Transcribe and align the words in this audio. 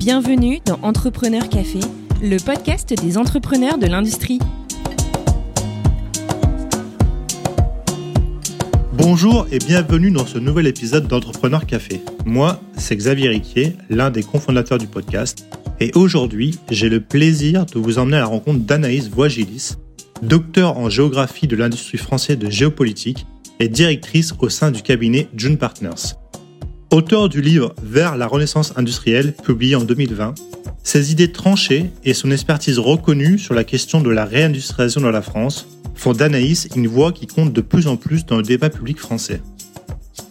Bienvenue 0.00 0.60
dans 0.64 0.78
Entrepreneur 0.80 1.46
Café, 1.50 1.80
le 2.22 2.38
podcast 2.38 2.94
des 3.02 3.18
entrepreneurs 3.18 3.76
de 3.76 3.86
l'industrie. 3.86 4.38
Bonjour 8.94 9.46
et 9.52 9.58
bienvenue 9.58 10.10
dans 10.10 10.24
ce 10.24 10.38
nouvel 10.38 10.68
épisode 10.68 11.06
d'Entrepreneur 11.06 11.66
Café. 11.66 12.00
Moi, 12.24 12.62
c'est 12.78 12.96
Xavier 12.96 13.28
Riquier, 13.28 13.76
l'un 13.90 14.10
des 14.10 14.22
cofondateurs 14.22 14.78
du 14.78 14.86
podcast. 14.86 15.46
Et 15.80 15.90
aujourd'hui, 15.94 16.58
j'ai 16.70 16.88
le 16.88 17.00
plaisir 17.02 17.66
de 17.66 17.78
vous 17.78 17.98
emmener 17.98 18.16
à 18.16 18.20
la 18.20 18.26
rencontre 18.26 18.60
d'Anaïs 18.60 19.10
Voigilis, 19.10 19.74
docteur 20.22 20.78
en 20.78 20.88
géographie 20.88 21.46
de 21.46 21.56
l'industrie 21.56 21.98
française 21.98 22.38
de 22.38 22.48
géopolitique 22.48 23.26
et 23.58 23.68
directrice 23.68 24.32
au 24.38 24.48
sein 24.48 24.70
du 24.70 24.80
cabinet 24.80 25.28
June 25.36 25.58
Partners. 25.58 26.14
Auteur 26.92 27.28
du 27.28 27.40
livre 27.40 27.72
Vers 27.84 28.16
la 28.16 28.26
renaissance 28.26 28.72
industrielle, 28.76 29.32
publié 29.32 29.76
en 29.76 29.84
2020, 29.84 30.34
ses 30.82 31.12
idées 31.12 31.30
tranchées 31.30 31.88
et 32.04 32.14
son 32.14 32.32
expertise 32.32 32.80
reconnue 32.80 33.38
sur 33.38 33.54
la 33.54 33.62
question 33.62 34.00
de 34.00 34.10
la 34.10 34.24
réindustrialisation 34.24 35.00
de 35.00 35.06
la 35.06 35.22
France 35.22 35.68
font 35.94 36.14
d'Anaïs 36.14 36.68
une 36.74 36.88
voix 36.88 37.12
qui 37.12 37.28
compte 37.28 37.52
de 37.52 37.60
plus 37.60 37.86
en 37.86 37.96
plus 37.96 38.26
dans 38.26 38.38
le 38.38 38.42
débat 38.42 38.70
public 38.70 38.98
français. 38.98 39.40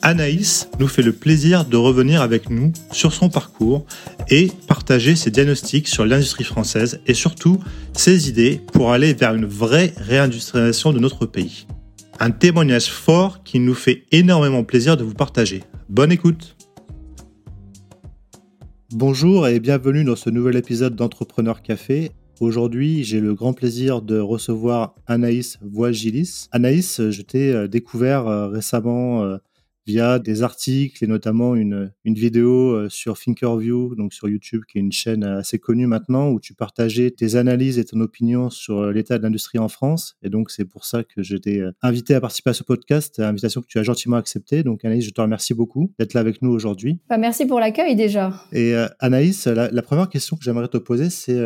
Anaïs 0.02 0.68
nous 0.80 0.90
fait 0.90 1.02
le 1.02 1.13
plaisir 1.13 1.63
de 1.63 1.77
revenir 1.77 2.22
avec 2.22 2.49
nous 2.49 2.73
sur 2.91 3.13
son 3.13 3.30
parcours 3.30 3.85
et 4.30 4.52
partager 4.68 5.16
ses 5.16 5.32
diagnostics 5.32 5.88
sur 5.88 6.05
l'industrie 6.05 6.44
française 6.44 6.99
et 7.07 7.13
surtout 7.13 7.60
ses 7.94 8.27
idées 8.27 8.60
pour 8.73 8.91
aller 8.91 9.13
vers 9.13 9.34
une 9.34 9.46
vraie 9.46 9.94
réindustrialisation 9.96 10.91
de 10.91 10.99
notre 10.99 11.26
pays. 11.26 11.68
Un 12.20 12.32
témoignage 12.32 12.91
fort 12.91 13.44
qui 13.44 13.62
nous 13.62 13.76
fait 13.76 14.04
énormément 14.12 14.66
plaisir 14.66 14.98
de 14.98 15.05
vous 15.05 15.13
partager. 15.13 15.63
Bonne 15.90 16.12
écoute 16.12 16.55
Bonjour 18.91 19.48
et 19.48 19.59
bienvenue 19.59 20.04
dans 20.04 20.15
ce 20.15 20.29
nouvel 20.29 20.55
épisode 20.55 20.95
d'Entrepreneur 20.95 21.63
Café. 21.63 22.12
Aujourd'hui, 22.40 23.04
j'ai 23.04 23.20
le 23.20 23.34
grand 23.34 23.54
plaisir 23.54 24.04
de 24.04 24.20
recevoir 24.20 24.93
Anaïs 25.07 25.57
Voigilis. 25.63 26.48
Anaïs, 26.51 27.10
je 27.10 27.21
t'ai 27.23 27.51
euh, 27.51 27.67
découvert 27.67 28.27
euh, 28.27 28.49
récemment 28.49 29.23
euh, 29.23 29.37
via 29.90 30.20
des 30.20 30.43
articles 30.43 31.04
et 31.04 31.07
notamment 31.07 31.55
une, 31.55 31.91
une 32.05 32.13
vidéo 32.13 32.73
euh, 32.76 32.90
sur 32.90 33.18
Thinkerview, 33.18 33.95
donc 33.95 34.13
sur 34.13 34.29
YouTube, 34.29 34.62
qui 34.68 34.77
est 34.77 34.82
une 34.82 34.91
chaîne 34.91 35.23
assez 35.23 35.57
connue 35.57 35.87
maintenant, 35.87 36.29
où 36.29 36.40
tu 36.40 36.54
partageais 36.54 37.09
tes 37.09 37.35
analyses 37.35 37.79
et 37.79 37.85
ton 37.85 37.99
opinion 37.99 38.51
sur 38.51 38.77
euh, 38.77 38.91
l'état 38.91 39.17
de 39.17 39.23
l'industrie 39.23 39.57
en 39.57 39.67
France. 39.67 40.15
Et 40.21 40.29
donc, 40.29 40.51
c'est 40.51 40.65
pour 40.65 40.85
ça 40.85 41.04
que 41.04 41.23
je 41.23 41.37
t'ai 41.37 41.60
euh, 41.60 41.71
invité 41.82 42.13
à 42.13 42.21
participer 42.21 42.51
à 42.51 42.54
ce 42.54 42.63
podcast, 42.63 43.20
invitation 43.20 43.62
que 43.62 43.67
tu 43.67 43.79
as 43.79 43.84
gentiment 43.84 44.17
acceptée. 44.17 44.62
Donc, 44.62 44.85
Anaïs, 44.85 45.04
je 45.04 45.10
te 45.10 45.21
remercie 45.21 45.55
beaucoup 45.55 45.91
d'être 45.98 46.13
là 46.13 46.21
avec 46.21 46.43
nous 46.43 46.51
aujourd'hui. 46.51 46.99
Bah, 47.10 47.17
merci 47.17 47.48
pour 47.48 47.60
l'accueil 47.60 47.95
déjà. 47.95 48.32
Et 48.51 48.76
Anaïs, 48.99 49.48
la, 49.48 49.71
la, 49.71 49.82
première 49.82 50.10
question 50.10 50.37
que 50.37 50.43
j'aimerais 50.43 50.67
te 50.67 50.77
poser, 50.77 51.10
c'est 51.10 51.37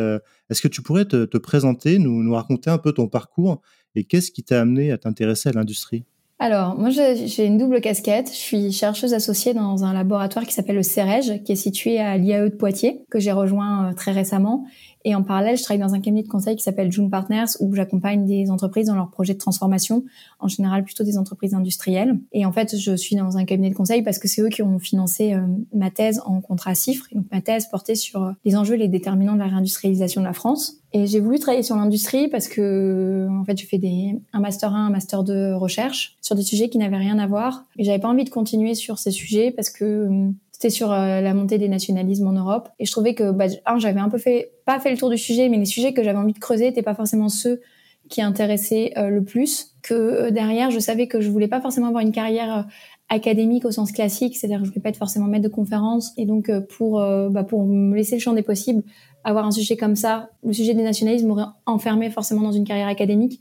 est-ce 0.50 0.60
que 0.60 0.68
tu 0.68 0.82
pourrais 0.82 1.06
te, 1.06 1.24
te 1.24 1.38
présenter, 1.38 1.98
nous, 1.98 2.22
nous 2.22 2.34
raconter 2.34 2.68
un 2.68 2.78
peu 2.78 2.92
ton 2.92 3.08
parcours 3.08 3.62
et 3.94 4.04
qu'est-ce 4.04 4.30
qui 4.30 4.42
t'a 4.42 4.60
amené 4.60 4.92
à 4.92 4.98
t'intéresser 4.98 5.48
à 5.48 5.52
l'industrie? 5.52 6.04
Alors, 6.44 6.78
moi, 6.78 6.90
j'ai 6.90 7.46
une 7.46 7.56
double 7.56 7.80
casquette. 7.80 8.28
Je 8.28 8.36
suis 8.36 8.70
chercheuse 8.70 9.14
associée 9.14 9.54
dans 9.54 9.82
un 9.82 9.94
laboratoire 9.94 10.44
qui 10.44 10.52
s'appelle 10.52 10.76
le 10.76 10.82
CEREG, 10.82 11.42
qui 11.42 11.52
est 11.52 11.56
situé 11.56 11.98
à 11.98 12.18
l'IAE 12.18 12.50
de 12.50 12.54
Poitiers, 12.54 13.00
que 13.10 13.18
j'ai 13.18 13.32
rejoint 13.32 13.88
euh, 13.88 13.94
très 13.94 14.12
récemment. 14.12 14.66
Et 15.04 15.14
en 15.14 15.22
parallèle, 15.22 15.56
je 15.58 15.62
travaille 15.62 15.82
dans 15.82 15.94
un 15.94 16.00
cabinet 16.00 16.22
de 16.22 16.28
conseil 16.28 16.56
qui 16.56 16.62
s'appelle 16.62 16.90
June 16.90 17.10
Partners, 17.10 17.44
où 17.60 17.74
j'accompagne 17.74 18.24
des 18.24 18.50
entreprises 18.50 18.86
dans 18.86 18.94
leurs 18.94 19.10
projets 19.10 19.34
de 19.34 19.38
transformation, 19.38 20.04
en 20.40 20.48
général 20.48 20.82
plutôt 20.82 21.04
des 21.04 21.18
entreprises 21.18 21.54
industrielles. 21.54 22.18
Et 22.32 22.46
en 22.46 22.52
fait, 22.52 22.76
je 22.76 22.96
suis 22.96 23.14
dans 23.16 23.36
un 23.36 23.44
cabinet 23.44 23.70
de 23.70 23.74
conseil 23.74 24.02
parce 24.02 24.18
que 24.18 24.28
c'est 24.28 24.40
eux 24.40 24.48
qui 24.48 24.62
ont 24.62 24.78
financé 24.78 25.34
euh, 25.34 25.40
ma 25.74 25.90
thèse 25.90 26.22
en 26.24 26.40
contrat 26.40 26.74
CIFRE. 26.74 27.08
Donc 27.12 27.26
ma 27.30 27.42
thèse 27.42 27.66
portait 27.66 27.94
sur 27.94 28.22
euh, 28.22 28.32
les 28.44 28.56
enjeux 28.56 28.74
et 28.74 28.78
les 28.78 28.88
déterminants 28.88 29.34
de 29.34 29.40
la 29.40 29.46
réindustrialisation 29.46 30.22
de 30.22 30.26
la 30.26 30.32
France. 30.32 30.78
Et 30.94 31.06
j'ai 31.06 31.20
voulu 31.20 31.38
travailler 31.40 31.64
sur 31.64 31.76
l'industrie 31.76 32.28
parce 32.28 32.46
que, 32.46 33.26
en 33.28 33.44
fait, 33.44 33.60
je 33.60 33.66
fais 33.66 33.78
des, 33.78 34.16
un 34.32 34.40
master 34.40 34.72
1, 34.74 34.86
un 34.86 34.90
master 34.90 35.24
2 35.24 35.54
recherche 35.56 36.16
sur 36.22 36.36
des 36.36 36.42
sujets 36.42 36.68
qui 36.68 36.78
n'avaient 36.78 36.96
rien 36.96 37.18
à 37.18 37.26
voir. 37.26 37.64
Et 37.76 37.84
j'avais 37.84 37.98
pas 37.98 38.08
envie 38.08 38.24
de 38.24 38.30
continuer 38.30 38.74
sur 38.74 38.98
ces 38.98 39.10
sujets 39.10 39.50
parce 39.50 39.70
que 39.70 39.84
euh, 39.84 40.30
c'était 40.64 40.74
sur 40.74 40.92
euh, 40.92 41.20
la 41.20 41.34
montée 41.34 41.58
des 41.58 41.68
nationalismes 41.68 42.26
en 42.26 42.32
Europe. 42.32 42.70
Et 42.78 42.86
je 42.86 42.90
trouvais 42.90 43.14
que, 43.14 43.32
bah, 43.32 43.46
j'avais 43.76 44.00
un 44.00 44.08
peu 44.08 44.16
fait, 44.16 44.52
pas 44.64 44.80
fait 44.80 44.90
le 44.90 44.96
tour 44.96 45.10
du 45.10 45.18
sujet, 45.18 45.50
mais 45.50 45.58
les 45.58 45.66
sujets 45.66 45.92
que 45.92 46.02
j'avais 46.02 46.16
envie 46.16 46.32
de 46.32 46.38
creuser 46.38 46.64
n'étaient 46.64 46.82
pas 46.82 46.94
forcément 46.94 47.28
ceux 47.28 47.60
qui 48.08 48.22
intéressaient 48.22 48.92
euh, 48.96 49.10
le 49.10 49.22
plus. 49.22 49.74
Que 49.82 49.92
euh, 49.92 50.30
derrière, 50.30 50.70
je 50.70 50.78
savais 50.78 51.06
que 51.06 51.20
je 51.20 51.28
voulais 51.28 51.48
pas 51.48 51.60
forcément 51.60 51.88
avoir 51.88 52.02
une 52.02 52.12
carrière 52.12 52.66
académique 53.10 53.66
au 53.66 53.72
sens 53.72 53.92
classique, 53.92 54.38
c'est-à-dire 54.38 54.60
que 54.60 54.64
je 54.64 54.70
voulais 54.70 54.80
pas 54.80 54.88
être 54.88 54.96
forcément 54.96 55.26
maître 55.26 55.44
de 55.44 55.52
conférence. 55.52 56.14
Et 56.16 56.24
donc, 56.24 56.50
pour, 56.70 56.98
bah, 57.30 57.44
pour 57.44 57.66
me 57.66 57.94
laisser 57.94 58.14
le 58.14 58.20
champ 58.20 58.32
des 58.32 58.42
possibles, 58.42 58.82
avoir 59.22 59.44
un 59.44 59.50
sujet 59.50 59.76
comme 59.76 59.96
ça, 59.96 60.30
le 60.42 60.54
sujet 60.54 60.72
des 60.72 60.82
nationalismes 60.82 61.28
m'aurait 61.28 61.44
enfermé 61.66 62.08
forcément 62.08 62.40
dans 62.40 62.52
une 62.52 62.64
carrière 62.64 62.88
académique. 62.88 63.40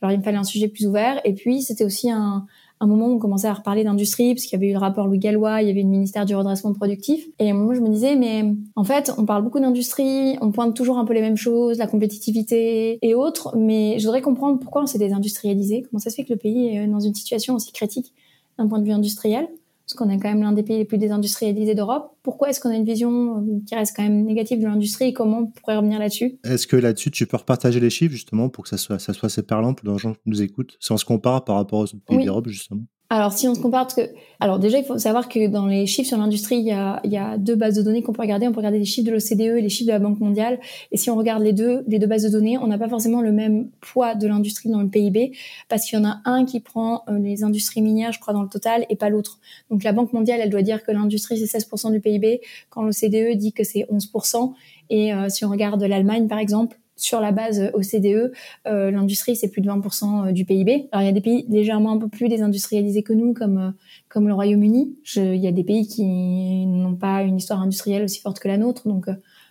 Alors, 0.00 0.12
il 0.12 0.18
me 0.18 0.22
fallait 0.22 0.38
un 0.38 0.44
sujet 0.44 0.68
plus 0.68 0.86
ouvert. 0.86 1.20
Et 1.24 1.34
puis, 1.34 1.62
c'était 1.62 1.84
aussi 1.84 2.08
un, 2.08 2.46
un 2.80 2.86
moment 2.86 3.06
on 3.06 3.18
commençait 3.18 3.46
à 3.46 3.52
reparler 3.52 3.84
d'industrie, 3.84 4.34
parce 4.34 4.44
qu'il 4.44 4.52
y 4.52 4.56
avait 4.56 4.70
eu 4.70 4.72
le 4.72 4.78
rapport 4.78 5.06
Louis 5.06 5.18
Gallois, 5.18 5.62
il 5.62 5.68
y 5.68 5.70
avait 5.70 5.82
le 5.82 5.88
ministère 5.88 6.24
du 6.24 6.34
redressement 6.34 6.72
productif. 6.72 7.26
Et 7.38 7.48
à 7.48 7.52
un 7.52 7.56
moment, 7.56 7.74
je 7.74 7.80
me 7.80 7.88
disais, 7.88 8.16
mais 8.16 8.44
en 8.74 8.84
fait, 8.84 9.12
on 9.18 9.26
parle 9.26 9.42
beaucoup 9.42 9.60
d'industrie, 9.60 10.36
on 10.40 10.50
pointe 10.50 10.74
toujours 10.74 10.98
un 10.98 11.04
peu 11.04 11.12
les 11.12 11.20
mêmes 11.20 11.36
choses, 11.36 11.78
la 11.78 11.86
compétitivité 11.86 12.98
et 13.02 13.14
autres, 13.14 13.56
mais 13.56 13.98
je 13.98 14.04
voudrais 14.04 14.22
comprendre 14.22 14.58
pourquoi 14.58 14.82
on 14.82 14.86
s'est 14.86 14.98
désindustrialisé, 14.98 15.82
comment 15.82 16.00
ça 16.00 16.10
se 16.10 16.16
fait 16.16 16.24
que 16.24 16.32
le 16.32 16.38
pays 16.38 16.68
est 16.68 16.86
dans 16.86 17.00
une 17.00 17.14
situation 17.14 17.54
aussi 17.54 17.72
critique 17.72 18.12
d'un 18.58 18.66
point 18.66 18.78
de 18.78 18.84
vue 18.84 18.92
industriel 18.92 19.48
parce 19.90 19.98
qu'on 19.98 20.10
est 20.10 20.20
quand 20.20 20.28
même 20.28 20.42
l'un 20.42 20.52
des 20.52 20.62
pays 20.62 20.78
les 20.78 20.84
plus 20.84 20.98
désindustrialisés 20.98 21.74
d'Europe. 21.74 22.16
Pourquoi 22.22 22.50
est-ce 22.50 22.60
qu'on 22.60 22.70
a 22.70 22.76
une 22.76 22.84
vision 22.84 23.38
euh, 23.38 23.60
qui 23.66 23.74
reste 23.74 23.96
quand 23.96 24.04
même 24.04 24.24
négative 24.24 24.60
de 24.60 24.66
l'industrie 24.66 25.06
et 25.06 25.12
comment 25.12 25.38
on 25.38 25.46
pourrait 25.46 25.76
revenir 25.76 25.98
là-dessus? 25.98 26.38
Est-ce 26.44 26.68
que 26.68 26.76
là-dessus, 26.76 27.10
tu 27.10 27.26
peux 27.26 27.36
repartager 27.36 27.80
les 27.80 27.90
chiffres 27.90 28.12
justement 28.12 28.48
pour 28.48 28.64
que 28.64 28.70
ça 28.70 28.76
soit, 28.76 29.00
ça 29.00 29.12
soit 29.12 29.26
assez 29.26 29.42
parlant 29.42 29.74
pour 29.74 29.90
les 29.90 29.98
gens 29.98 30.12
qui 30.12 30.20
nous 30.26 30.42
écoutent, 30.42 30.76
si 30.78 30.92
on 30.92 30.96
se 30.96 31.04
compare 31.04 31.44
par 31.44 31.56
rapport 31.56 31.80
aux 31.80 31.84
autres 31.84 32.04
pays 32.06 32.24
d'Europe 32.24 32.46
justement? 32.48 32.82
Alors, 33.12 33.32
si 33.32 33.48
on 33.48 33.56
se 33.56 33.60
compare, 33.60 33.88
parce 33.88 33.94
que, 33.94 34.14
alors 34.38 34.60
déjà, 34.60 34.78
il 34.78 34.84
faut 34.84 34.96
savoir 34.96 35.28
que 35.28 35.48
dans 35.48 35.66
les 35.66 35.84
chiffres 35.86 36.06
sur 36.06 36.16
l'industrie, 36.16 36.58
il 36.58 36.64
y 36.64 36.70
a, 36.70 37.00
il 37.02 37.10
y 37.10 37.16
a 37.16 37.38
deux 37.38 37.56
bases 37.56 37.74
de 37.74 37.82
données 37.82 38.02
qu'on 38.02 38.12
peut 38.12 38.22
regarder. 38.22 38.46
On 38.46 38.52
peut 38.52 38.58
regarder 38.58 38.78
les 38.78 38.84
chiffres 38.84 39.08
de 39.08 39.12
l'OCDE 39.12 39.58
et 39.58 39.60
les 39.60 39.68
chiffres 39.68 39.88
de 39.88 39.92
la 39.92 39.98
Banque 39.98 40.20
mondiale. 40.20 40.60
Et 40.92 40.96
si 40.96 41.10
on 41.10 41.16
regarde 41.16 41.42
les 41.42 41.52
deux, 41.52 41.82
les 41.88 41.98
deux 41.98 42.06
bases 42.06 42.22
de 42.22 42.28
données, 42.28 42.56
on 42.56 42.68
n'a 42.68 42.78
pas 42.78 42.88
forcément 42.88 43.20
le 43.20 43.32
même 43.32 43.68
poids 43.80 44.14
de 44.14 44.28
l'industrie 44.28 44.68
dans 44.68 44.80
le 44.80 44.88
PIB, 44.88 45.32
parce 45.68 45.86
qu'il 45.86 45.98
y 45.98 46.02
en 46.02 46.08
a 46.08 46.20
un 46.24 46.44
qui 46.44 46.60
prend 46.60 47.02
euh, 47.08 47.18
les 47.18 47.42
industries 47.42 47.82
minières, 47.82 48.12
je 48.12 48.20
crois, 48.20 48.32
dans 48.32 48.42
le 48.42 48.48
total, 48.48 48.86
et 48.90 48.94
pas 48.94 49.08
l'autre. 49.08 49.40
Donc, 49.70 49.82
la 49.82 49.92
Banque 49.92 50.12
mondiale, 50.12 50.38
elle 50.40 50.50
doit 50.50 50.62
dire 50.62 50.84
que 50.84 50.92
l'industrie, 50.92 51.36
c'est 51.44 51.58
16% 51.58 51.90
du 51.90 51.98
PIB, 51.98 52.42
quand 52.68 52.82
l'OCDE 52.82 53.36
dit 53.36 53.52
que 53.52 53.64
c'est 53.64 53.88
11%. 53.90 54.52
Et 54.90 55.12
euh, 55.12 55.28
si 55.28 55.44
on 55.44 55.50
regarde 55.50 55.82
l'Allemagne, 55.82 56.28
par 56.28 56.38
exemple, 56.38 56.78
sur 57.00 57.20
la 57.20 57.32
base 57.32 57.70
OCDE, 57.74 58.32
euh, 58.66 58.90
l'industrie 58.90 59.34
c'est 59.34 59.48
plus 59.48 59.62
de 59.62 59.68
20% 59.68 60.28
euh, 60.28 60.32
du 60.32 60.44
PIB. 60.44 60.88
Alors 60.92 61.02
il 61.02 61.06
y 61.06 61.08
a 61.08 61.12
des 61.12 61.20
pays 61.20 61.46
légèrement 61.48 61.92
un 61.92 61.98
peu 61.98 62.08
plus 62.08 62.28
désindustrialisés 62.28 63.02
que 63.02 63.12
nous, 63.12 63.32
comme 63.32 63.58
euh, 63.58 63.70
comme 64.08 64.28
le 64.28 64.34
Royaume-Uni. 64.34 64.96
Il 65.16 65.36
y 65.36 65.46
a 65.46 65.52
des 65.52 65.64
pays 65.64 65.86
qui 65.86 66.66
n'ont 66.66 66.96
pas 66.96 67.22
une 67.22 67.36
histoire 67.36 67.60
industrielle 67.60 68.04
aussi 68.04 68.20
forte 68.20 68.38
que 68.38 68.48
la 68.48 68.58
nôtre, 68.58 68.86
donc 68.86 69.06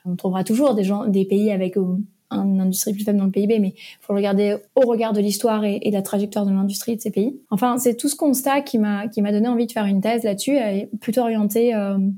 on 0.06 0.16
trouvera 0.16 0.44
toujours 0.44 0.76
des 0.76 0.84
gens, 0.84 1.06
des 1.06 1.26
pays 1.26 1.52
avec 1.52 1.78
une 1.78 2.62
industrie 2.62 2.94
plus 2.94 3.04
faible 3.04 3.18
dans 3.18 3.26
le 3.26 3.32
PIB, 3.32 3.60
mais 3.60 3.70
il 3.70 3.98
faut 4.02 4.14
regarder 4.14 4.58
au 4.76 4.82
regard 4.82 5.14
de 5.14 5.22
l'histoire 5.22 5.64
et, 5.64 5.80
de 5.80 5.94
la 5.94 6.02
trajectoire 6.02 6.46
de 6.46 6.52
l'industrie 6.52 6.96
de 6.96 7.02
ces 7.02 7.12
pays. 7.12 7.40
Enfin, 7.50 7.78
c'est 7.78 7.96
tout 7.96 8.10
ce 8.10 8.16
constat 8.16 8.62
qui 8.62 8.78
m'a 8.78 9.08
qui 9.08 9.22
m'a 9.22 9.32
donné 9.32 9.48
envie 9.48 9.66
de 9.66 9.72
faire 9.72 9.86
une 9.86 10.02
thèse 10.02 10.24
là-dessus, 10.24 10.58
plutôt 11.00 11.22
orientée 11.22 11.74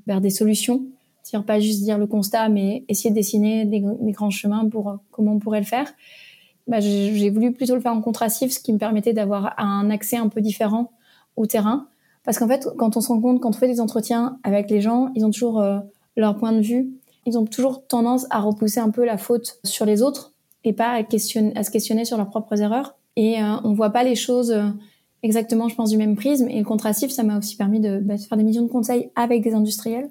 vers 0.08 0.20
des 0.20 0.32
solutions 0.32 0.84
c'est-à-dire 1.32 1.46
pas 1.46 1.60
juste 1.62 1.82
dire 1.82 1.98
le 1.98 2.08
constat, 2.08 2.50
mais 2.50 2.84
essayer 2.90 3.10
de 3.10 3.16
dessiner 3.16 3.64
des, 3.66 3.82
grands 4.12 4.30
chemins 4.30 4.68
pour 4.68 4.90
euh, 4.90 4.96
comment 5.12 5.34
on 5.34 5.40
pourrait 5.40 5.62
le 5.62 5.66
faire. 5.66 5.88
Bah, 6.68 6.82
j'ai 6.82 7.30
voulu 7.30 7.54
plutôt 7.54 7.74
le 7.74 7.82
faire 7.82 7.94
en 7.94 8.02
contrastif, 8.02 8.52
ce 8.52 8.60
qui 8.60 8.74
me 8.74 8.78
permettait 8.78 9.14
d'avoir 9.14 9.54
un 9.58 9.90
accès 9.90 10.18
un 10.18 10.28
peu 10.28 10.42
différent 10.42 10.92
au 11.38 11.46
terrain. 11.46 11.88
Parce 12.24 12.38
qu'en 12.38 12.48
fait, 12.48 12.68
quand 12.78 12.98
on 12.98 13.02
se 13.02 13.08
rend 13.08 13.22
compte, 13.22 13.40
quand 13.40 13.50
on 13.50 13.54
fait 13.54 13.68
des 13.68 13.80
entretiens 13.80 14.40
avec 14.44 14.70
les 14.70 14.82
gens, 14.82 15.10
ils 15.16 15.26
ont 15.26 15.32
toujours 15.32 15.62
euh, 15.62 15.80
leur 16.18 16.36
point 16.36 16.52
de 16.52 16.62
vue. 16.62 16.92
Ils 17.26 17.38
ont 17.38 17.46
toujours 17.46 17.88
tendance 17.88 18.26
à 18.30 18.40
repousser 18.40 18.80
un 18.80 18.90
peu 18.90 19.06
la 19.06 19.18
faute 19.18 19.60
sur 19.64 19.86
les 19.86 20.02
autres 20.02 20.34
et 20.64 20.74
pas 20.74 20.92
à, 20.92 21.04
se 21.04 21.72
questionner 21.72 22.06
sur 22.06 22.18
leurs 22.18 22.30
propres 22.30 22.62
erreurs. 22.62 22.96
Et 23.16 23.42
euh, 23.42 23.56
on 23.64 23.74
voit 23.74 23.92
pas 23.92 24.04
les 24.04 24.16
choses 24.16 24.52
euh, 24.52 24.68
exactement, 25.24 25.70
je 25.70 25.76
pense, 25.76 25.90
du 25.90 25.98
même 25.98 26.16
prisme. 26.16 26.50
Et 26.50 26.60
le 26.60 26.66
contrastif, 26.66 27.10
ça 27.10 27.24
m'a 27.24 27.38
aussi 27.38 27.56
permis 27.56 27.80
de, 27.80 28.00
bah, 28.00 28.18
faire 28.18 28.38
des 28.38 28.44
missions 28.44 28.64
de 28.64 28.72
conseils 28.72 29.10
avec 29.16 29.42
des 29.42 29.54
industriels 29.54 30.10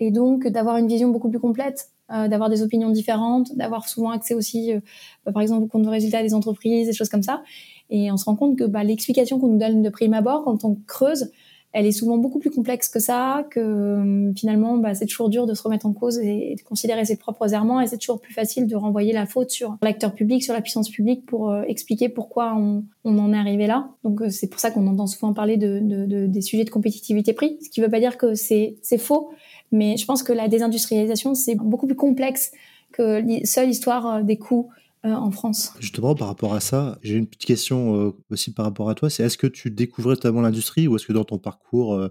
et 0.00 0.10
donc 0.10 0.46
d'avoir 0.46 0.76
une 0.76 0.88
vision 0.88 1.08
beaucoup 1.08 1.30
plus 1.30 1.38
complète, 1.38 1.90
euh, 2.12 2.28
d'avoir 2.28 2.50
des 2.50 2.62
opinions 2.62 2.90
différentes, 2.90 3.54
d'avoir 3.56 3.88
souvent 3.88 4.10
accès 4.10 4.34
aussi, 4.34 4.72
euh, 4.72 4.80
bah, 5.24 5.32
par 5.32 5.42
exemple, 5.42 5.64
au 5.64 5.66
compte 5.66 5.82
de 5.82 5.88
résultats 5.88 6.22
des 6.22 6.34
entreprises, 6.34 6.86
des 6.86 6.92
choses 6.92 7.08
comme 7.08 7.22
ça. 7.22 7.42
Et 7.90 8.10
on 8.10 8.16
se 8.16 8.24
rend 8.24 8.36
compte 8.36 8.58
que 8.58 8.64
bah, 8.64 8.84
l'explication 8.84 9.38
qu'on 9.38 9.48
nous 9.48 9.58
donne 9.58 9.82
de 9.82 9.90
prime 9.90 10.14
abord, 10.14 10.44
quand 10.44 10.64
on 10.64 10.76
creuse, 10.86 11.30
elle 11.74 11.86
est 11.86 11.92
souvent 11.92 12.18
beaucoup 12.18 12.38
plus 12.38 12.50
complexe 12.50 12.88
que 12.88 13.00
ça, 13.00 13.44
que 13.50 13.58
euh, 13.58 14.32
finalement, 14.36 14.78
bah, 14.78 14.94
c'est 14.94 15.06
toujours 15.06 15.28
dur 15.28 15.44
de 15.44 15.54
se 15.54 15.62
remettre 15.62 15.86
en 15.86 15.92
cause 15.92 16.20
et, 16.20 16.54
de 16.56 16.62
considérer 16.62 17.04
ses 17.04 17.16
propres 17.16 17.52
errements, 17.52 17.80
et 17.80 17.88
c'est 17.88 17.98
toujours 17.98 18.20
plus 18.20 18.32
facile 18.32 18.68
de 18.68 18.76
renvoyer 18.76 19.12
la 19.12 19.26
faute 19.26 19.50
sur 19.50 19.76
l'acteur 19.82 20.14
public, 20.14 20.44
sur 20.44 20.54
la 20.54 20.60
puissance 20.60 20.88
publique, 20.88 21.26
pour 21.26 21.50
euh, 21.50 21.62
expliquer 21.62 22.08
pourquoi 22.08 22.54
on, 22.56 22.84
on, 23.02 23.18
en 23.18 23.32
est 23.32 23.36
arrivé 23.36 23.66
là. 23.66 23.88
Donc 24.04 24.22
c'est 24.30 24.46
pour 24.46 24.60
ça 24.60 24.70
qu'on 24.70 24.86
entend 24.86 25.08
souvent 25.08 25.34
parler 25.34 25.56
de, 25.56 25.80
de, 25.80 26.06
de, 26.06 26.26
des 26.26 26.42
sujets 26.42 26.64
de 26.64 26.70
compétitivité 26.70 27.32
prix, 27.32 27.58
ce 27.60 27.68
qui 27.68 27.80
ne 27.80 27.86
veut 27.86 27.90
pas 27.90 28.00
dire 28.00 28.18
que 28.18 28.34
c'est 28.34 28.76
faux, 28.98 29.30
Mais 29.74 29.96
je 29.96 30.06
pense 30.06 30.22
que 30.22 30.32
la 30.32 30.48
désindustrialisation, 30.48 31.34
c'est 31.34 31.56
beaucoup 31.56 31.86
plus 31.86 31.96
complexe 31.96 32.52
que 32.92 33.22
seule 33.44 33.68
histoire 33.68 34.22
des 34.22 34.38
coûts 34.38 34.70
en 35.02 35.30
France. 35.32 35.74
Justement, 35.80 36.14
par 36.14 36.28
rapport 36.28 36.54
à 36.54 36.60
ça, 36.60 36.98
j'ai 37.02 37.16
une 37.16 37.26
petite 37.26 37.44
question 37.44 38.14
aussi 38.30 38.54
par 38.54 38.64
rapport 38.64 38.88
à 38.88 38.94
toi. 38.94 39.10
C'est 39.10 39.24
est-ce 39.24 39.36
que 39.36 39.48
tu 39.48 39.70
découvrais 39.70 40.14
totalement 40.14 40.42
l'industrie 40.42 40.86
ou 40.86 40.96
est-ce 40.96 41.06
que 41.06 41.12
dans 41.12 41.24
ton 41.24 41.38
parcours 41.38 42.08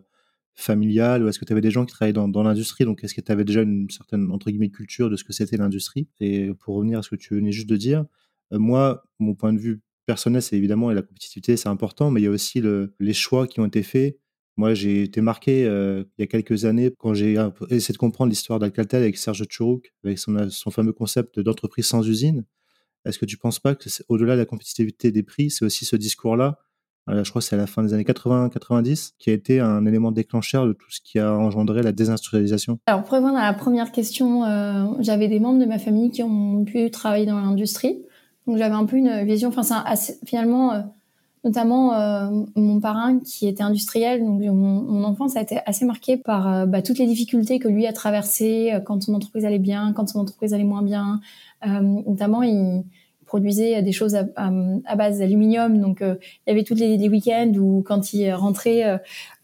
familial 0.55 1.23
ou 1.23 1.29
est-ce 1.29 1.39
que 1.39 1.45
tu 1.45 1.53
avais 1.53 1.61
des 1.61 1.71
gens 1.71 1.85
qui 1.85 1.93
travaillaient 1.93 2.13
dans, 2.13 2.43
l'industrie? 2.43 2.83
Donc, 2.83 3.01
est-ce 3.03 3.13
que 3.13 3.21
tu 3.21 3.31
avais 3.31 3.45
déjà 3.45 3.61
une 3.61 3.89
certaine, 3.89 4.29
entre 4.29 4.51
guillemets, 4.51 4.69
culture 4.69 5.09
de 5.09 5.15
ce 5.15 5.23
que 5.23 5.31
c'était 5.31 5.57
l'industrie? 5.57 6.07
Et 6.19 6.51
pour 6.59 6.75
revenir 6.75 6.99
à 6.99 7.01
ce 7.01 7.09
que 7.09 7.15
tu 7.15 7.33
venais 7.33 7.53
juste 7.53 7.69
de 7.69 7.77
dire, 7.77 8.05
moi, 8.51 9.03
mon 9.19 9.35
point 9.35 9.53
de 9.53 9.59
vue 9.59 9.81
personnel, 10.05 10.41
c'est 10.41 10.57
évidemment, 10.57 10.91
et 10.91 10.95
la 10.95 11.01
compétitivité, 11.01 11.57
c'est 11.57 11.69
important, 11.69 12.11
mais 12.11 12.21
il 12.21 12.25
y 12.25 12.27
a 12.27 12.31
aussi 12.31 12.61
les 12.99 13.13
choix 13.13 13.47
qui 13.47 13.59
ont 13.59 13.65
été 13.65 13.83
faits. 13.83 14.19
Moi, 14.55 14.73
j'ai 14.73 15.03
été 15.03 15.21
marqué 15.21 15.61
il 15.61 16.05
y 16.19 16.23
a 16.23 16.27
quelques 16.27 16.65
années 16.65 16.91
quand 16.97 17.13
j'ai 17.13 17.37
essayé 17.69 17.93
de 17.93 17.97
comprendre 17.97 18.29
l'histoire 18.29 18.59
d'Alcatel 18.59 19.01
avec 19.01 19.17
Serge 19.17 19.43
Tchourouk, 19.45 19.91
avec 20.03 20.19
son, 20.19 20.49
son 20.49 20.71
fameux 20.71 20.93
concept 20.93 21.39
d'entreprise 21.39 21.87
sans 21.87 22.07
usine. 22.07 22.45
Est-ce 23.05 23.19
que 23.19 23.25
tu 23.25 23.35
ne 23.35 23.39
penses 23.39 23.59
pas 23.59 23.75
que 23.75 23.89
au-delà 24.09 24.35
de 24.35 24.39
la 24.39 24.45
compétitivité 24.45 25.11
des 25.11 25.23
prix, 25.23 25.49
c'est 25.49 25.65
aussi 25.65 25.85
ce 25.85 25.95
discours-là? 25.95 26.59
Je 27.07 27.29
crois 27.29 27.41
que 27.41 27.45
c'est 27.45 27.55
à 27.55 27.59
la 27.59 27.67
fin 27.67 27.83
des 27.83 27.93
années 27.93 28.03
80-90 28.03 29.13
qui 29.19 29.29
a 29.29 29.33
été 29.33 29.59
un 29.59 29.85
élément 29.85 30.11
déclencheur 30.11 30.65
de 30.65 30.71
tout 30.71 30.89
ce 30.89 31.01
qui 31.03 31.19
a 31.19 31.33
engendré 31.33 31.81
la 31.81 31.91
désindustrialisation. 31.91 32.79
Alors 32.85 33.03
pour 33.03 33.13
répondre 33.13 33.37
à 33.37 33.45
la 33.45 33.53
première 33.53 33.91
question, 33.91 34.45
euh, 34.45 34.85
j'avais 34.99 35.27
des 35.27 35.41
membres 35.41 35.59
de 35.59 35.65
ma 35.65 35.79
famille 35.79 36.11
qui 36.11 36.23
ont 36.23 36.63
pu 36.63 36.89
travailler 36.91 37.25
dans 37.25 37.39
l'industrie, 37.39 38.01
donc 38.47 38.57
j'avais 38.57 38.75
un 38.75 38.85
peu 38.85 38.95
une 38.95 39.25
vision. 39.25 39.49
Enfin, 39.49 39.63
c'est 39.95 40.17
finalement, 40.25 40.73
euh, 40.73 40.81
notamment 41.43 41.93
euh, 41.93 42.29
mon 42.55 42.79
parrain 42.79 43.19
qui 43.19 43.47
était 43.47 43.63
industriel, 43.63 44.23
donc 44.23 44.41
mon, 44.41 45.03
enfance 45.03 45.35
a 45.35 45.41
été 45.41 45.59
assez 45.65 45.85
marquée 45.85 46.17
par 46.17 46.65
bah, 46.67 46.81
toutes 46.81 46.97
les 46.97 47.05
difficultés 47.05 47.59
que 47.59 47.67
lui 47.67 47.85
a 47.85 47.93
traversées 47.93 48.71
quand 48.85 49.03
son 49.03 49.13
entreprise 49.13 49.45
allait 49.45 49.59
bien, 49.59 49.93
quand 49.93 50.07
son 50.07 50.19
entreprise 50.19 50.53
allait 50.53 50.63
moins 50.63 50.81
bien. 50.81 51.19
notamment, 51.65 52.43
il 52.43 52.83
produisait 53.33 53.81
des 53.81 53.91
choses 53.91 54.15
à, 54.15 54.95
base 54.95 55.17
d'aluminium. 55.17 55.81
Donc, 55.81 56.03
euh, 56.03 56.17
il 56.45 56.51
y 56.51 56.53
avait 56.53 56.63
tous 56.63 56.75
les, 56.75 57.09
week-ends 57.09 57.51
où, 57.57 57.81
quand 57.83 58.13
il 58.13 58.31
rentrait, 58.31 58.85
euh, 58.85 58.97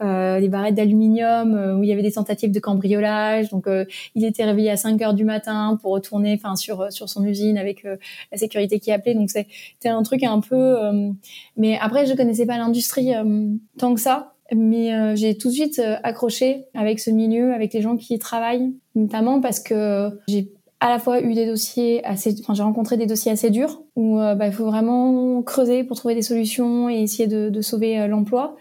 euh, 0.03 0.37
les 0.37 0.47
barrettes 0.47 0.75
d'aluminium, 0.75 1.55
où 1.75 1.83
il 1.83 1.89
y 1.89 1.91
avait 1.91 2.03
des 2.03 2.11
tentatives 2.11 2.51
de 2.51 2.59
cambriolage. 2.59 3.49
Donc, 3.49 3.67
il 4.13 4.23
était 4.25 4.43
réveillé 4.43 4.69
à 4.69 4.77
5 4.77 5.01
heures 5.01 5.15
du 5.15 5.23
matin 5.25 5.79
pour 5.81 5.91
retourner, 5.93 6.35
enfin, 6.35 6.55
sur 6.55 6.91
sur 6.91 7.09
son 7.09 7.25
usine 7.25 7.57
avec 7.57 7.83
la 7.83 8.37
sécurité 8.37 8.79
qui 8.79 8.91
appelait. 8.91 9.15
Donc, 9.15 9.31
c'était 9.31 9.89
un 9.89 10.03
truc 10.03 10.21
un 10.21 10.39
peu. 10.39 10.77
mais 11.57 11.79
après, 11.81 12.05
je 12.05 12.13
connaissais 12.13 12.45
pas 12.45 12.59
l'industrie 12.59 13.13
tant 13.79 13.95
que 13.95 14.01
ça. 14.01 14.33
Mais 14.55 15.15
j'ai 15.15 15.35
tout 15.35 15.49
de 15.49 15.53
suite 15.53 15.81
accroché 16.03 16.65
avec 16.75 16.99
ce 16.99 17.09
milieu, 17.09 17.53
avec 17.53 17.73
les 17.73 17.81
gens 17.81 17.97
qui 17.97 18.13
y 18.13 18.19
travaillent, 18.19 18.71
notamment 18.93 19.41
parce 19.41 19.59
que 19.59 20.11
j'ai 20.27 20.51
à 20.79 20.89
la 20.89 20.99
fois 20.99 21.21
eu 21.21 21.33
des 21.33 21.45
dossiers 21.45 22.03
assez, 22.05 22.35
enfin 22.41 22.53
j'ai 22.53 22.63
rencontré 22.63 22.97
des 22.97 23.05
dossiers 23.05 23.31
assez 23.31 23.49
durs 23.49 23.81
où 23.95 24.19
euh, 24.19 24.35
bah, 24.35 24.47
il 24.47 24.53
faut 24.53 24.65
vraiment 24.65 25.41
creuser 25.43 25.83
pour 25.83 25.97
trouver 25.97 26.15
des 26.15 26.21
solutions 26.21 26.89
et 26.89 27.01
essayer 27.01 27.27
de, 27.27 27.49
de 27.49 27.61
sauver 27.61 27.99
euh, 27.99 28.07
l'emploi. 28.07 28.55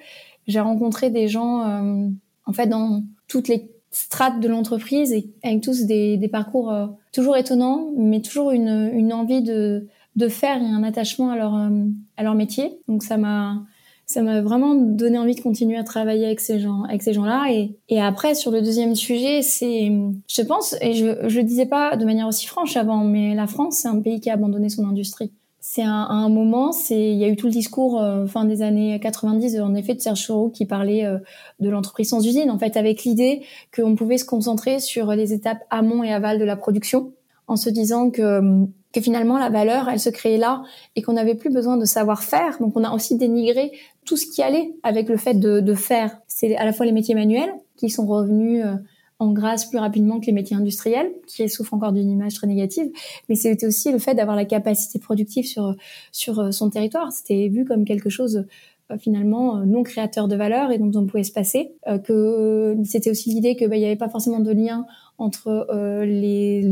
J'ai 0.46 0.60
rencontré 0.60 1.10
des 1.10 1.28
gens 1.28 1.62
euh, 1.62 2.08
en 2.46 2.52
fait 2.52 2.66
dans 2.66 3.02
toutes 3.28 3.48
les 3.48 3.70
strates 3.90 4.40
de 4.40 4.48
l'entreprise 4.48 5.12
et 5.12 5.30
avec 5.42 5.62
tous 5.62 5.84
des, 5.84 6.16
des 6.16 6.28
parcours 6.28 6.72
toujours 7.12 7.36
étonnants, 7.36 7.90
mais 7.96 8.20
toujours 8.20 8.50
une, 8.50 8.90
une 8.92 9.12
envie 9.12 9.42
de, 9.42 9.86
de 10.16 10.28
faire 10.28 10.60
et 10.60 10.66
un 10.66 10.82
attachement 10.82 11.30
à 11.30 11.36
leur 11.36 11.54
à 11.54 12.22
leur 12.22 12.34
métier. 12.34 12.80
Donc 12.86 13.02
ça 13.02 13.16
m'a 13.16 13.64
ça 14.08 14.22
m'a 14.22 14.40
vraiment 14.40 14.74
donné 14.74 15.18
envie 15.18 15.34
de 15.34 15.40
continuer 15.42 15.76
à 15.76 15.84
travailler 15.84 16.24
avec 16.24 16.40
ces 16.40 16.58
gens, 16.60 16.82
avec 16.84 17.02
ces 17.02 17.12
gens-là. 17.12 17.52
Et, 17.88 18.00
après, 18.00 18.34
sur 18.34 18.50
le 18.50 18.62
deuxième 18.62 18.94
sujet, 18.94 19.42
c'est, 19.42 19.92
je 20.30 20.42
pense, 20.42 20.74
et 20.80 20.94
je, 20.94 21.28
je 21.28 21.38
le 21.38 21.44
disais 21.44 21.66
pas 21.66 21.94
de 21.96 22.06
manière 22.06 22.26
aussi 22.26 22.46
franche 22.46 22.78
avant, 22.78 23.04
mais 23.04 23.34
la 23.34 23.46
France, 23.46 23.80
c'est 23.82 23.88
un 23.88 24.00
pays 24.00 24.18
qui 24.20 24.30
a 24.30 24.32
abandonné 24.32 24.70
son 24.70 24.86
industrie. 24.86 25.30
C'est 25.60 25.82
un, 25.82 26.06
un 26.08 26.30
moment, 26.30 26.72
c'est, 26.72 27.12
il 27.12 27.18
y 27.18 27.24
a 27.24 27.28
eu 27.28 27.36
tout 27.36 27.48
le 27.48 27.52
discours 27.52 28.00
euh, 28.00 28.26
fin 28.26 28.46
des 28.46 28.62
années 28.62 28.98
90, 28.98 29.60
en 29.60 29.74
effet, 29.74 29.94
de 29.94 30.00
Serge 30.00 30.22
Chouroux 30.22 30.48
qui 30.48 30.64
parlait 30.64 31.04
euh, 31.04 31.18
de 31.60 31.68
l'entreprise 31.68 32.08
sans 32.08 32.26
usine, 32.26 32.50
en 32.50 32.58
fait, 32.58 32.78
avec 32.78 33.04
l'idée 33.04 33.42
qu'on 33.76 33.94
pouvait 33.94 34.16
se 34.16 34.24
concentrer 34.24 34.80
sur 34.80 35.12
les 35.12 35.34
étapes 35.34 35.60
amont 35.68 36.02
et 36.02 36.14
aval 36.14 36.38
de 36.38 36.44
la 36.44 36.56
production, 36.56 37.12
en 37.46 37.56
se 37.56 37.68
disant 37.68 38.08
que 38.08 38.64
que 38.92 39.00
finalement 39.00 39.38
la 39.38 39.50
valeur, 39.50 39.88
elle 39.88 40.00
se 40.00 40.10
créait 40.10 40.38
là 40.38 40.62
et 40.96 41.02
qu'on 41.02 41.14
n'avait 41.14 41.34
plus 41.34 41.50
besoin 41.50 41.76
de 41.76 41.84
savoir-faire. 41.84 42.58
Donc 42.58 42.76
on 42.76 42.84
a 42.84 42.92
aussi 42.92 43.16
dénigré 43.16 43.72
tout 44.04 44.16
ce 44.16 44.26
qui 44.26 44.42
allait 44.42 44.72
avec 44.82 45.08
le 45.08 45.16
fait 45.16 45.34
de, 45.34 45.60
de 45.60 45.74
faire. 45.74 46.18
C'est 46.26 46.56
à 46.56 46.64
la 46.64 46.72
fois 46.72 46.86
les 46.86 46.92
métiers 46.92 47.14
manuels 47.14 47.52
qui 47.76 47.90
sont 47.90 48.06
revenus 48.06 48.64
euh, 48.64 48.74
en 49.18 49.32
grâce 49.32 49.66
plus 49.66 49.78
rapidement 49.78 50.20
que 50.20 50.26
les 50.26 50.32
métiers 50.32 50.56
industriels, 50.56 51.10
qui 51.26 51.48
souffrent 51.48 51.74
encore 51.74 51.92
d'une 51.92 52.08
image 52.08 52.34
très 52.34 52.46
négative, 52.46 52.88
mais 53.28 53.34
c'était 53.34 53.66
aussi 53.66 53.92
le 53.92 53.98
fait 53.98 54.14
d'avoir 54.14 54.36
la 54.36 54.44
capacité 54.44 54.98
productive 54.98 55.44
sur 55.44 55.74
sur 56.12 56.38
euh, 56.38 56.50
son 56.50 56.70
territoire. 56.70 57.12
C'était 57.12 57.48
vu 57.48 57.64
comme 57.66 57.84
quelque 57.84 58.08
chose 58.08 58.46
euh, 58.90 58.96
finalement 58.98 59.56
non 59.66 59.82
créateur 59.82 60.28
de 60.28 60.36
valeur 60.36 60.70
et 60.70 60.78
dont 60.78 60.90
on 60.98 61.04
pouvait 61.04 61.24
se 61.24 61.32
passer. 61.32 61.72
que 62.04 62.74
c'était 62.84 63.10
aussi 63.10 63.28
l'idée 63.28 63.54
que 63.54 63.66
bah, 63.66 63.76
n'y 63.76 63.84
avait 63.84 63.96
pas 63.96 64.08
forcément 64.08 64.40
de 64.40 64.52
lien 64.52 64.86
entre 65.18 65.66
euh, 65.70 66.04
les 66.04 66.62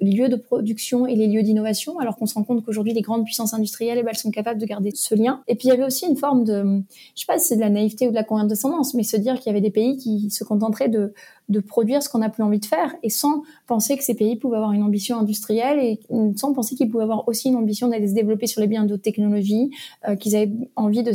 lieux 0.00 0.28
de 0.28 0.36
production 0.36 1.06
et 1.06 1.16
les 1.16 1.26
lieux 1.26 1.42
d'innovation, 1.42 1.98
alors 1.98 2.16
qu'on 2.16 2.26
se 2.26 2.34
rend 2.34 2.44
compte 2.44 2.64
qu'aujourd'hui 2.64 2.92
les 2.92 3.00
grandes 3.00 3.24
puissances 3.24 3.54
industrielles, 3.54 3.98
eh 3.98 4.02
ben, 4.02 4.10
elles 4.10 4.18
sont 4.18 4.30
capables 4.30 4.60
de 4.60 4.66
garder 4.66 4.92
ce 4.94 5.14
lien. 5.14 5.42
Et 5.48 5.54
puis 5.54 5.68
il 5.68 5.70
y 5.70 5.72
avait 5.72 5.84
aussi 5.84 6.06
une 6.06 6.16
forme 6.16 6.44
de, 6.44 6.82
je 7.14 7.20
sais 7.20 7.26
pas 7.26 7.38
si 7.38 7.48
c'est 7.48 7.56
de 7.56 7.60
la 7.60 7.70
naïveté 7.70 8.06
ou 8.06 8.10
de 8.10 8.14
la 8.14 8.24
condescendance, 8.24 8.94
mais 8.94 9.02
se 9.02 9.16
dire 9.16 9.36
qu'il 9.36 9.46
y 9.46 9.50
avait 9.50 9.62
des 9.62 9.70
pays 9.70 9.96
qui 9.96 10.30
se 10.30 10.44
contenteraient 10.44 10.88
de 10.88 11.14
de 11.48 11.60
produire 11.60 12.02
ce 12.02 12.08
qu'on 12.08 12.18
n'a 12.18 12.30
plus 12.30 12.42
envie 12.42 12.58
de 12.58 12.64
faire 12.64 12.94
et 13.02 13.10
sans 13.10 13.42
penser 13.66 13.96
que 13.96 14.04
ces 14.04 14.14
pays 14.14 14.36
pouvaient 14.36 14.56
avoir 14.56 14.72
une 14.72 14.82
ambition 14.82 15.18
industrielle 15.18 15.78
et 15.78 16.00
sans 16.36 16.54
penser 16.54 16.74
qu'ils 16.74 16.88
pouvaient 16.88 17.02
avoir 17.02 17.28
aussi 17.28 17.48
une 17.48 17.56
ambition 17.56 17.88
d'aller 17.88 18.08
se 18.08 18.14
développer 18.14 18.46
sur 18.46 18.60
les 18.60 18.66
biens 18.66 18.84
de 18.84 18.96
technologie, 18.96 19.70
euh, 20.08 20.16
qu'ils 20.16 20.36
avaient 20.36 20.50
envie 20.74 21.02
de, 21.02 21.12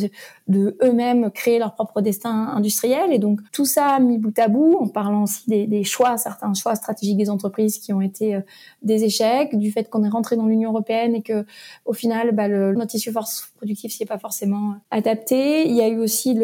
de 0.48 0.78
eux-mêmes 0.84 1.32
créer 1.32 1.58
leur 1.58 1.74
propre 1.74 2.02
destin 2.02 2.48
industriel. 2.54 3.12
Et 3.12 3.18
donc 3.18 3.40
tout 3.52 3.66
ça 3.66 4.00
mis 4.00 4.18
bout 4.18 4.38
à 4.38 4.48
bout, 4.48 4.78
en 4.80 4.88
parlant 4.88 5.24
aussi 5.24 5.50
des, 5.50 5.66
des 5.66 5.84
choix, 5.84 6.18
certains 6.18 6.54
choix 6.54 6.76
stratégiques 6.80 7.18
des 7.18 7.30
entreprises 7.30 7.78
qui 7.78 7.94
ont 7.94 8.02
été 8.02 8.36
euh, 8.36 8.42
des 8.82 9.04
échecs, 9.04 9.56
du 9.58 9.72
fait 9.72 9.90
qu'on 9.90 10.04
est 10.04 10.10
rentré 10.10 10.36
dans 10.36 10.48
l'Union 10.48 10.72
européenne 10.72 11.16
et 11.16 11.22
que 11.22 11.46
au 11.86 11.94
final, 11.94 12.32
bah, 12.32 12.48
notre 12.48 12.88
tissu 12.88 13.12
force 13.12 13.52
productif 13.58 13.92
s'y 13.92 14.04
est 14.04 14.08
pas 14.08 14.18
forcément 14.18 14.76
adapté. 14.90 15.68
Il 15.68 15.76
y 15.76 15.82
a 15.82 15.88
eu 15.88 16.00
aussi 16.00 16.36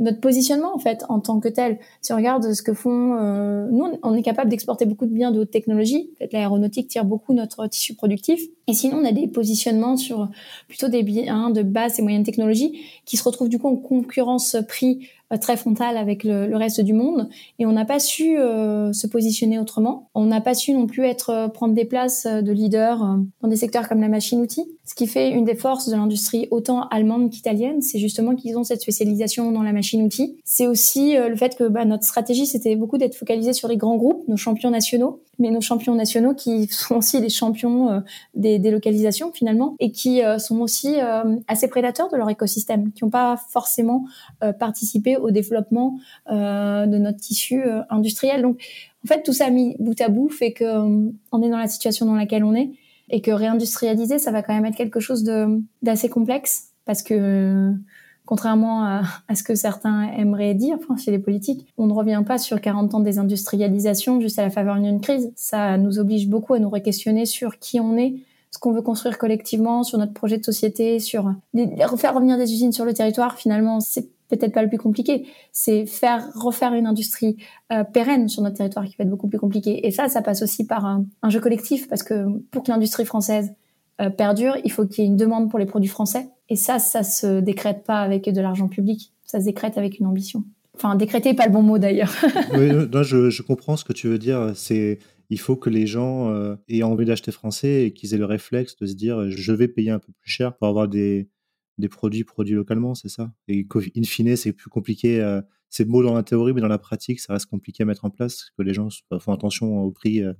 notre 0.00 0.20
positionnement 0.20 0.74
en 0.74 0.78
fait 0.78 1.04
en 1.08 1.20
tant 1.20 1.40
que 1.40 1.48
tel. 1.48 1.78
Si 2.00 2.12
on 2.12 2.16
regarde 2.16 2.52
ce 2.52 2.62
que 2.62 2.72
font, 2.72 3.16
euh, 3.18 3.66
nous 3.70 3.98
on 4.02 4.14
est 4.14 4.22
capable 4.22 4.50
d'exporter 4.50 4.86
beaucoup 4.86 5.06
de 5.06 5.12
biens 5.12 5.30
de 5.30 5.40
haute 5.40 5.50
technologie. 5.50 6.10
L'aéronautique 6.32 6.88
tire 6.88 7.04
beaucoup 7.04 7.32
notre 7.32 7.66
tissu 7.66 7.94
productif. 7.94 8.40
Et 8.66 8.74
sinon 8.74 8.98
on 8.98 9.04
a 9.04 9.12
des 9.12 9.26
positionnements 9.26 9.96
sur 9.96 10.28
plutôt 10.68 10.88
des 10.88 11.02
biens 11.02 11.50
de 11.50 11.62
basse 11.62 11.98
et 11.98 12.02
moyenne 12.02 12.22
technologie 12.22 12.80
qui 13.04 13.16
se 13.16 13.24
retrouvent 13.24 13.48
du 13.48 13.58
coup 13.58 13.68
en 13.68 13.76
concurrence 13.76 14.56
prix 14.68 15.00
euh, 15.00 15.17
très 15.36 15.58
frontale 15.58 15.98
avec 15.98 16.24
le, 16.24 16.46
le, 16.46 16.56
reste 16.56 16.80
du 16.80 16.94
monde 16.94 17.28
et 17.58 17.66
on 17.66 17.72
n'a 17.72 17.84
pas 17.84 17.98
su 17.98 18.38
euh, 18.38 18.94
se 18.94 19.06
positionner 19.06 19.58
autrement. 19.58 20.08
On 20.14 20.24
n'a 20.24 20.40
pas 20.40 20.54
su 20.54 20.72
non 20.72 20.86
plus 20.86 21.04
être 21.04 21.30
euh, 21.30 21.48
prendre 21.48 21.74
des 21.74 21.84
places 21.84 22.26
de 22.26 22.50
leader 22.50 23.18
dans 23.42 23.48
des 23.48 23.56
secteurs 23.56 23.88
comme 23.88 24.00
la 24.00 24.08
machine-outil. 24.08 24.64
Ce 24.86 24.94
qui 24.94 25.06
fait 25.06 25.30
une 25.30 25.44
des 25.44 25.54
forces 25.54 25.90
de 25.90 25.96
l'industrie 25.96 26.48
autant 26.50 26.88
allemande 26.88 27.30
qu'italienne, 27.30 27.82
c'est 27.82 27.98
justement 27.98 28.34
qu'ils 28.34 28.56
ont 28.56 28.64
cette 28.64 28.80
spécialisation 28.80 29.52
dans 29.52 29.62
la 29.62 29.72
machine-outil. 29.72 30.38
C'est 30.44 30.66
aussi 30.66 31.14
le 31.14 31.36
fait 31.36 31.56
que 31.56 31.64
bah, 31.68 31.84
notre 31.84 32.04
stratégie 32.04 32.46
c'était 32.46 32.74
beaucoup 32.74 32.96
d'être 32.96 33.14
focalisé 33.14 33.52
sur 33.52 33.68
les 33.68 33.76
grands 33.76 33.96
groupes, 33.96 34.26
nos 34.28 34.38
champions 34.38 34.70
nationaux, 34.70 35.20
mais 35.38 35.50
nos 35.50 35.60
champions 35.60 35.94
nationaux 35.94 36.32
qui 36.32 36.66
sont 36.70 36.96
aussi 36.96 37.20
les 37.20 37.28
champions 37.28 38.02
des 38.34 38.58
délocalisations 38.58 39.30
finalement 39.30 39.76
et 39.78 39.92
qui 39.92 40.22
sont 40.38 40.60
aussi 40.60 40.96
assez 41.48 41.68
prédateurs 41.68 42.08
de 42.10 42.16
leur 42.16 42.30
écosystème, 42.30 42.90
qui 42.92 43.04
n'ont 43.04 43.10
pas 43.10 43.36
forcément 43.50 44.06
participé 44.58 45.17
au 45.18 45.30
développement 45.30 45.98
euh, 46.30 46.86
de 46.86 46.98
notre 46.98 47.18
tissu 47.18 47.62
euh, 47.62 47.82
industriel. 47.90 48.42
Donc, 48.42 48.60
en 49.04 49.08
fait, 49.08 49.22
tout 49.22 49.32
ça 49.32 49.50
mis 49.50 49.76
bout 49.78 50.00
à 50.00 50.08
bout 50.08 50.28
fait 50.28 50.52
que 50.52 50.64
euh, 50.64 51.10
est 51.42 51.50
dans 51.50 51.58
la 51.58 51.68
situation 51.68 52.06
dans 52.06 52.14
laquelle 52.14 52.44
on 52.44 52.54
est 52.54 52.70
et 53.10 53.20
que 53.20 53.30
réindustrialiser, 53.30 54.18
ça 54.18 54.30
va 54.30 54.42
quand 54.42 54.54
même 54.54 54.66
être 54.66 54.76
quelque 54.76 55.00
chose 55.00 55.24
d'assez 55.82 56.08
complexe 56.08 56.68
parce 56.84 57.02
que 57.02 57.72
contrairement 58.26 58.84
à, 58.84 59.02
à, 59.28 59.34
ce 59.34 59.42
que 59.42 59.54
certains 59.54 60.12
aimeraient 60.12 60.52
dire, 60.52 60.76
enfin, 60.78 60.96
chez 60.96 61.10
les 61.10 61.18
politiques, 61.18 61.66
on 61.78 61.86
ne 61.86 61.94
revient 61.94 62.22
pas 62.26 62.36
sur 62.36 62.60
40 62.60 62.94
ans 62.94 63.00
de 63.00 63.04
désindustrialisation 63.06 64.20
juste 64.20 64.38
à 64.38 64.42
la 64.42 64.50
faveur 64.50 64.76
d'une 64.76 65.00
crise. 65.00 65.32
Ça 65.34 65.78
nous 65.78 65.98
oblige 65.98 66.28
beaucoup 66.28 66.52
à 66.52 66.58
nous 66.58 66.68
re-questionner 66.68 67.24
sur 67.24 67.58
qui 67.58 67.80
on 67.80 67.96
est, 67.96 68.16
qu'on 68.58 68.72
veut 68.72 68.82
construire 68.82 69.18
collectivement, 69.18 69.82
sur 69.82 69.98
notre 69.98 70.12
projet 70.12 70.38
de 70.38 70.44
société, 70.44 71.00
sur 71.00 71.32
faire 71.96 72.14
revenir 72.14 72.36
des 72.36 72.52
usines 72.52 72.72
sur 72.72 72.84
le 72.84 72.94
territoire. 72.94 73.36
Finalement, 73.36 73.80
c'est 73.80 74.08
peut-être 74.28 74.52
pas 74.52 74.62
le 74.62 74.68
plus 74.68 74.78
compliqué, 74.78 75.26
c'est 75.52 75.86
faire 75.86 76.28
refaire 76.34 76.74
une 76.74 76.86
industrie 76.86 77.36
euh, 77.72 77.84
pérenne 77.84 78.28
sur 78.28 78.42
notre 78.42 78.56
territoire 78.56 78.84
qui 78.84 78.94
va 78.96 79.04
être 79.04 79.10
beaucoup 79.10 79.28
plus 79.28 79.38
compliqué. 79.38 79.86
Et 79.86 79.90
ça, 79.90 80.08
ça 80.08 80.22
passe 80.22 80.42
aussi 80.42 80.66
par 80.66 80.84
un, 80.84 81.06
jeu 81.28 81.40
collectif 81.40 81.88
parce 81.88 82.02
que 82.02 82.26
pour 82.50 82.62
que 82.62 82.70
l'industrie 82.70 83.04
française 83.04 83.52
euh, 84.00 84.10
perdure, 84.10 84.56
il 84.64 84.70
faut 84.70 84.86
qu'il 84.86 85.04
y 85.04 85.06
ait 85.06 85.10
une 85.10 85.16
demande 85.16 85.50
pour 85.50 85.58
les 85.58 85.66
produits 85.66 85.88
français. 85.88 86.28
Et 86.48 86.56
ça, 86.56 86.78
ça 86.78 87.02
se 87.02 87.40
décrète 87.40 87.84
pas 87.84 88.00
avec 88.00 88.28
de 88.28 88.40
l'argent 88.40 88.68
public, 88.68 89.12
ça 89.24 89.40
se 89.40 89.44
décrète 89.44 89.78
avec 89.78 89.98
une 89.98 90.06
ambition. 90.06 90.44
Enfin, 90.74 90.94
décréter 90.94 91.34
pas 91.34 91.46
le 91.46 91.52
bon 91.52 91.62
mot 91.62 91.78
d'ailleurs. 91.78 92.12
oui, 92.54 92.70
je, 93.02 93.30
je, 93.30 93.42
comprends 93.42 93.76
ce 93.76 93.84
que 93.84 93.92
tu 93.92 94.06
veux 94.06 94.18
dire. 94.18 94.52
C'est 94.54 95.00
il 95.30 95.38
faut 95.38 95.56
que 95.56 95.70
les 95.70 95.86
gens 95.86 96.30
euh, 96.30 96.56
aient 96.68 96.82
envie 96.82 97.04
d'acheter 97.04 97.32
français 97.32 97.84
et 97.84 97.92
qu'ils 97.92 98.14
aient 98.14 98.18
le 98.18 98.24
réflexe 98.24 98.76
de 98.76 98.86
se 98.86 98.94
dire 98.94 99.30
je 99.30 99.52
vais 99.52 99.68
payer 99.68 99.90
un 99.90 99.98
peu 99.98 100.12
plus 100.12 100.30
cher 100.30 100.56
pour 100.56 100.66
avoir 100.66 100.88
des, 100.88 101.28
produits 101.90 102.24
produits 102.24 102.54
localement, 102.54 102.94
c'est 102.94 103.08
ça? 103.08 103.30
Et 103.46 103.66
in 103.96 104.02
fine, 104.02 104.36
c'est 104.36 104.52
plus 104.52 104.70
compliqué. 104.70 105.20
Euh, 105.20 105.40
c'est 105.70 105.84
beau 105.84 106.02
dans 106.02 106.14
la 106.14 106.22
théorie, 106.22 106.54
mais 106.54 106.62
dans 106.62 106.68
la 106.68 106.78
pratique, 106.78 107.20
ça 107.20 107.34
reste 107.34 107.46
compliqué 107.46 107.82
à 107.82 107.86
mettre 107.86 108.04
en 108.06 108.10
place, 108.10 108.50
que 108.56 108.62
les 108.62 108.72
gens 108.72 108.88
font 109.20 109.32
attention 109.32 109.82
au 109.82 109.90
prix 109.90 110.22
euh, 110.22 110.32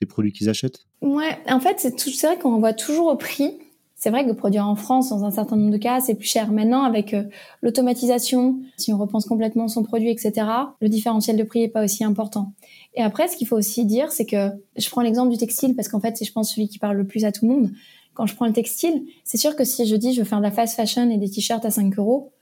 des 0.00 0.06
produits 0.06 0.32
qu'ils 0.32 0.48
achètent? 0.48 0.86
Ouais, 1.02 1.38
en 1.46 1.60
fait, 1.60 1.78
c'est 1.78 2.26
vrai 2.26 2.38
qu'on 2.38 2.58
voit 2.58 2.72
toujours 2.72 3.08
au 3.08 3.16
prix. 3.16 3.58
C'est 4.02 4.10
vrai 4.10 4.26
que 4.26 4.32
produire 4.32 4.66
en 4.66 4.74
France, 4.74 5.10
dans 5.10 5.22
un 5.22 5.30
certain 5.30 5.54
nombre 5.54 5.70
de 5.70 5.78
cas, 5.78 6.00
c'est 6.00 6.16
plus 6.16 6.26
cher. 6.26 6.50
Maintenant, 6.50 6.82
avec 6.82 7.14
euh, 7.14 7.22
l'automatisation, 7.60 8.58
si 8.76 8.92
on 8.92 8.98
repense 8.98 9.26
complètement 9.26 9.68
son 9.68 9.84
produit, 9.84 10.10
etc., 10.10 10.44
le 10.80 10.88
différentiel 10.88 11.36
de 11.36 11.44
prix 11.44 11.62
est 11.62 11.68
pas 11.68 11.84
aussi 11.84 12.02
important. 12.02 12.52
Et 12.94 13.00
après, 13.00 13.28
ce 13.28 13.36
qu'il 13.36 13.46
faut 13.46 13.56
aussi 13.56 13.84
dire, 13.84 14.10
c'est 14.10 14.26
que 14.26 14.50
je 14.76 14.90
prends 14.90 15.02
l'exemple 15.02 15.30
du 15.30 15.38
textile 15.38 15.76
parce 15.76 15.86
qu'en 15.86 16.00
fait, 16.00 16.16
c'est 16.16 16.24
je 16.24 16.32
pense 16.32 16.52
celui 16.52 16.66
qui 16.66 16.80
parle 16.80 16.96
le 16.96 17.06
plus 17.06 17.24
à 17.24 17.30
tout 17.30 17.46
le 17.46 17.52
monde. 17.52 17.70
Quand 18.14 18.26
je 18.26 18.34
prends 18.34 18.46
le 18.46 18.52
textile, 18.52 19.04
c'est 19.22 19.38
sûr 19.38 19.54
que 19.54 19.62
si 19.62 19.86
je 19.86 19.94
dis 19.94 20.12
je 20.14 20.22
veux 20.22 20.26
faire 20.26 20.38
de 20.38 20.42
la 20.42 20.50
fast 20.50 20.74
fashion 20.74 21.08
et 21.08 21.16
des 21.16 21.30
t-shirts 21.30 21.64
à 21.64 21.70
5 21.70 21.96
euros, 21.96 22.32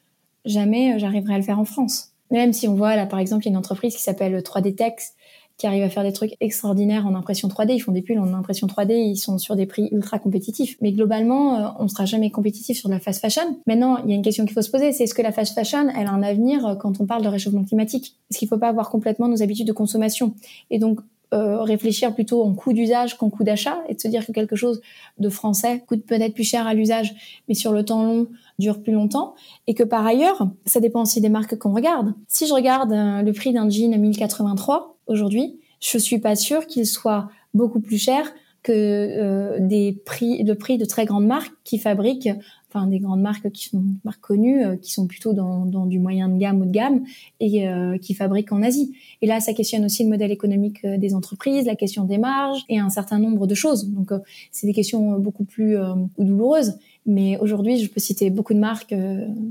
jamais 0.47 0.95
euh, 0.95 0.99
j'arriverai 0.99 1.35
à 1.35 1.37
le 1.37 1.45
faire 1.45 1.59
en 1.59 1.67
France. 1.67 2.13
Même 2.31 2.55
si 2.55 2.69
on 2.69 2.75
voit 2.75 2.97
là, 2.97 3.05
par 3.05 3.19
exemple, 3.19 3.45
il 3.45 3.49
y 3.49 3.51
a 3.51 3.53
une 3.53 3.59
entreprise 3.59 3.95
qui 3.95 4.03
s'appelle 4.03 4.35
3D 4.39 4.77
Tex 4.77 5.13
qui 5.61 5.67
arrive 5.67 5.83
à 5.83 5.91
faire 5.91 6.05
des 6.05 6.15
trucs 6.15 6.37
extraordinaires 6.41 7.07
en 7.07 7.15
impression 7.15 7.47
3D. 7.47 7.75
Ils 7.75 7.81
font 7.81 7.93
des 7.93 8.01
pulls 8.01 8.19
en 8.19 8.33
impression 8.33 8.67
3D, 8.67 8.95
ils 8.95 9.19
sont 9.19 9.37
sur 9.37 9.57
des 9.57 9.67
prix 9.67 9.91
ultra 9.93 10.19
compétitifs. 10.19 10.79
Mais 10.81 10.91
globalement, 10.91 11.55
euh, 11.55 11.69
on 11.79 11.87
sera 11.87 12.07
jamais 12.07 12.31
compétitif 12.31 12.79
sur 12.79 12.89
de 12.89 12.95
la 12.95 12.99
fast 12.99 13.21
fashion. 13.21 13.59
Maintenant, 13.67 13.99
il 14.03 14.09
y 14.09 14.13
a 14.15 14.17
une 14.17 14.23
question 14.23 14.47
qu'il 14.47 14.55
faut 14.55 14.63
se 14.63 14.71
poser, 14.71 14.93
c'est 14.93 15.05
est-ce 15.05 15.13
que 15.13 15.21
la 15.21 15.33
fast 15.33 15.55
fashion, 15.55 15.91
elle 15.91 16.07
a 16.07 16.13
un 16.13 16.23
avenir 16.23 16.67
euh, 16.67 16.75
quand 16.77 17.03
on 17.03 17.05
parle 17.05 17.23
de 17.23 17.29
réchauffement 17.29 17.63
climatique? 17.63 18.17
Est-ce 18.31 18.39
qu'il 18.39 18.47
ne 18.47 18.49
faut 18.49 18.59
pas 18.59 18.69
avoir 18.69 18.89
complètement 18.89 19.29
nos 19.29 19.43
habitudes 19.43 19.67
de 19.67 19.75
consommation? 19.75 20.35
Et 20.71 20.79
donc, 20.79 21.01
euh, 21.35 21.63
réfléchir 21.63 22.15
plutôt 22.15 22.43
en 22.43 22.55
coût 22.55 22.73
d'usage 22.73 23.19
qu'en 23.19 23.29
coût 23.29 23.45
d'achat 23.45 23.79
et 23.89 23.95
de 23.95 24.01
se 24.01 24.09
dire 24.09 24.27
que 24.27 24.33
quelque 24.33 24.57
chose 24.57 24.81
de 25.19 25.29
français 25.29 25.85
coûte 25.87 26.05
peut-être 26.05 26.35
plus 26.35 26.43
cher 26.43 26.67
à 26.67 26.73
l'usage, 26.73 27.15
mais 27.49 27.55
sur 27.55 27.73
le 27.73 27.85
temps 27.85 28.03
long 28.03 28.27
dure 28.59 28.83
plus 28.83 28.93
longtemps 28.93 29.35
et 29.69 29.75
que 29.75 29.85
par 29.85 30.05
ailleurs, 30.05 30.49
ça 30.67 30.81
dépend 30.81 31.03
aussi 31.03 31.21
des 31.21 31.29
marques 31.29 31.57
qu'on 31.57 31.73
regarde. 31.73 32.15
Si 32.27 32.49
je 32.49 32.53
regarde 32.53 32.91
le 32.93 33.31
prix 33.33 33.53
d'un 33.53 33.69
jean 33.69 33.95
à 33.95 33.99
1083 33.99 34.97
aujourd'hui, 35.11 35.59
je 35.81 35.99
suis 35.99 36.19
pas 36.19 36.37
sûre 36.37 36.67
qu'il 36.67 36.87
soit 36.87 37.29
beaucoup 37.55 37.81
plus 37.81 37.99
cher 37.99 38.33
que 38.63 38.73
euh, 38.73 39.59
des 39.59 39.93
prix, 40.05 40.45
de 40.45 40.53
prix 40.53 40.79
de 40.79 40.85
très 40.85 41.07
grandes 41.07 41.27
marques 41.27 41.55
qui 41.65 41.79
fabriquent, 41.79 42.29
enfin 42.69 42.87
des 42.87 42.99
grandes 42.99 43.23
marques 43.23 43.51
qui 43.51 43.69
sont 43.69 43.83
marques 44.05 44.21
connues, 44.21 44.63
euh, 44.63 44.77
qui 44.77 44.93
sont 44.93 45.07
plutôt 45.07 45.33
dans, 45.33 45.65
dans, 45.65 45.87
du 45.87 45.99
moyen 45.99 46.29
de 46.29 46.39
gamme 46.39 46.61
ou 46.61 46.67
de 46.67 46.71
gamme 46.71 47.05
et 47.41 47.67
euh, 47.67 47.97
qui 47.97 48.13
fabriquent 48.13 48.53
en 48.53 48.63
Asie. 48.63 48.93
Et 49.23 49.27
là, 49.27 49.41
ça 49.41 49.55
questionne 49.55 49.85
aussi 49.87 50.05
le 50.05 50.11
modèle 50.11 50.31
économique 50.31 50.87
des 50.87 51.15
entreprises, 51.15 51.65
la 51.65 51.75
question 51.75 52.05
des 52.05 52.19
marges 52.19 52.65
et 52.69 52.79
un 52.79 52.91
certain 52.91 53.19
nombre 53.19 53.47
de 53.47 53.55
choses. 53.55 53.89
Donc, 53.89 54.11
c'est 54.53 54.67
des 54.67 54.75
questions 54.75 55.19
beaucoup 55.19 55.45
plus 55.45 55.77
douloureuses. 56.19 56.75
Mais 57.07 57.39
aujourd'hui, 57.39 57.79
je 57.79 57.89
peux 57.89 58.01
citer 58.01 58.29
beaucoup 58.29 58.53
de 58.53 58.59
marques 58.59 58.95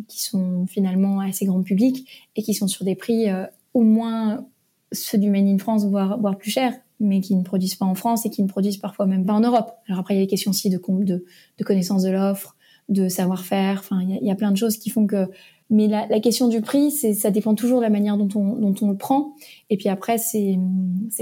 qui 0.08 0.24
sont 0.24 0.68
finalement 0.68 1.20
assez 1.20 1.46
grand 1.46 1.64
public 1.64 2.08
et 2.36 2.44
qui 2.44 2.54
sont 2.54 2.68
sur 2.68 2.86
des 2.86 2.96
prix 2.96 3.26
au 3.74 3.82
moins 3.82 4.46
ceux 4.92 5.18
du 5.18 5.30
Made 5.30 5.48
in 5.48 5.58
France, 5.58 5.86
voire, 5.86 6.20
voire 6.20 6.38
plus 6.38 6.52
cher, 6.52 6.74
mais 7.00 7.22
qui 7.22 7.36
ne 7.36 7.44
produisent 7.44 7.76
pas 7.76 7.86
en 7.86 7.96
France 7.96 8.26
et 8.26 8.30
qui 8.30 8.44
ne 8.44 8.48
produisent 8.48 8.78
parfois 8.78 9.06
même 9.06 9.26
pas 9.26 9.34
en 9.34 9.42
Europe. 9.42 9.72
Alors 9.88 10.00
après, 10.00 10.16
il 10.16 10.18
y 10.18 10.22
a 10.22 10.24
des 10.24 10.30
questions 10.30 10.52
aussi 10.52 10.70
de, 10.70 10.78
de, 10.78 11.26
de 11.58 11.64
connaissance 11.64 12.04
de 12.04 12.10
l'offre, 12.10 12.56
de 12.90 13.08
savoir-faire. 13.08 13.80
Enfin, 13.80 14.02
il 14.02 14.26
y, 14.26 14.32
a, 14.32 14.36
plein 14.36 14.52
de 14.52 14.58
choses 14.58 14.78
qui 14.78 14.90
font 14.90 15.08
que. 15.08 15.28
Mais 15.72 15.88
la, 15.88 16.08
la 16.08 16.20
question 16.20 16.48
du 16.48 16.62
prix, 16.62 16.90
c'est 16.90 17.14
ça 17.14 17.30
dépend 17.30 17.54
toujours 17.54 17.78
de 17.78 17.84
la 17.84 17.92
manière 17.92 18.18
dont 18.18 18.28
on, 18.34 18.56
dont 18.56 18.74
on 18.82 18.90
le 18.90 18.98
prend. 18.98 19.36
Et 19.70 19.78
puis 19.78 19.88
après, 19.88 20.18
c'est 20.18 20.58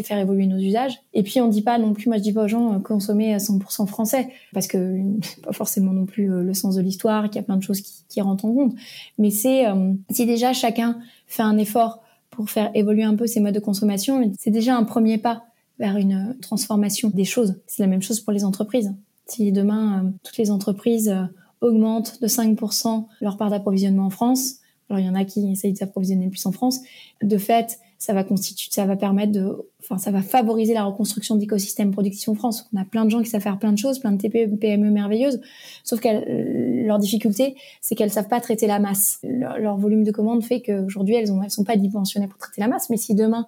faire 0.04 0.18
évoluer 0.18 0.48
nos 0.48 0.58
usages. 0.58 0.98
Et 1.14 1.22
puis 1.22 1.42
on 1.42 1.50
dit 1.50 1.62
pas 1.62 1.78
non 1.78 1.94
plus, 1.94 2.08
moi 2.08 2.18
je 2.18 2.24
dis 2.24 2.32
pas 2.32 2.46
aux 2.46 2.48
gens 2.48 2.74
euh, 2.74 2.80
consommer 2.80 3.34
à 3.34 3.38
100% 3.40 3.88
français, 3.88 4.30
parce 4.54 4.68
que 4.68 5.02
pas 5.44 5.52
forcément 5.52 5.92
non 5.92 6.06
plus 6.06 6.32
euh, 6.32 6.44
le 6.44 6.54
sens 6.54 6.76
de 6.76 6.82
l'histoire, 6.82 7.26
qu'il 7.26 7.36
y 7.36 7.40
a 7.40 7.44
plein 7.44 7.58
de 7.58 7.64
choses 7.64 7.82
qui, 7.82 8.06
qui 8.08 8.22
rentrent 8.22 8.46
en 8.46 8.54
compte. 8.54 8.76
Mais 9.18 9.32
c'est 9.32 9.68
euh, 9.68 9.92
si 10.10 10.26
déjà 10.26 10.54
chacun 10.54 10.98
fait 11.28 11.44
un 11.44 11.58
effort 11.58 12.02
pour 12.38 12.52
faire 12.52 12.70
évoluer 12.76 13.02
un 13.02 13.16
peu 13.16 13.26
ses 13.26 13.40
modes 13.40 13.56
de 13.56 13.60
consommation, 13.60 14.32
c'est 14.38 14.52
déjà 14.52 14.78
un 14.78 14.84
premier 14.84 15.18
pas 15.18 15.46
vers 15.80 15.98
une 15.98 16.38
transformation 16.40 17.10
des 17.10 17.26
choses. 17.26 17.56
C'est 17.66 17.82
la 17.82 17.88
même 17.88 18.04
chose 18.04 18.20
pour 18.20 18.32
les 18.32 18.46
entreprises. 18.46 18.94
Si 19.26 19.52
demain, 19.52 20.04
euh, 20.04 20.10
toutes 20.24 20.38
les 20.38 20.52
entreprises 20.52 21.10
euh, 21.10 21.24
augmentent 21.62 22.22
de 22.22 22.28
5% 22.28 23.08
leur 23.22 23.38
part 23.38 23.50
d'approvisionnement 23.50 24.06
en 24.06 24.10
France, 24.12 24.58
alors 24.88 25.00
il 25.00 25.08
y 25.08 25.10
en 25.10 25.16
a 25.16 25.26
qui 25.26 25.52
essayent 25.52 25.74
de 25.74 25.80
s'approvisionner 25.80 26.30
plus 26.30 26.46
en 26.46 26.52
France, 26.52 26.80
de 27.24 27.38
fait, 27.40 27.80
ça 27.98 28.14
va 28.14 28.24
constituer, 28.24 28.70
ça 28.72 28.86
va 28.86 28.96
permettre 28.96 29.32
de, 29.32 29.66
enfin, 29.80 29.98
ça 29.98 30.12
va 30.12 30.22
favoriser 30.22 30.74
la 30.74 30.84
reconstruction 30.84 31.36
d'écosystèmes 31.36 31.92
productifs 31.92 32.30
en 32.30 32.36
France. 32.36 32.70
On 32.74 32.80
a 32.80 32.86
plein 32.86 33.06
de 33.06 33.10
gens 33.10 33.22
qui 33.22 33.30
savent 33.30 33.42
faire 33.42 33.58
plein 33.58 33.72
de 33.72 33.78
choses, 33.78 34.00
plein 34.00 34.12
de 34.12 34.18
TPE, 34.18 34.56
PME 34.58 34.92
merveilleuses, 34.92 35.42
sauf 35.84 36.00
que 36.00 36.08
leur 36.86 37.00
difficulté, 37.00 37.56
c'est 37.82 37.96
qu'elles 37.96 38.12
savent 38.12 38.28
pas 38.28 38.40
traiter 38.40 38.68
la 38.68 38.80
masse. 38.80 39.20
Leur, 39.24 39.78
volume 39.78 40.04
de 40.04 40.12
commandes 40.12 40.44
fait 40.44 40.62
qu'aujourd'hui, 40.62 41.16
elles 41.16 41.32
ont, 41.32 41.48
sont 41.50 41.64
pas 41.64 41.76
dimensionnées 41.76 42.28
pour 42.28 42.38
traiter 42.38 42.62
la 42.62 42.68
masse, 42.68 42.90
mais 42.90 42.98
si 42.98 43.16
demain, 43.16 43.48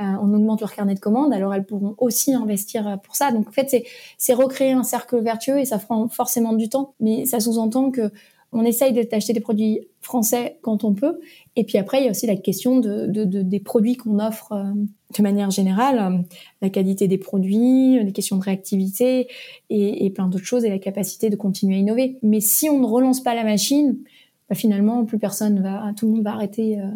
euh, 0.00 0.04
on 0.22 0.32
augmente 0.32 0.60
leur 0.60 0.72
carnet 0.72 0.94
de 0.94 1.00
commandes, 1.00 1.32
alors 1.32 1.52
elles 1.52 1.64
pourront 1.66 1.96
aussi 1.98 2.32
investir 2.32 3.00
pour 3.02 3.16
ça. 3.16 3.32
Donc 3.32 3.48
en 3.48 3.52
fait, 3.52 3.84
c'est 4.16 4.32
recréer 4.32 4.72
un 4.72 4.84
cercle 4.84 5.20
vertueux 5.20 5.58
et 5.58 5.64
ça 5.64 5.78
prend 5.78 6.06
forcément 6.08 6.52
du 6.52 6.68
temps, 6.68 6.94
mais 7.00 7.26
ça 7.26 7.40
sous-entend 7.40 7.90
que 7.90 8.12
on 8.52 8.64
essaye 8.64 8.92
d'acheter 8.92 9.32
des 9.32 9.40
produits 9.40 9.80
français 10.00 10.58
quand 10.62 10.84
on 10.84 10.94
peut. 10.94 11.18
Et 11.56 11.64
puis 11.64 11.76
après, 11.76 12.00
il 12.00 12.04
y 12.04 12.08
a 12.08 12.10
aussi 12.10 12.26
la 12.26 12.36
question 12.36 12.80
de, 12.80 13.06
de, 13.06 13.24
de 13.24 13.42
des 13.42 13.60
produits 13.60 13.96
qu'on 13.96 14.18
offre 14.18 14.52
euh, 14.52 14.72
de 15.16 15.22
manière 15.22 15.50
générale, 15.50 15.98
euh, 15.98 16.22
la 16.62 16.70
qualité 16.70 17.08
des 17.08 17.18
produits, 17.18 18.02
les 18.02 18.12
questions 18.12 18.36
de 18.36 18.42
réactivité 18.42 19.28
et, 19.70 20.10
plein 20.10 20.28
d'autres 20.28 20.44
choses 20.44 20.64
et 20.64 20.70
la 20.70 20.78
capacité 20.78 21.28
de 21.28 21.36
continuer 21.36 21.76
à 21.76 21.78
innover. 21.78 22.18
Mais 22.22 22.40
si 22.40 22.70
on 22.70 22.80
ne 22.80 22.86
relance 22.86 23.22
pas 23.22 23.34
la 23.34 23.44
machine, 23.44 23.98
bah 24.48 24.54
finalement, 24.54 25.04
plus 25.04 25.18
personne 25.18 25.60
va, 25.60 25.92
tout 25.96 26.06
le 26.06 26.12
monde 26.12 26.24
va 26.24 26.32
arrêter 26.32 26.80
euh, 26.80 26.86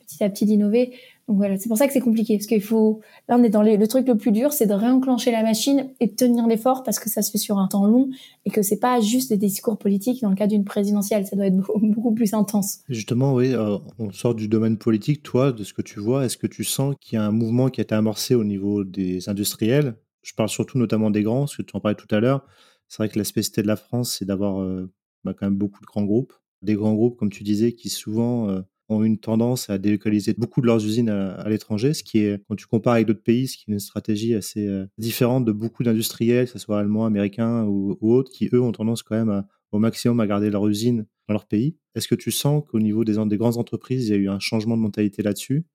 petit 0.00 0.22
à 0.22 0.28
petit 0.28 0.44
d'innover. 0.44 0.92
Donc 1.28 1.36
voilà, 1.36 1.58
c'est 1.58 1.68
pour 1.68 1.76
ça 1.76 1.86
que 1.86 1.92
c'est 1.92 2.00
compliqué, 2.00 2.38
parce 2.38 2.46
qu'il 2.46 2.62
faut, 2.62 3.00
là 3.28 3.36
on 3.38 3.42
est 3.44 3.50
dans 3.50 3.62
le 3.62 3.86
truc 3.86 4.08
le 4.08 4.16
plus 4.16 4.32
dur, 4.32 4.54
c'est 4.54 4.66
de 4.66 4.72
réenclencher 4.72 5.30
la 5.30 5.42
machine 5.42 5.90
et 6.00 6.06
de 6.06 6.14
tenir 6.14 6.46
l'effort 6.46 6.82
parce 6.84 6.98
que 6.98 7.10
ça 7.10 7.20
se 7.20 7.30
fait 7.30 7.38
sur 7.38 7.58
un 7.58 7.68
temps 7.68 7.86
long 7.86 8.08
et 8.46 8.50
que 8.50 8.62
c'est 8.62 8.78
pas 8.78 8.98
juste 9.00 9.28
des 9.28 9.36
discours 9.36 9.76
politiques 9.76 10.22
dans 10.22 10.30
le 10.30 10.36
cas 10.36 10.46
d'une 10.46 10.64
présidentielle, 10.64 11.26
ça 11.26 11.36
doit 11.36 11.46
être 11.46 11.56
beaucoup, 11.82 12.14
plus 12.14 12.32
intense. 12.32 12.78
Justement, 12.88 13.34
oui, 13.34 13.52
euh, 13.52 13.76
on 13.98 14.10
sort 14.10 14.34
du 14.34 14.48
domaine 14.48 14.78
politique, 14.78 15.22
toi, 15.22 15.52
de 15.52 15.64
ce 15.64 15.74
que 15.74 15.82
tu 15.82 16.00
vois, 16.00 16.24
est-ce 16.24 16.38
que 16.38 16.46
tu 16.46 16.64
sens 16.64 16.94
qu'il 16.98 17.16
y 17.16 17.18
a 17.20 17.24
un 17.24 17.30
mouvement 17.30 17.68
qui 17.68 17.80
a 17.80 17.82
été 17.82 17.94
amorcé 17.94 18.34
au 18.34 18.44
niveau 18.44 18.84
des 18.84 19.28
industriels? 19.28 19.96
Je 20.22 20.32
parle 20.32 20.48
surtout 20.48 20.78
notamment 20.78 21.10
des 21.10 21.22
grands, 21.22 21.40
parce 21.40 21.56
que 21.56 21.62
tu 21.62 21.76
en 21.76 21.80
parlais 21.80 21.96
tout 21.96 22.12
à 22.14 22.20
l'heure. 22.20 22.46
C'est 22.88 22.98
vrai 22.98 23.10
que 23.10 23.18
la 23.18 23.24
spécificité 23.24 23.60
de 23.60 23.66
la 23.66 23.76
France, 23.76 24.16
c'est 24.18 24.24
d'avoir 24.24 24.62
euh, 24.62 24.90
bah, 25.24 25.34
quand 25.38 25.46
même 25.46 25.58
beaucoup 25.58 25.80
de 25.82 25.86
grands 25.86 26.04
groupes, 26.04 26.32
des 26.62 26.74
grands 26.74 26.94
groupes, 26.94 27.18
comme 27.18 27.30
tu 27.30 27.44
disais, 27.44 27.72
qui 27.72 27.90
souvent 27.90 28.48
euh, 28.48 28.62
ont 28.88 29.02
une 29.02 29.18
tendance 29.18 29.68
à 29.68 29.78
délocaliser 29.78 30.34
beaucoup 30.36 30.60
de 30.60 30.66
leurs 30.66 30.84
usines 30.84 31.10
à, 31.10 31.48
l'étranger, 31.48 31.92
ce 31.92 32.02
qui 32.02 32.20
est, 32.20 32.42
quand 32.48 32.56
tu 32.56 32.66
compares 32.66 32.94
avec 32.94 33.06
d'autres 33.06 33.22
pays, 33.22 33.46
ce 33.46 33.56
qui 33.56 33.64
est 33.68 33.72
une 33.72 33.80
stratégie 33.80 34.34
assez 34.34 34.66
euh, 34.66 34.86
différente 34.96 35.44
de 35.44 35.52
beaucoup 35.52 35.82
d'industriels, 35.82 36.46
que 36.46 36.52
ce 36.52 36.58
soit 36.58 36.80
allemands, 36.80 37.04
américains 37.04 37.64
ou, 37.64 37.98
autres, 38.00 38.30
qui 38.32 38.48
eux 38.52 38.60
ont 38.60 38.72
tendance 38.72 39.02
quand 39.02 39.16
même 39.16 39.44
au 39.72 39.78
maximum 39.78 40.20
à 40.20 40.26
garder 40.26 40.50
leurs 40.50 40.66
usines 40.66 41.06
dans 41.28 41.34
leur 41.34 41.46
pays. 41.46 41.76
Est-ce 41.94 42.08
que 42.08 42.14
tu 42.14 42.30
sens 42.30 42.64
qu'au 42.66 42.80
niveau 42.80 43.04
des, 43.04 43.16
des 43.26 43.36
grandes 43.36 43.58
entreprises, 43.58 44.08
il 44.08 44.10
y 44.10 44.14
a 44.14 44.18
eu 44.18 44.28
un 44.28 44.38
changement 44.38 44.76
de 44.76 44.82
mentalité 44.82 45.22
là-dessus, 45.22 45.66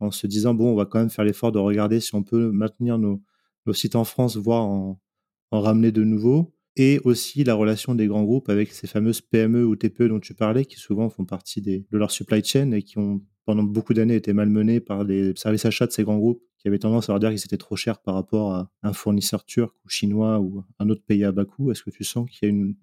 en 0.00 0.10
se 0.10 0.26
disant, 0.26 0.54
bon, 0.54 0.72
on 0.72 0.74
va 0.74 0.86
quand 0.86 0.98
même 0.98 1.10
faire 1.10 1.24
l'effort 1.24 1.52
de 1.52 1.58
regarder 1.58 2.00
si 2.00 2.14
on 2.14 2.22
peut 2.22 2.50
maintenir 2.50 2.98
nos, 2.98 3.22
sites 3.72 3.96
en 3.96 4.04
France, 4.04 4.36
voire 4.36 4.64
en, 4.64 5.00
en 5.50 5.60
ramener 5.60 5.92
de 5.92 6.02
nouveaux? 6.02 6.53
Et 6.76 7.00
aussi 7.04 7.44
la 7.44 7.54
relation 7.54 7.94
des 7.94 8.06
grands 8.06 8.24
groupes 8.24 8.48
avec 8.48 8.72
ces 8.72 8.86
fameuses 8.86 9.20
PME 9.20 9.64
ou 9.64 9.76
TPE 9.76 10.08
dont 10.08 10.20
tu 10.20 10.34
parlais, 10.34 10.64
qui 10.64 10.76
souvent 10.76 11.08
font 11.08 11.24
partie 11.24 11.60
des, 11.60 11.86
de 11.90 11.98
leur 11.98 12.10
supply 12.10 12.42
chain 12.44 12.72
et 12.72 12.82
qui 12.82 12.98
ont 12.98 13.22
pendant 13.44 13.62
beaucoup 13.62 13.94
d'années 13.94 14.16
été 14.16 14.32
malmenés 14.32 14.80
par 14.80 15.04
les 15.04 15.34
services 15.36 15.66
achats 15.66 15.86
de 15.86 15.92
ces 15.92 16.02
grands 16.02 16.18
groupes 16.18 16.42
qui 16.58 16.68
avaient 16.68 16.78
tendance 16.78 17.10
à 17.10 17.12
leur 17.12 17.20
dire 17.20 17.28
qu'ils 17.28 17.44
étaient 17.44 17.58
trop 17.58 17.76
chers 17.76 17.98
par 17.98 18.14
rapport 18.14 18.54
à 18.54 18.70
un 18.82 18.92
fournisseur 18.94 19.44
turc 19.44 19.74
ou 19.84 19.88
chinois 19.88 20.40
ou 20.40 20.64
un 20.78 20.88
autre 20.88 21.02
pays 21.06 21.22
à 21.24 21.30
bas 21.30 21.44
coût. 21.44 21.70
Est-ce 21.70 21.82
que 21.82 21.90
tu 21.90 22.04
sens 22.04 22.28
qu'il 22.30 22.48
y 22.48 22.50
a 22.50 22.54
une, 22.54 22.74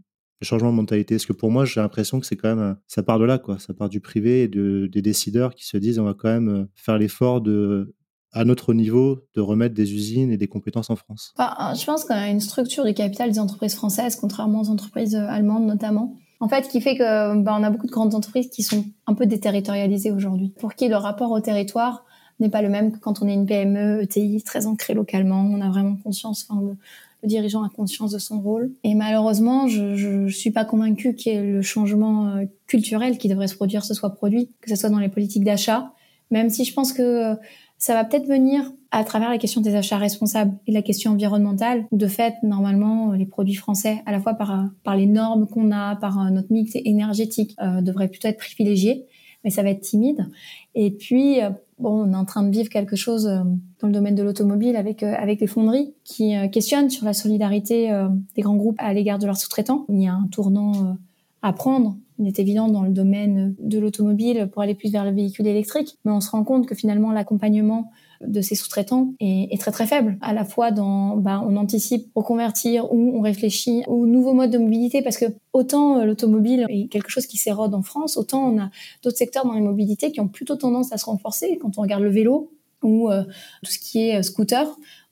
un 0.41 0.45
changement 0.45 0.69
de 0.69 0.75
mentalité? 0.75 1.15
Parce 1.15 1.25
que 1.25 1.33
pour 1.33 1.49
moi, 1.49 1.65
j'ai 1.65 1.81
l'impression 1.81 2.19
que 2.19 2.27
c'est 2.27 2.35
quand 2.35 2.55
même, 2.55 2.77
ça 2.85 3.01
part 3.01 3.17
de 3.17 3.25
là, 3.25 3.39
quoi. 3.39 3.57
Ça 3.57 3.73
part 3.73 3.89
du 3.89 3.99
privé 3.99 4.43
et 4.43 4.47
de, 4.47 4.85
des 4.85 5.01
décideurs 5.01 5.55
qui 5.55 5.65
se 5.65 5.77
disent 5.77 5.97
on 5.97 6.05
va 6.05 6.13
quand 6.13 6.29
même 6.29 6.67
faire 6.75 6.99
l'effort 6.99 7.41
de 7.41 7.95
à 8.33 8.45
notre 8.45 8.73
niveau 8.73 9.21
de 9.35 9.41
remettre 9.41 9.75
des 9.75 9.93
usines 9.93 10.31
et 10.31 10.37
des 10.37 10.47
compétences 10.47 10.89
en 10.89 10.95
France 10.95 11.33
Je 11.37 11.85
pense 11.85 12.05
qu'on 12.05 12.15
a 12.15 12.29
une 12.29 12.39
structure 12.39 12.85
du 12.85 12.93
capital 12.93 13.31
des 13.31 13.39
entreprises 13.39 13.75
françaises, 13.75 14.15
contrairement 14.15 14.61
aux 14.61 14.69
entreprises 14.69 15.15
euh, 15.15 15.27
allemandes 15.27 15.65
notamment. 15.65 16.15
En 16.39 16.47
fait, 16.47 16.67
qui 16.69 16.81
fait 16.81 16.97
que 16.97 17.41
bah, 17.41 17.55
on 17.59 17.63
a 17.63 17.69
beaucoup 17.69 17.85
de 17.85 17.91
grandes 17.91 18.15
entreprises 18.15 18.49
qui 18.49 18.63
sont 18.63 18.85
un 19.05 19.13
peu 19.13 19.27
déterritorialisées 19.27 20.11
aujourd'hui, 20.11 20.53
pour 20.59 20.73
qui 20.73 20.87
le 20.87 20.95
rapport 20.95 21.31
au 21.31 21.39
territoire 21.39 22.03
n'est 22.39 22.49
pas 22.49 22.63
le 22.63 22.69
même 22.69 22.91
que 22.91 22.97
quand 22.97 23.21
on 23.21 23.27
est 23.27 23.33
une 23.33 23.45
PME, 23.45 24.01
ETI, 24.01 24.41
très 24.41 24.65
ancrée 24.65 24.95
localement. 24.95 25.41
On 25.41 25.61
a 25.61 25.69
vraiment 25.69 25.95
conscience, 26.03 26.47
le, 26.49 26.75
le 27.23 27.27
dirigeant 27.27 27.63
a 27.63 27.69
conscience 27.69 28.11
de 28.11 28.19
son 28.19 28.41
rôle. 28.41 28.71
Et 28.83 28.95
malheureusement, 28.95 29.67
je 29.67 30.23
ne 30.23 30.29
suis 30.29 30.51
pas 30.51 30.65
convaincue 30.65 31.15
ait 31.25 31.41
le 31.41 31.61
changement 31.61 32.29
euh, 32.29 32.45
culturel 32.67 33.17
qui 33.17 33.27
devrait 33.27 33.47
se 33.47 33.55
produire, 33.55 33.83
ce 33.83 33.93
soit 33.93 34.09
produit, 34.11 34.49
que 34.61 34.69
ce 34.69 34.75
soit 34.75 34.89
dans 34.89 34.99
les 34.99 35.09
politiques 35.09 35.43
d'achat, 35.43 35.93
Même 36.31 36.49
si 36.49 36.65
je 36.65 36.73
pense 36.73 36.93
que 36.93 37.35
ça 37.81 37.95
va 37.95 38.03
peut-être 38.03 38.27
venir 38.27 38.71
à 38.91 39.03
travers 39.03 39.29
la 39.29 39.39
question 39.39 39.59
des 39.59 39.73
achats 39.73 39.97
responsables 39.97 40.53
et 40.67 40.71
la 40.71 40.83
question 40.83 41.13
environnementale. 41.13 41.85
De 41.91 42.05
fait, 42.05 42.35
normalement, 42.43 43.13
les 43.13 43.25
produits 43.25 43.55
français, 43.55 44.03
à 44.05 44.11
la 44.11 44.19
fois 44.19 44.35
par, 44.35 44.69
par 44.83 44.95
les 44.95 45.07
normes 45.07 45.47
qu'on 45.47 45.71
a, 45.71 45.95
par 45.95 46.29
notre 46.29 46.53
mix 46.53 46.73
énergétique, 46.75 47.55
euh, 47.59 47.81
devraient 47.81 48.07
plutôt 48.07 48.27
être 48.27 48.37
privilégiés, 48.37 49.07
mais 49.43 49.49
ça 49.49 49.63
va 49.63 49.71
être 49.71 49.81
timide. 49.81 50.27
Et 50.75 50.91
puis, 50.91 51.41
euh, 51.41 51.49
bon, 51.79 52.07
on 52.07 52.13
est 52.13 52.15
en 52.15 52.25
train 52.25 52.43
de 52.43 52.51
vivre 52.51 52.69
quelque 52.69 52.95
chose 52.95 53.25
euh, 53.25 53.39
dans 53.79 53.87
le 53.87 53.93
domaine 53.93 54.13
de 54.13 54.21
l'automobile 54.21 54.75
avec 54.75 55.01
euh, 55.01 55.15
avec 55.17 55.41
les 55.41 55.47
fonderies 55.47 55.95
qui 56.03 56.35
questionnent 56.51 56.91
sur 56.91 57.05
la 57.05 57.13
solidarité 57.13 57.89
des 58.35 58.43
grands 58.43 58.57
groupes 58.57 58.75
à 58.77 58.93
l'égard 58.93 59.17
de 59.17 59.25
leurs 59.25 59.37
sous-traitants. 59.37 59.85
Il 59.89 60.03
y 60.03 60.07
a 60.07 60.13
un 60.13 60.27
tournant 60.27 60.97
à 61.41 61.53
prendre 61.53 61.97
il 62.21 62.27
est 62.27 62.39
évident 62.39 62.67
dans 62.67 62.83
le 62.83 62.91
domaine 62.91 63.55
de 63.59 63.79
l'automobile 63.79 64.47
pour 64.51 64.61
aller 64.61 64.75
plus 64.75 64.91
vers 64.91 65.03
le 65.03 65.11
véhicule 65.11 65.47
électrique, 65.47 65.97
mais 66.05 66.11
on 66.11 66.21
se 66.21 66.29
rend 66.29 66.43
compte 66.43 66.67
que 66.67 66.75
finalement 66.75 67.11
l'accompagnement 67.11 67.91
de 68.25 68.41
ces 68.41 68.53
sous-traitants 68.53 69.13
est, 69.19 69.59
très 69.59 69.71
très 69.71 69.87
faible. 69.87 70.17
À 70.21 70.33
la 70.33 70.45
fois 70.45 70.71
dans, 70.71 71.17
bah, 71.17 71.43
on 71.45 71.55
anticipe 71.57 72.07
reconvertir 72.15 72.91
ou 72.93 73.17
on 73.17 73.21
réfléchit 73.21 73.83
aux 73.87 74.05
nouveaux 74.05 74.33
modes 74.33 74.51
de 74.51 74.59
mobilité 74.59 75.01
parce 75.01 75.17
que 75.17 75.25
autant 75.53 75.97
euh, 75.97 76.05
l'automobile 76.05 76.67
est 76.69 76.87
quelque 76.87 77.09
chose 77.09 77.25
qui 77.25 77.37
s'érode 77.37 77.73
en 77.73 77.81
France, 77.81 78.17
autant 78.17 78.47
on 78.47 78.59
a 78.59 78.69
d'autres 79.03 79.17
secteurs 79.17 79.45
dans 79.45 79.53
les 79.53 79.61
mobilités 79.61 80.11
qui 80.11 80.19
ont 80.19 80.27
plutôt 80.27 80.55
tendance 80.55 80.91
à 80.93 80.97
se 80.97 81.05
renforcer. 81.05 81.57
Quand 81.59 81.77
on 81.77 81.81
regarde 81.81 82.03
le 82.03 82.11
vélo 82.11 82.51
ou 82.83 83.09
euh, 83.09 83.23
tout 83.63 83.71
ce 83.71 83.79
qui 83.79 84.09
est 84.09 84.19
euh, 84.19 84.21
scooter, 84.21 84.67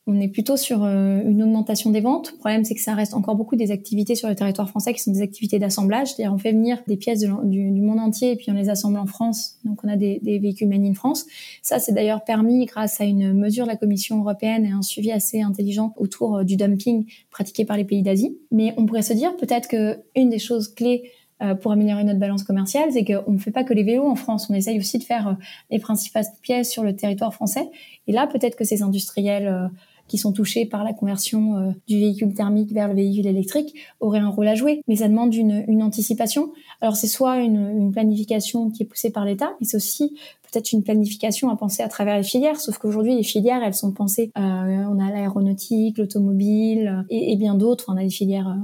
on 0.09 0.19
est 0.19 0.27
plutôt 0.27 0.57
sur 0.57 0.83
euh, 0.83 1.21
une 1.23 1.43
augmentation 1.43 1.91
des 1.91 2.01
ventes. 2.01 2.31
Le 2.31 2.37
problème, 2.39 2.63
c'est 2.65 2.73
que 2.73 2.81
ça 2.81 2.95
reste 2.95 3.13
encore 3.13 3.35
beaucoup 3.35 3.55
des 3.55 3.69
activités 3.69 4.15
sur 4.15 4.27
le 4.27 4.33
territoire 4.33 4.67
français 4.67 4.91
qui 4.91 5.01
sont 5.01 5.11
des 5.11 5.21
activités 5.21 5.59
d'assemblage. 5.59 6.07
C'est-à-dire, 6.07 6.33
on 6.33 6.39
fait 6.39 6.51
venir 6.51 6.79
des 6.87 6.97
pièces 6.97 7.19
du, 7.19 7.81
monde 7.81 7.99
entier 7.99 8.31
et 8.31 8.35
puis 8.35 8.47
on 8.49 8.55
les 8.55 8.69
assemble 8.69 8.97
en 8.97 9.05
France. 9.05 9.57
Donc, 9.63 9.83
on 9.83 9.87
a 9.87 9.95
des, 9.95 10.19
véhicules 10.23 10.67
made 10.67 10.83
in 10.83 10.95
France. 10.95 11.27
Ça, 11.61 11.77
c'est 11.77 11.91
d'ailleurs 11.91 12.23
permis 12.23 12.65
grâce 12.65 12.99
à 12.99 13.05
une 13.05 13.33
mesure 13.33 13.65
de 13.65 13.69
la 13.69 13.77
Commission 13.77 14.19
européenne 14.19 14.65
et 14.65 14.71
un 14.71 14.81
suivi 14.81 15.11
assez 15.11 15.41
intelligent 15.41 15.93
autour 15.95 16.37
euh, 16.37 16.43
du 16.43 16.57
dumping 16.57 17.05
pratiqué 17.29 17.63
par 17.63 17.77
les 17.77 17.85
pays 17.85 18.01
d'Asie. 18.01 18.35
Mais 18.51 18.73
on 18.77 18.87
pourrait 18.87 19.03
se 19.03 19.13
dire 19.13 19.37
peut-être 19.37 19.67
que 19.67 19.99
une 20.15 20.31
des 20.31 20.39
choses 20.39 20.73
clés 20.73 21.11
euh, 21.43 21.53
pour 21.53 21.71
améliorer 21.71 22.03
notre 22.03 22.19
balance 22.19 22.43
commerciale, 22.43 22.89
c'est 22.91 23.05
qu'on 23.05 23.31
ne 23.31 23.37
fait 23.37 23.51
pas 23.51 23.63
que 23.63 23.75
les 23.75 23.83
vélos 23.83 24.07
en 24.07 24.15
France, 24.15 24.49
on 24.49 24.55
essaye 24.55 24.79
aussi 24.79 24.97
de 24.97 25.03
faire 25.03 25.37
les 25.69 25.77
principales 25.77 26.25
pièces 26.41 26.71
sur 26.71 26.83
le 26.83 26.95
territoire 26.95 27.33
français. 27.33 27.69
Et 28.07 28.11
là, 28.11 28.25
peut-être 28.25 28.57
que 28.57 28.65
ces 28.65 28.81
industriels 28.81 29.69
qui 30.09 30.17
sont 30.17 30.33
touchés 30.33 30.65
par 30.65 30.83
la 30.83 30.91
conversion 30.91 31.55
euh, 31.55 31.71
du 31.87 31.97
véhicule 31.97 32.33
thermique 32.33 32.73
vers 32.73 32.89
le 32.89 32.95
véhicule 32.95 33.27
électrique 33.27 33.75
auraient 33.99 34.19
un 34.19 34.27
rôle 34.27 34.47
à 34.47 34.55
jouer. 34.55 34.81
Mais 34.87 34.97
ça 34.97 35.07
demande 35.07 35.33
une, 35.33 35.63
une 35.67 35.81
anticipation. 35.81 36.51
Alors 36.81 36.97
c'est 36.97 37.07
soit 37.07 37.37
une, 37.37 37.69
une, 37.77 37.91
planification 37.91 38.71
qui 38.71 38.83
est 38.83 38.85
poussée 38.85 39.11
par 39.11 39.23
l'État, 39.23 39.51
mais 39.59 39.67
c'est 39.67 39.77
aussi 39.77 40.15
peut-être 40.51 40.71
une 40.73 40.83
planification 40.83 41.49
à 41.49 41.55
penser 41.55 41.83
à 41.83 41.87
travers 41.87 42.17
les 42.17 42.23
filières. 42.23 42.59
Sauf 42.59 42.79
qu'aujourd'hui, 42.79 43.15
les 43.15 43.23
filières, 43.23 43.61
elles 43.63 43.75
sont 43.75 43.91
pensées. 43.91 44.31
Euh, 44.37 44.41
on 44.41 44.99
a 44.99 45.11
l'aéronautique, 45.11 45.99
l'automobile 45.99 46.87
euh, 46.87 47.03
et, 47.09 47.31
et, 47.31 47.35
bien 47.35 47.53
d'autres. 47.55 47.85
On 47.87 47.97
a 47.97 48.03
des 48.03 48.09
filières 48.09 48.57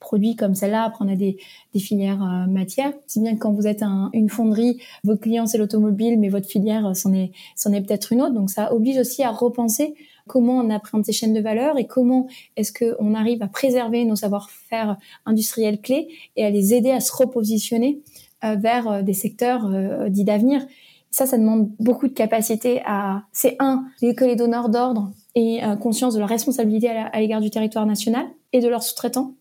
produits 0.00 0.36
comme 0.36 0.54
celle-là. 0.54 0.84
Après, 0.84 1.04
on 1.04 1.08
a 1.08 1.16
des, 1.16 1.38
des 1.72 1.80
filières 1.80 2.46
matières. 2.48 2.92
Si 3.06 3.20
bien 3.20 3.34
que 3.34 3.38
quand 3.38 3.52
vous 3.52 3.66
êtes 3.66 3.82
un, 3.82 4.10
une 4.12 4.28
fonderie, 4.28 4.78
votre 5.04 5.20
client 5.20 5.46
c'est 5.46 5.58
l'automobile, 5.58 6.18
mais 6.18 6.28
votre 6.28 6.46
filière 6.46 6.94
c'en 6.94 7.12
est, 7.12 7.32
c'en 7.56 7.72
est 7.72 7.82
peut-être 7.82 8.12
une 8.12 8.22
autre. 8.22 8.34
Donc 8.34 8.50
ça 8.50 8.74
oblige 8.74 8.98
aussi 8.98 9.22
à 9.22 9.30
repenser 9.30 9.94
comment 10.30 10.58
on 10.58 10.70
appréhende 10.70 11.04
ces 11.04 11.12
chaînes 11.12 11.34
de 11.34 11.40
valeur 11.40 11.76
et 11.76 11.88
comment 11.88 12.28
est-ce 12.54 12.72
qu'on 12.72 13.14
arrive 13.14 13.42
à 13.42 13.48
préserver 13.48 14.04
nos 14.04 14.14
savoir-faire 14.14 14.96
industriels 15.26 15.80
clés 15.80 16.06
et 16.36 16.44
à 16.44 16.50
les 16.50 16.72
aider 16.72 16.92
à 16.92 17.00
se 17.00 17.12
repositionner 17.12 18.00
euh, 18.44 18.54
vers 18.54 18.86
euh, 18.86 19.02
des 19.02 19.12
secteurs 19.12 19.66
euh, 19.66 20.08
dits 20.08 20.22
d'avenir. 20.22 20.64
Ça, 21.10 21.26
ça 21.26 21.36
demande 21.36 21.68
beaucoup 21.80 22.06
de 22.06 22.12
capacité 22.12 22.80
à... 22.86 23.24
C'est 23.32 23.56
un, 23.58 23.86
que 24.00 24.24
les 24.24 24.36
donneurs 24.36 24.68
d'ordre 24.68 25.10
aient 25.34 25.60
conscience 25.80 26.14
de 26.14 26.20
leur 26.20 26.28
responsabilité 26.28 26.88
à 26.88 27.18
l'égard 27.18 27.40
du 27.40 27.50
territoire 27.50 27.84
national 27.84 28.26
et 28.52 28.60
de 28.60 28.68
leurs 28.68 28.84
sous-traitants. 28.84 29.34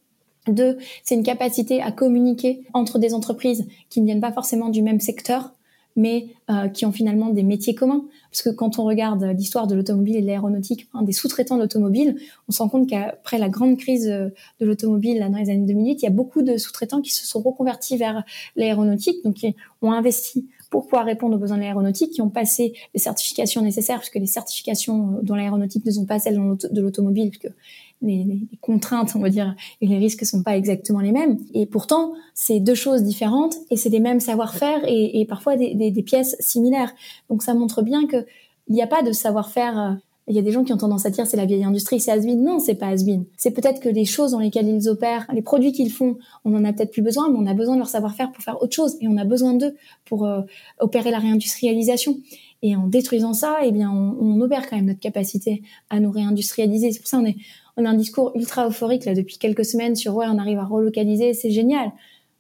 Deux, 0.48 0.80
c'est 1.04 1.14
une 1.14 1.22
capacité 1.22 1.84
à 1.84 1.92
communiquer 1.92 2.64
entre 2.74 2.98
des 2.98 3.14
entreprises 3.14 3.68
qui 3.92 4.02
ne 4.02 4.08
viennent 4.08 4.22
pas 4.22 4.32
forcément 4.32 4.70
du 4.70 4.82
même 4.82 5.00
secteur 5.00 5.54
mais 5.96 6.28
euh, 6.50 6.68
qui 6.68 6.86
ont 6.86 6.92
finalement 6.92 7.30
des 7.30 7.44
métiers 7.44 7.76
communs. 7.76 8.06
Parce 8.32 8.42
que 8.42 8.50
quand 8.50 8.80
on 8.80 8.84
regarde 8.84 9.24
l'histoire 9.24 9.68
de 9.68 9.76
l'automobile 9.76 10.16
et 10.16 10.22
de 10.22 10.28
l'aéronautique, 10.28 10.88
des 11.02 11.12
sous-traitants 11.12 11.58
d'automobile, 11.58 12.18
on 12.48 12.52
se 12.52 12.62
rend 12.62 12.70
compte 12.70 12.90
qu'après 12.90 13.38
la 13.38 13.50
grande 13.50 13.78
crise 13.78 14.08
euh, 14.08 14.30
de 14.60 14.66
l'automobile 14.66 15.20
dans 15.20 15.38
les 15.38 15.50
années 15.50 15.66
2008, 15.66 16.02
il 16.02 16.04
y 16.04 16.08
a 16.08 16.12
beaucoup 16.12 16.42
de 16.42 16.58
sous-traitants 16.58 17.02
qui 17.02 17.14
se 17.14 17.26
sont 17.26 17.42
reconvertis 17.42 17.98
vers 17.98 18.24
l'aéronautique, 18.56 19.24
donc 19.24 19.36
qui 19.36 19.56
ont 19.82 19.92
investi 19.92 20.48
pour 20.70 20.84
pouvoir 20.84 21.06
répondre 21.06 21.36
aux 21.36 21.40
besoins 21.40 21.58
de 21.58 21.64
l'aéronautique, 21.64 22.12
qui 22.12 22.22
ont 22.22 22.30
passé 22.30 22.74
les 22.94 23.00
certifications 23.00 23.62
nécessaires, 23.62 24.00
puisque 24.00 24.16
les 24.16 24.26
certifications 24.26 25.20
dans 25.24 25.36
l'aéronautique 25.36 25.86
ne 25.86 25.92
sont 25.92 26.06
pas 26.06 26.20
celles 26.20 26.36
de 26.38 26.82
l'automobile, 26.82 27.32
puisque 27.32 27.54
les, 28.02 28.48
contraintes, 28.62 29.14
on 29.16 29.20
va 29.20 29.30
dire, 29.30 29.56
et 29.82 29.88
les 29.88 29.98
risques 29.98 30.26
sont 30.26 30.44
pas 30.44 30.56
exactement 30.56 31.00
les 31.00 31.12
mêmes. 31.12 31.38
Et 31.54 31.66
pourtant, 31.66 32.14
c'est 32.34 32.60
deux 32.60 32.76
choses 32.76 33.04
différentes 33.04 33.56
et 33.72 33.78
c'est 33.78 33.90
des 33.90 34.00
mêmes 34.00 34.20
savoir-faire 34.20 34.82
et, 34.88 35.26
parfois 35.28 35.58
des, 35.58 35.74
des, 35.76 36.04
pièces 36.04 36.36
similaires. 36.40 36.94
Donc 37.30 37.44
ça 37.44 37.54
montre 37.54 37.82
bien 37.82 38.08
que 38.08 38.26
il 38.68 38.76
n'y 38.76 38.84
a 38.84 38.88
pas 38.88 39.02
de 39.02 39.12
savoir-faire. 39.12 39.98
Il 40.30 40.36
y 40.36 40.40
a 40.40 40.44
des 40.44 40.52
gens 40.52 40.64
qui 40.64 40.72
ont 40.72 40.78
tendance 40.78 41.08
à 41.08 41.10
dire 41.10 41.26
c'est 41.26 41.38
la 41.38 41.46
vieille 41.46 41.64
industrie, 41.64 42.00
c'est 42.00 42.12
has 42.12 42.22
Non, 42.22 42.60
c'est 42.60 42.76
pas 42.76 42.88
has 42.90 43.04
C'est 43.36 43.52
peut-être 43.52 43.80
que 43.80 43.90
les 43.90 44.06
choses 44.06 44.32
dans 44.32 44.40
lesquelles 44.40 44.68
ils 44.68 44.88
opèrent, 44.88 45.26
les 45.34 45.42
produits 45.42 45.72
qu'ils 45.72 45.92
font, 45.92 46.18
on 46.46 46.56
en 46.56 46.64
a 46.64 46.72
peut-être 46.72 46.92
plus 46.92 47.02
besoin, 47.02 47.30
mais 47.30 47.38
on 47.40 47.48
a 47.48 47.56
besoin 47.56 47.74
de 47.74 47.80
leur 47.80 47.90
savoir-faire 47.90 48.32
pour 48.32 48.44
faire 48.44 48.62
autre 48.62 48.76
chose 48.76 48.96
et 49.02 49.08
on 49.08 49.18
a 49.18 49.26
besoin 49.26 49.54
d'eux 49.56 49.76
pour 50.06 50.26
euh, 50.26 50.42
opérer 50.80 51.10
la 51.10 51.18
réindustrialisation. 51.18 52.20
Et 52.62 52.76
en 52.76 52.88
détruisant 52.88 53.34
ça, 53.34 53.58
eh 53.64 53.72
bien, 53.72 53.90
on, 53.90 54.18
on 54.20 54.40
opère 54.42 54.70
quand 54.70 54.76
même 54.76 54.86
notre 54.86 55.00
capacité 55.00 55.64
à 55.90 56.00
nous 56.00 56.12
réindustrialiser. 56.12 56.92
C'est 56.92 57.00
pour 57.00 57.08
ça 57.08 57.18
qu'on 57.18 57.26
est, 57.26 57.38
on 57.78 57.86
a 57.86 57.90
un 57.90 57.96
discours 57.96 58.32
ultra 58.36 58.68
euphorique 58.68 59.06
là 59.06 59.16
depuis 59.16 59.40
quelques 59.40 59.66
semaines 59.66 59.96
sur 59.96 60.16
ouais, 60.16 60.28
on 60.30 60.38
arrive 60.38 60.60
à 60.60 60.66
relocaliser, 60.66 61.34
c'est 61.34 61.52
génial. 61.52 61.92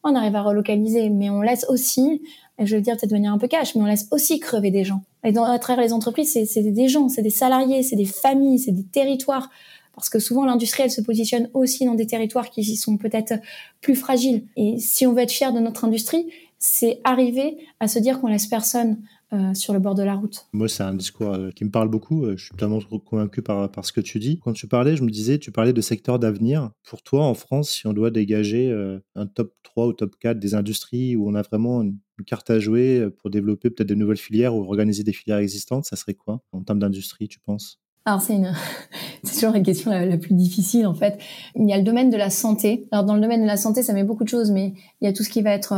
On 0.04 0.16
arrive 0.16 0.36
à 0.36 0.44
relocaliser, 0.44 1.10
mais 1.10 1.30
on 1.30 1.42
laisse 1.42 1.66
aussi, 1.70 2.22
je 2.66 2.76
veux 2.76 2.82
dire 2.82 2.96
de 2.96 3.00
cette 3.00 3.12
manière 3.12 3.34
un 3.34 3.38
peu 3.38 3.48
cash, 3.48 3.76
mais 3.76 3.82
on 3.82 3.86
laisse 3.86 4.08
aussi 4.12 4.40
crever 4.40 4.72
des 4.72 4.84
gens. 4.84 5.02
Et 5.24 5.32
dans, 5.32 5.44
à 5.44 5.60
travers 5.60 5.84
les 5.84 5.94
entreprises, 5.94 6.32
c'est 6.32 6.62
des 6.62 6.88
gens, 6.88 7.10
c'est 7.10 7.22
des 7.22 7.30
salariés, 7.30 7.84
c'est 7.84 7.96
des 7.96 8.06
familles, 8.06 8.60
c'est 8.60 8.72
des 8.72 8.84
territoires. 8.84 9.50
Parce 9.96 10.10
que 10.10 10.20
souvent, 10.20 10.46
l'industriel 10.46 10.90
se 10.90 11.02
positionne 11.02 11.50
aussi 11.54 11.86
dans 11.86 11.96
des 11.96 12.08
territoires 12.08 12.50
qui 12.50 12.64
sont 12.78 12.98
peut-être 12.98 13.34
plus 13.82 13.96
fragiles. 13.96 14.46
Et 14.56 14.78
si 14.80 15.06
on 15.06 15.14
veut 15.14 15.20
être 15.20 15.32
fier 15.32 15.52
de 15.52 15.60
notre 15.60 15.84
industrie, 15.84 16.28
c'est 16.58 17.00
arriver 17.04 17.58
à 17.80 17.88
se 17.88 18.00
dire 18.00 18.20
qu'on 18.20 18.28
laisse 18.28 18.48
personne 18.48 18.98
euh, 19.32 19.54
sur 19.54 19.74
le 19.74 19.80
bord 19.80 19.96
de 19.96 20.02
la 20.04 20.16
route. 20.16 20.48
Moi, 20.54 20.68
c'est 20.68 20.84
un 20.84 20.94
discours 20.94 21.34
euh, 21.34 21.52
qui 21.52 21.64
me 21.64 21.70
parle 21.70 21.88
beaucoup. 21.88 22.26
Euh, 22.26 22.36
je 22.36 22.46
suis 22.46 22.52
totalement 22.52 22.80
convaincu 23.06 23.42
par, 23.42 23.72
par 23.72 23.86
ce 23.86 23.92
que 23.94 24.02
tu 24.02 24.20
dis. 24.20 24.40
Quand 24.40 24.54
tu 24.54 24.68
parlais, 24.68 24.96
je 24.96 25.04
me 25.04 25.10
disais, 25.10 25.38
tu 25.38 25.52
parlais 25.52 25.72
de 25.72 25.82
secteur 25.82 26.18
d'avenir. 26.18 26.72
Pour 26.84 27.04
toi, 27.04 27.26
en 27.26 27.36
France, 27.36 27.70
si 27.70 27.86
on 27.86 27.94
doit 27.94 28.10
dégager 28.10 28.76
un 29.16 29.28
top 29.28 29.54
3 29.64 29.88
ou 29.88 29.94
top 29.94 30.16
4 30.20 30.40
des 30.40 30.56
industries 30.56 31.16
où 31.16 31.30
on 31.30 31.36
a 31.36 31.44
vraiment 31.44 31.82
une 31.84 31.98
carte 32.24 32.50
à 32.50 32.60
jouer 32.60 33.08
pour 33.18 33.30
développer 33.30 33.70
peut-être 33.70 33.90
de 33.90 33.96
nouvelles 33.96 34.18
filières 34.18 34.56
ou 34.56 34.64
organiser 34.64 35.04
des 35.04 35.14
filières 35.14 35.38
existantes, 35.38 35.86
ça 35.86 35.96
serait 35.96 36.14
quoi 36.14 36.42
en 36.52 36.62
termes 36.62 36.80
d'industrie, 36.80 37.28
tu 37.28 37.40
penses? 37.40 37.80
Alors 38.06 38.22
c'est 38.22 38.36
une, 38.36 38.54
toujours 39.26 39.52
la 39.52 39.60
question 39.60 39.92
la, 39.92 40.18
plus 40.18 40.34
difficile 40.34 40.88
en 40.88 40.94
fait. 40.94 41.20
Il 41.56 41.68
y 41.68 41.74
a 41.74 41.78
le 41.78 41.84
domaine 41.84 42.10
de 42.10 42.18
la 42.18 42.30
santé. 42.30 42.88
Alors 42.92 43.06
dans 43.06 43.16
le 43.16 43.22
domaine 43.22 43.42
de 43.42 43.48
la 43.48 43.58
santé, 43.58 43.84
ça 43.84 43.94
met 43.94 44.04
beaucoup 44.04 44.24
de 44.24 44.30
choses, 44.30 44.52
mais 44.52 44.74
il 45.02 45.06
y 45.06 45.08
a 45.08 45.14
tout 45.14 45.24
ce 45.24 45.30
qui 45.30 45.42
va 45.42 45.52
être 45.52 45.74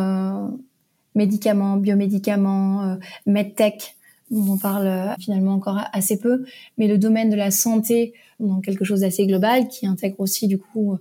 médicaments, 1.15 1.77
biomédicaments, 1.77 2.83
euh, 2.83 2.95
medtech, 3.25 3.97
on 4.31 4.57
parle 4.57 4.87
euh, 4.87 5.13
finalement 5.19 5.53
encore 5.53 5.79
assez 5.93 6.17
peu, 6.17 6.43
mais 6.77 6.87
le 6.87 6.97
domaine 6.97 7.29
de 7.29 7.35
la 7.35 7.51
santé, 7.51 8.13
dans 8.39 8.61
quelque 8.61 8.85
chose 8.85 9.01
d'assez 9.01 9.27
global, 9.27 9.67
qui 9.67 9.85
intègre 9.85 10.19
aussi 10.19 10.47
du 10.47 10.57
coup 10.57 10.93
euh, 10.93 10.97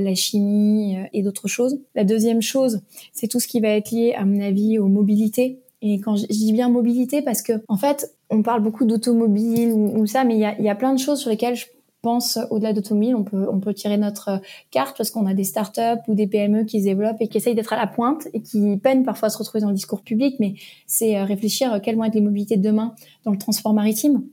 la 0.00 0.14
chimie 0.14 0.96
et 1.12 1.22
d'autres 1.22 1.48
choses. 1.48 1.80
La 1.94 2.04
deuxième 2.04 2.42
chose, 2.42 2.82
c'est 3.12 3.28
tout 3.28 3.40
ce 3.40 3.48
qui 3.48 3.60
va 3.60 3.68
être 3.68 3.90
lié, 3.90 4.14
à 4.16 4.24
mon 4.24 4.40
avis, 4.40 4.78
aux 4.78 4.88
mobilités. 4.88 5.58
Et 5.80 6.00
quand 6.00 6.16
je, 6.16 6.26
dis 6.26 6.52
bien 6.52 6.68
mobilité, 6.68 7.22
parce 7.22 7.42
que 7.42 7.52
en 7.68 7.76
fait, 7.76 8.14
on 8.30 8.42
parle 8.42 8.62
beaucoup 8.62 8.84
d'automobile 8.84 9.70
ou, 9.70 9.98
ou, 9.98 10.06
ça, 10.06 10.24
mais 10.24 10.34
il 10.34 10.40
y 10.40 10.44
a, 10.44 10.60
y 10.60 10.68
a 10.68 10.74
plein 10.74 10.92
de 10.92 10.98
choses 10.98 11.20
sur 11.20 11.30
lesquelles 11.30 11.56
je 11.56 11.66
pense 12.02 12.38
au-delà 12.50 12.72
d'automobile, 12.72 13.14
on 13.14 13.24
peut, 13.24 13.46
on 13.50 13.60
peut 13.60 13.74
tirer 13.74 13.96
notre 13.96 14.28
euh, 14.28 14.38
carte 14.70 14.96
parce 14.96 15.10
qu'on 15.10 15.26
a 15.26 15.34
des 15.34 15.44
startups 15.44 16.02
ou 16.06 16.14
des 16.14 16.26
PME 16.26 16.64
qui 16.64 16.80
se 16.80 16.84
développent 16.84 17.20
et 17.20 17.28
qui 17.28 17.38
essayent 17.38 17.54
d'être 17.54 17.72
à 17.72 17.76
la 17.76 17.86
pointe 17.86 18.28
et 18.32 18.40
qui 18.40 18.76
peinent 18.76 19.04
parfois 19.04 19.26
à 19.26 19.30
se 19.30 19.38
retrouver 19.38 19.60
dans 19.60 19.68
le 19.68 19.74
discours 19.74 20.02
public, 20.02 20.36
mais 20.38 20.54
c'est 20.86 21.16
euh, 21.16 21.24
réfléchir 21.24 21.72
à 21.72 21.80
quelles 21.80 21.96
vont 21.96 22.04
être 22.04 22.14
les 22.14 22.20
mobilités 22.20 22.56
de 22.56 22.62
demain 22.62 22.94
dans 23.24 23.32
le 23.32 23.38
transport 23.38 23.74
maritime. 23.74 24.24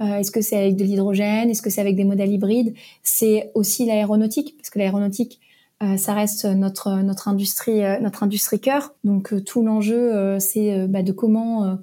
Euh, 0.00 0.18
est-ce 0.18 0.30
que 0.30 0.40
c'est 0.40 0.56
avec 0.56 0.76
de 0.76 0.84
l'hydrogène? 0.84 1.50
Est-ce 1.50 1.62
que 1.62 1.70
c'est 1.70 1.80
avec 1.80 1.96
des 1.96 2.04
modèles 2.04 2.32
hybrides? 2.32 2.74
C'est 3.02 3.50
aussi 3.54 3.84
l'aéronautique, 3.84 4.56
parce 4.56 4.70
que 4.70 4.78
l'aéronautique, 4.78 5.40
ça 5.96 6.12
reste 6.12 6.44
notre 6.44 7.02
notre 7.02 7.28
industrie 7.28 7.82
notre 8.00 8.24
industrie 8.24 8.58
cœur. 8.58 8.94
Donc 9.04 9.32
tout 9.44 9.62
l'enjeu, 9.62 10.36
c'est 10.40 10.88
bah, 10.88 11.04
de 11.04 11.12
comment 11.12 11.62
euh, 11.62 11.74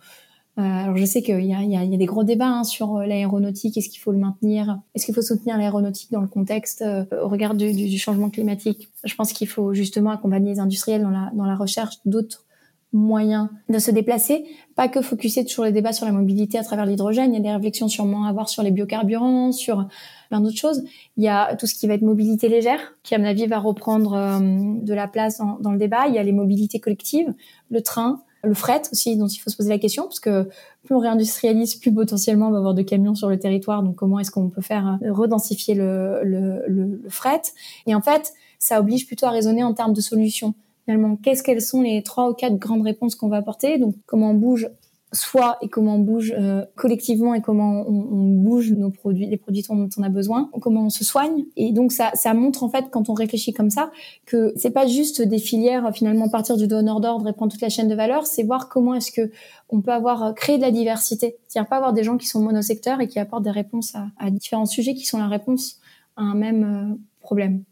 alors 0.57 0.95
je 0.95 1.03
sais 1.03 1.21
qu'il 1.21 1.43
y 1.45 1.53
a, 1.53 1.61
y, 1.63 1.71
y 1.71 1.93
a, 1.93 1.97
des 1.97 2.05
gros 2.05 2.23
débats 2.23 2.47
hein, 2.47 2.63
sur 2.63 2.95
euh, 2.95 3.05
l'aéronautique, 3.05 3.77
est-ce 3.77 3.89
qu'il 3.89 3.99
faut 3.99 4.13
le 4.13 4.17
maintenir, 4.17 4.79
est-ce 4.93 5.05
qu'il 5.05 5.13
faut 5.13 5.21
soutenir 5.21 5.57
l'aéronautique 5.57 6.11
dans 6.11 6.21
le 6.21 6.27
contexte 6.27 6.81
euh, 6.81 7.03
au 7.21 7.27
regard 7.27 7.55
du, 7.55 7.97
changement 7.97 8.29
climatique? 8.29 8.87
Je 9.03 9.15
pense 9.15 9.33
qu'il 9.33 9.49
faut 9.49 9.73
justement 9.73 10.11
accompagner 10.11 10.51
les 10.51 10.59
industriels 10.59 11.01
dans 11.01 11.09
la, 11.09 11.29
dans 11.33 11.45
la 11.45 11.55
recherche 11.55 11.95
d'autres 12.05 12.45
moyens 12.93 13.49
de 13.67 13.77
se 13.77 13.91
déplacer, 13.91 14.45
pas 14.75 14.87
que 14.87 15.01
focuser 15.01 15.45
sur 15.45 15.65
les 15.65 15.73
débats 15.73 15.91
sur 15.91 16.05
la 16.05 16.13
mobilité 16.13 16.57
à 16.57 16.63
travers 16.63 16.85
l'hydrogène, 16.85 17.33
il 17.33 17.37
y 17.37 17.39
a 17.39 17.43
des 17.43 17.51
réflexions 17.51 17.89
sûrement 17.89 18.25
à 18.25 18.29
avoir 18.29 18.47
sur 18.47 18.63
les 18.63 18.71
biocarburants, 18.71 19.51
sur 19.51 19.85
plein 20.29 20.39
d'autres 20.39 20.57
choses. 20.57 20.83
Il 21.17 21.23
y 21.25 21.27
a 21.27 21.55
tout 21.57 21.67
ce 21.67 21.75
qui 21.75 21.87
va 21.87 21.95
être 21.95 22.03
mobilité 22.03 22.47
légère, 22.47 22.79
qui 23.03 23.13
à 23.13 23.17
mon 23.17 23.25
avis 23.25 23.47
va 23.47 23.59
reprendre 23.59 24.13
euh, 24.13 24.39
de 24.81 24.93
la 24.93 25.09
place 25.09 25.39
dans, 25.39 25.59
dans, 25.59 25.73
le 25.73 25.77
débat. 25.77 26.07
Il 26.07 26.15
y 26.15 26.17
a 26.17 26.23
les 26.23 26.31
mobilités 26.31 26.79
collectives, 26.79 27.33
le 27.69 27.81
train, 27.81 28.21
le 28.45 28.53
fret 28.53 28.81
aussi, 28.91 29.17
dont 29.17 29.27
il 29.27 29.37
faut 29.37 29.49
se 29.49 29.57
poser 29.57 29.69
la 29.69 29.77
question, 29.77 30.03
parce 30.03 30.19
que 30.19 30.47
plus 30.83 30.95
on 30.95 30.99
réindustrialise, 30.99 31.75
plus 31.75 31.93
potentiellement 31.93 32.47
on 32.47 32.51
va 32.51 32.57
avoir 32.57 32.73
de 32.73 32.81
camions 32.81 33.15
sur 33.15 33.29
le 33.29 33.37
territoire. 33.37 33.83
Donc 33.83 33.95
comment 33.95 34.19
est-ce 34.19 34.31
qu'on 34.31 34.49
peut 34.49 34.61
faire 34.61 34.99
euh, 35.01 35.11
redensifier 35.11 35.75
le, 35.75 36.21
le, 36.23 36.63
le, 36.67 37.01
fret 37.09 37.41
Et 37.87 37.95
en 37.95 38.01
fait, 38.01 38.33
ça 38.59 38.79
oblige 38.79 39.07
plutôt 39.07 39.25
à 39.25 39.31
raisonner 39.31 39.63
en 39.63 39.73
termes 39.73 39.93
de 39.93 40.01
solutions. 40.01 40.53
Finalement, 40.85 41.15
qu'est-ce 41.15 41.43
qu'elles 41.43 41.61
sont 41.61 41.81
les 41.81 42.03
trois 42.03 42.29
ou 42.29 42.33
quatre 42.33 42.57
grandes 42.57 42.83
réponses 42.83 43.15
qu'on 43.15 43.27
va 43.27 43.37
apporter? 43.37 43.77
Donc 43.77 43.95
comment 44.05 44.31
on 44.31 44.35
bouge 44.35 44.69
soi 45.15 45.57
et 45.61 45.69
comment 45.69 45.95
on 45.95 45.99
bouge 45.99 46.33
euh, 46.37 46.63
collectivement 46.75 47.33
et 47.33 47.41
comment 47.41 47.83
on, 47.87 48.07
on, 48.11 48.35
bouge 48.35 48.71
nos 48.71 48.91
produits, 48.91 49.25
les 49.25 49.37
produits 49.37 49.63
dont 49.67 49.89
on 49.97 50.03
a 50.03 50.09
besoin, 50.09 50.49
comment 50.61 50.85
on 50.85 50.89
se 50.89 51.03
soigne. 51.03 51.45
Et 51.55 51.71
donc 51.71 51.91
ça, 51.91 52.11
ça 52.13 52.33
montre 52.33 52.63
en 52.63 52.69
fait 52.69 52.85
quand 52.91 53.09
on 53.09 53.13
réfléchit 53.13 53.53
comme 53.53 53.69
ça 53.69 53.91
que 54.25 54.53
c'est 54.55 54.71
pas 54.71 54.85
juste 54.87 55.21
des 55.21 55.39
filières 55.39 55.89
finalement 55.93 56.29
partir 56.29 56.57
du 56.57 56.67
donneur 56.67 56.99
d'ordre 56.99 57.27
et 57.27 57.33
prendre 57.33 57.51
toute 57.51 57.61
la 57.61 57.69
chaîne 57.69 57.87
de 57.87 57.95
valeur, 57.95 58.27
c'est 58.27 58.43
voir 58.43 58.69
comment 58.69 58.93
est-ce 58.93 59.11
que 59.11 59.31
on 59.69 59.81
peut 59.81 59.91
avoir 59.91 60.23
euh, 60.23 60.33
créé 60.33 60.57
de 60.57 60.61
la 60.61 60.71
diversité, 60.71 61.37
c'est-à-dire 61.47 61.69
pas 61.69 61.77
avoir 61.77 61.93
des 61.93 62.03
gens 62.03 62.17
qui 62.17 62.27
sont 62.27 62.41
monosecteurs 62.41 63.01
et 63.01 63.07
qui 63.07 63.19
apportent 63.19 63.43
des 63.43 63.51
réponses 63.51 63.95
à, 63.95 64.07
à 64.17 64.29
différents 64.29 64.65
sujets 64.65 64.93
qui 64.93 65.05
sont 65.05 65.17
la 65.17 65.27
réponse 65.27 65.79
à 66.17 66.21
un 66.21 66.35
même 66.35 66.63
euh, 66.63 66.95
problème 67.21 67.63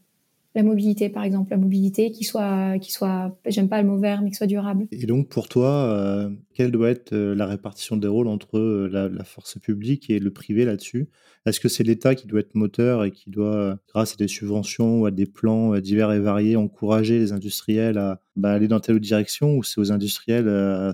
la 0.55 0.63
mobilité, 0.63 1.09
par 1.09 1.23
exemple, 1.23 1.49
la 1.51 1.57
mobilité 1.57 2.11
qui 2.11 2.23
soit, 2.23 2.77
qui 2.79 2.91
soit, 2.91 3.35
j'aime 3.47 3.69
pas 3.69 3.81
le 3.81 3.87
mot 3.87 3.97
vert, 3.97 4.21
mais 4.21 4.29
qui 4.29 4.35
soit 4.35 4.47
durable. 4.47 4.85
Et 4.91 5.05
donc, 5.05 5.29
pour 5.29 5.49
toi, 5.49 5.69
euh, 5.69 6.29
quelle 6.53 6.71
doit 6.71 6.89
être 6.89 7.13
euh, 7.13 7.33
la 7.33 7.47
répartition 7.47 7.97
des 7.97 8.07
rôles 8.07 8.27
entre 8.27 8.59
euh, 8.59 8.87
la, 8.91 9.23
force 9.23 9.57
publique 9.57 10.09
et 10.09 10.19
le 10.19 10.31
privé 10.31 10.65
là-dessus? 10.65 11.09
Est-ce 11.45 11.59
que 11.59 11.69
c'est 11.69 11.83
l'État 11.83 12.13
qui 12.13 12.27
doit 12.27 12.39
être 12.39 12.53
moteur 12.53 13.03
et 13.03 13.11
qui 13.11 13.29
doit, 13.29 13.77
grâce 13.89 14.13
à 14.13 14.15
des 14.15 14.27
subventions 14.27 15.01
ou 15.01 15.05
à 15.07 15.11
des 15.11 15.25
plans 15.25 15.77
divers 15.79 16.11
et 16.11 16.19
variés, 16.19 16.55
encourager 16.55 17.17
les 17.17 17.31
industriels 17.31 17.97
à 17.97 18.21
bah, 18.35 18.51
aller 18.51 18.67
dans 18.67 18.79
telle 18.79 18.95
ou 18.95 18.99
direction, 18.99 19.57
ou 19.57 19.63
c'est 19.63 19.81
aux 19.81 19.91
industriels 19.91 20.47
à 20.47 20.93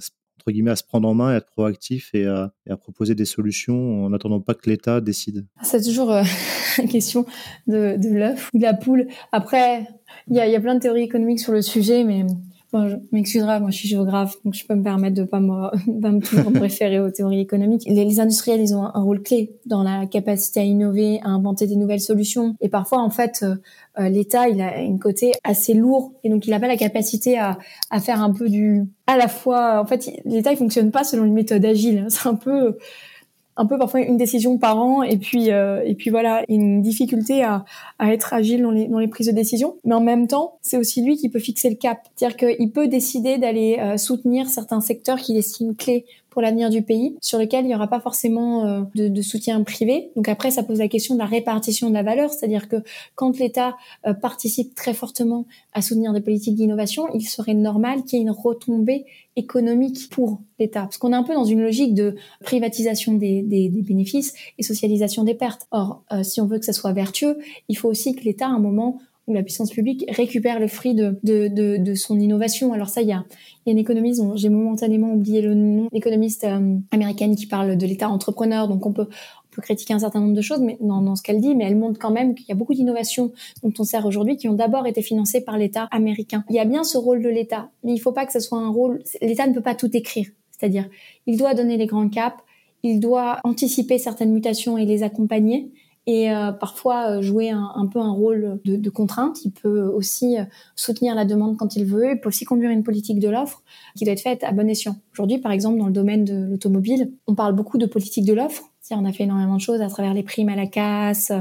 à 0.67 0.75
se 0.75 0.83
prendre 0.83 1.07
en 1.07 1.13
main, 1.13 1.29
à 1.29 1.35
être 1.35 1.47
proactif 1.47 2.13
et 2.13 2.25
à, 2.25 2.51
proposer 2.77 3.15
des 3.15 3.25
solutions 3.25 4.05
en 4.05 4.09
n'attendant 4.09 4.41
pas 4.41 4.53
que 4.53 4.69
l'État 4.69 5.01
décide 5.01 5.45
C'est 5.63 5.81
toujours 5.81 6.11
euh, 6.11 6.23
question 6.89 7.25
de, 7.67 7.97
l'œuf 8.11 8.49
ou 8.53 8.57
de 8.57 8.63
la 8.63 8.73
poule. 8.73 9.07
Après, 9.31 9.87
il 10.29 10.35
y 10.35 10.39
a 10.39 10.59
plein 10.59 10.75
de 10.75 10.79
théories 10.79 11.03
économiques 11.03 11.39
sur 11.39 11.53
le 11.53 11.61
sujet, 11.61 12.03
mais 12.03 12.25
Bon, 12.71 12.87
je 12.87 12.97
m'excuserai, 13.11 13.59
moi 13.59 13.71
je 13.71 13.77
suis 13.77 13.87
géographe, 13.87 14.35
donc 14.45 14.53
je 14.53 14.63
peux 14.63 14.75
me 14.75 14.83
permettre 14.83 15.15
de 15.15 15.23
pas 15.23 15.39
me, 15.39 15.69
pas 16.01 16.11
me 16.11 16.19
toujours 16.19 16.53
préférer 16.53 16.99
aux 16.99 17.09
théories 17.09 17.39
économiques. 17.39 17.81
Les, 17.87 18.19
industriels, 18.19 18.61
ils 18.61 18.75
ont 18.75 18.83
un, 18.83 19.01
rôle 19.01 19.23
clé 19.23 19.57
dans 19.65 19.81
la 19.81 20.05
capacité 20.05 20.59
à 20.59 20.63
innover, 20.63 21.19
à 21.23 21.29
inventer 21.29 21.65
des 21.65 21.75
nouvelles 21.75 21.99
solutions. 21.99 22.55
Et 22.61 22.69
parfois, 22.69 22.99
en 22.99 23.09
fait, 23.09 23.39
euh, 23.41 23.55
euh, 23.97 24.09
l'État, 24.09 24.49
il 24.49 24.61
a 24.61 24.81
une 24.81 24.99
côté 24.99 25.31
assez 25.43 25.73
lourd, 25.73 26.13
et 26.23 26.29
donc 26.29 26.45
il 26.45 26.51
n'a 26.51 26.59
pas 26.59 26.67
la 26.67 26.77
capacité 26.77 27.39
à, 27.39 27.57
à 27.89 27.99
faire 27.99 28.21
un 28.21 28.33
peu 28.33 28.49
du, 28.49 28.83
à 29.07 29.17
la 29.17 29.27
fois, 29.27 29.81
en 29.81 29.85
fait, 29.85 30.11
l'État 30.25 30.51
il 30.51 30.57
fonctionne 30.57 30.91
pas 30.91 31.03
selon 31.03 31.25
une 31.25 31.33
méthode 31.33 31.65
agile. 31.65 32.05
C'est 32.09 32.29
un 32.29 32.35
peu 32.35 32.77
un 33.57 33.65
peu 33.65 33.77
parfois 33.77 34.01
une 34.01 34.17
décision 34.17 34.57
par 34.57 34.77
an 34.77 35.03
et 35.03 35.17
puis 35.17 35.51
euh, 35.51 35.81
et 35.85 35.95
puis 35.95 36.09
voilà 36.09 36.43
une 36.47 36.81
difficulté 36.81 37.43
à, 37.43 37.65
à 37.99 38.13
être 38.13 38.33
agile 38.33 38.61
dans 38.61 38.71
les 38.71 38.87
dans 38.87 38.99
les 38.99 39.07
prises 39.07 39.27
de 39.27 39.31
décision. 39.31 39.77
Mais 39.83 39.95
en 39.95 40.01
même 40.01 40.27
temps 40.27 40.57
c'est 40.61 40.77
aussi 40.77 41.03
lui 41.03 41.17
qui 41.17 41.29
peut 41.29 41.39
fixer 41.39 41.69
le 41.69 41.75
cap. 41.75 41.99
C'est-à-dire 42.15 42.37
qu'il 42.37 42.71
peut 42.71 42.87
décider 42.87 43.37
d'aller 43.37 43.77
euh, 43.79 43.97
soutenir 43.97 44.47
certains 44.47 44.81
secteurs 44.81 45.17
qu'il 45.17 45.37
estime 45.37 45.75
clés 45.75 46.05
pour 46.29 46.41
l'avenir 46.41 46.69
du 46.69 46.81
pays, 46.81 47.17
sur 47.21 47.39
lequel 47.39 47.65
il 47.65 47.67
n'y 47.67 47.75
aura 47.75 47.87
pas 47.87 47.99
forcément 47.99 48.65
euh, 48.65 48.81
de, 48.95 49.21
soutien 49.21 49.61
privé. 49.63 50.11
Donc 50.15 50.27
après, 50.29 50.51
ça 50.51 50.63
pose 50.63 50.79
la 50.79 50.87
question 50.87 51.15
de 51.15 51.19
la 51.19 51.25
répartition 51.25 51.89
de 51.89 51.93
la 51.93 52.03
valeur, 52.03 52.31
c'est-à-dire 52.31 52.67
que 52.67 52.77
quand 53.15 53.37
l'État 53.39 53.77
euh, 54.05 54.13
participe 54.13 54.75
très 54.75 54.93
fortement 54.93 55.45
à 55.73 55.81
soutenir 55.81 56.13
des 56.13 56.21
politiques 56.21 56.55
d'innovation, 56.55 57.07
il 57.13 57.27
serait 57.27 57.53
normal 57.53 58.03
qu'il 58.03 58.19
y 58.19 58.21
ait 58.21 58.25
une 58.25 58.31
retombée 58.31 59.05
économique 59.35 60.09
pour 60.09 60.39
l'État, 60.59 60.81
parce 60.81 60.97
qu'on 60.97 61.13
est 61.13 61.15
un 61.15 61.23
peu 61.23 61.33
dans 61.33 61.45
une 61.45 61.61
logique 61.61 61.93
de 61.93 62.15
privatisation 62.43 63.13
des 63.13 63.71
bénéfices 63.83 64.33
et 64.57 64.63
socialisation 64.63 65.23
des 65.23 65.33
pertes. 65.33 65.67
Or, 65.71 66.03
euh, 66.11 66.23
si 66.23 66.41
on 66.41 66.45
veut 66.45 66.59
que 66.59 66.65
ça 66.65 66.73
soit 66.73 66.91
vertueux, 66.91 67.37
il 67.69 67.77
faut 67.77 67.89
aussi 67.89 68.15
que 68.15 68.23
l'État, 68.23 68.47
à 68.47 68.51
un 68.51 68.59
moment, 68.59 68.99
où 69.29 69.33
la 69.33 69.43
puissance 69.43 69.69
publique 69.69 70.03
récupère 70.09 70.59
le 70.59 70.67
fruit 70.67 70.95
de, 70.95 71.19
de, 71.23 71.47
de, 71.77 71.95
son 71.95 72.19
innovation. 72.19 72.73
Alors 72.73 72.89
ça, 72.89 73.01
il 73.01 73.07
y 73.07 73.13
a, 73.13 73.23
une 73.67 73.77
économiste 73.77 74.21
j'ai 74.35 74.49
momentanément 74.49 75.13
oublié 75.13 75.41
le 75.41 75.53
nom, 75.53 75.87
économiste 75.93 76.43
euh, 76.43 76.77
américaine 76.91 77.35
qui 77.35 77.45
parle 77.45 77.77
de 77.77 77.85
l'État 77.85 78.09
entrepreneur, 78.09 78.67
donc 78.67 78.83
on 78.87 78.91
peut, 78.91 79.07
on 79.07 79.55
peut 79.55 79.61
critiquer 79.61 79.93
un 79.93 79.99
certain 79.99 80.21
nombre 80.21 80.33
de 80.33 80.41
choses 80.41 80.59
mais 80.61 80.77
dans, 80.81 81.03
dans 81.03 81.15
ce 81.15 81.21
qu'elle 81.21 81.39
dit, 81.39 81.53
mais 81.53 81.65
elle 81.65 81.75
montre 81.75 81.99
quand 81.99 82.09
même 82.09 82.33
qu'il 82.33 82.47
y 82.49 82.51
a 82.51 82.55
beaucoup 82.55 82.73
d'innovations 82.73 83.31
dont 83.61 83.71
on 83.77 83.83
sert 83.83 84.07
aujourd'hui 84.07 84.37
qui 84.37 84.49
ont 84.49 84.53
d'abord 84.53 84.87
été 84.87 85.03
financées 85.03 85.41
par 85.41 85.59
l'État 85.59 85.87
américain. 85.91 86.43
Il 86.49 86.55
y 86.55 86.59
a 86.59 86.65
bien 86.65 86.83
ce 86.83 86.97
rôle 86.97 87.21
de 87.21 87.29
l'État, 87.29 87.69
mais 87.83 87.93
il 87.93 87.99
faut 87.99 88.11
pas 88.11 88.25
que 88.25 88.33
ce 88.33 88.39
soit 88.39 88.57
un 88.57 88.69
rôle... 88.69 89.03
L'État 89.21 89.45
ne 89.45 89.53
peut 89.53 89.61
pas 89.61 89.75
tout 89.75 89.95
écrire, 89.95 90.25
c'est-à-dire 90.49 90.89
il 91.27 91.37
doit 91.37 91.53
donner 91.53 91.77
les 91.77 91.85
grands 91.85 92.09
caps, 92.09 92.37
il 92.81 92.99
doit 92.99 93.39
anticiper 93.43 93.99
certaines 93.99 94.31
mutations 94.31 94.79
et 94.79 94.85
les 94.85 95.03
accompagner, 95.03 95.69
et 96.07 96.31
euh, 96.31 96.51
parfois 96.51 97.11
euh, 97.11 97.21
jouer 97.21 97.51
un, 97.51 97.87
peu 97.91 97.99
un 97.99 98.11
rôle 98.11 98.59
de, 98.65 98.75
de, 98.75 98.89
contrainte. 98.89 99.45
Il 99.45 99.51
peut 99.51 99.83
aussi 99.83 100.39
euh, 100.39 100.43
soutenir 100.75 101.13
la 101.13 101.25
demande 101.25 101.57
quand 101.57 101.75
il 101.75 101.85
veut. 101.85 102.11
Il 102.11 102.19
peut 102.19 102.29
aussi 102.29 102.45
conduire 102.45 102.71
une 102.71 102.83
politique 102.83 103.19
de 103.19 103.29
l'offre 103.29 103.61
qui 103.95 104.05
doit 104.05 104.13
être 104.13 104.21
faite 104.21 104.43
à 104.43 104.51
bon 104.51 104.67
escient. 104.67 104.95
Aujourd'hui, 105.13 105.37
par 105.37 105.51
exemple, 105.51 105.77
dans 105.77 105.87
le 105.87 105.93
domaine 105.93 106.25
de 106.25 106.47
l'automobile, 106.49 107.11
on 107.27 107.35
parle 107.35 107.53
beaucoup 107.53 107.77
de 107.77 107.85
politique 107.85 108.25
de 108.25 108.33
l'offre. 108.33 108.63
On 108.91 109.05
a 109.05 109.11
fait 109.11 109.25
énormément 109.25 109.57
de 109.57 109.61
choses 109.61 109.81
à 109.81 109.87
travers 109.87 110.15
les 110.15 110.23
primes 110.23 110.49
à 110.49 110.55
la 110.55 110.65
casse, 110.65 111.31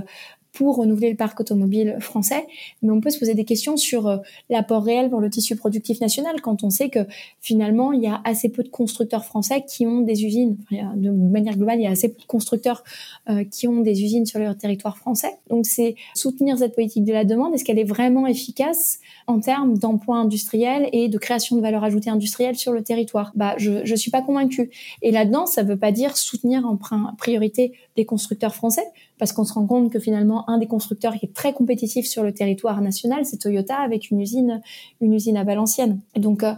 pour 0.58 0.78
renouveler 0.78 1.10
le 1.10 1.14
parc 1.14 1.38
automobile 1.38 1.98
français, 2.00 2.44
mais 2.82 2.90
on 2.90 3.00
peut 3.00 3.10
se 3.10 3.18
poser 3.20 3.34
des 3.34 3.44
questions 3.44 3.76
sur 3.76 4.08
euh, 4.08 4.16
l'apport 4.50 4.82
réel 4.82 5.08
pour 5.08 5.20
le 5.20 5.30
tissu 5.30 5.54
productif 5.54 6.00
national 6.00 6.40
quand 6.40 6.64
on 6.64 6.70
sait 6.70 6.88
que 6.88 6.98
finalement 7.40 7.92
il 7.92 8.02
y 8.02 8.08
a 8.08 8.20
assez 8.24 8.48
peu 8.48 8.64
de 8.64 8.68
constructeurs 8.68 9.24
français 9.24 9.64
qui 9.68 9.86
ont 9.86 10.00
des 10.00 10.24
usines. 10.24 10.56
de 10.72 11.10
manière 11.10 11.56
globale, 11.56 11.78
il 11.78 11.84
y 11.84 11.86
a 11.86 11.92
assez 11.92 12.08
peu 12.08 12.20
de 12.20 12.26
constructeurs 12.26 12.82
euh, 13.30 13.44
qui 13.44 13.68
ont 13.68 13.82
des 13.82 14.02
usines 14.02 14.26
sur 14.26 14.40
leur 14.40 14.58
territoire 14.58 14.98
français. 14.98 15.30
Donc 15.48 15.64
c'est 15.64 15.94
soutenir 16.16 16.58
cette 16.58 16.74
politique 16.74 17.04
de 17.04 17.12
la 17.12 17.24
demande. 17.24 17.54
Est-ce 17.54 17.64
qu'elle 17.64 17.78
est 17.78 17.84
vraiment 17.84 18.26
efficace 18.26 18.98
en 19.28 19.38
termes 19.38 19.78
d'emploi 19.78 20.16
industriel 20.16 20.88
et 20.92 21.08
de 21.08 21.18
création 21.18 21.54
de 21.54 21.60
valeur 21.60 21.84
ajoutée 21.84 22.10
industrielle 22.10 22.56
sur 22.56 22.72
le 22.72 22.82
territoire? 22.82 23.30
Bah 23.36 23.54
je 23.58 23.84
je 23.84 23.94
suis 23.94 24.10
pas 24.10 24.22
convaincue. 24.22 24.70
Et 25.02 25.12
là-dedans, 25.12 25.46
ça 25.46 25.62
veut 25.62 25.78
pas 25.78 25.92
dire 25.92 26.16
soutenir 26.16 26.66
en 26.66 26.76
priorité 27.16 27.74
les 27.98 28.06
constructeurs 28.06 28.54
français 28.54 28.86
parce 29.18 29.32
qu'on 29.32 29.44
se 29.44 29.52
rend 29.52 29.66
compte 29.66 29.92
que 29.92 29.98
finalement 29.98 30.48
un 30.48 30.56
des 30.56 30.66
constructeurs 30.66 31.14
qui 31.18 31.26
est 31.26 31.34
très 31.34 31.52
compétitif 31.52 32.06
sur 32.06 32.22
le 32.22 32.32
territoire 32.32 32.80
national, 32.80 33.26
c'est 33.26 33.36
Toyota 33.36 33.76
avec 33.76 34.10
une 34.10 34.20
usine, 34.20 34.62
une 35.02 35.12
usine 35.12 35.36
à 35.36 35.44
Valenciennes. 35.44 36.00
Donc 36.16 36.42
euh, 36.42 36.54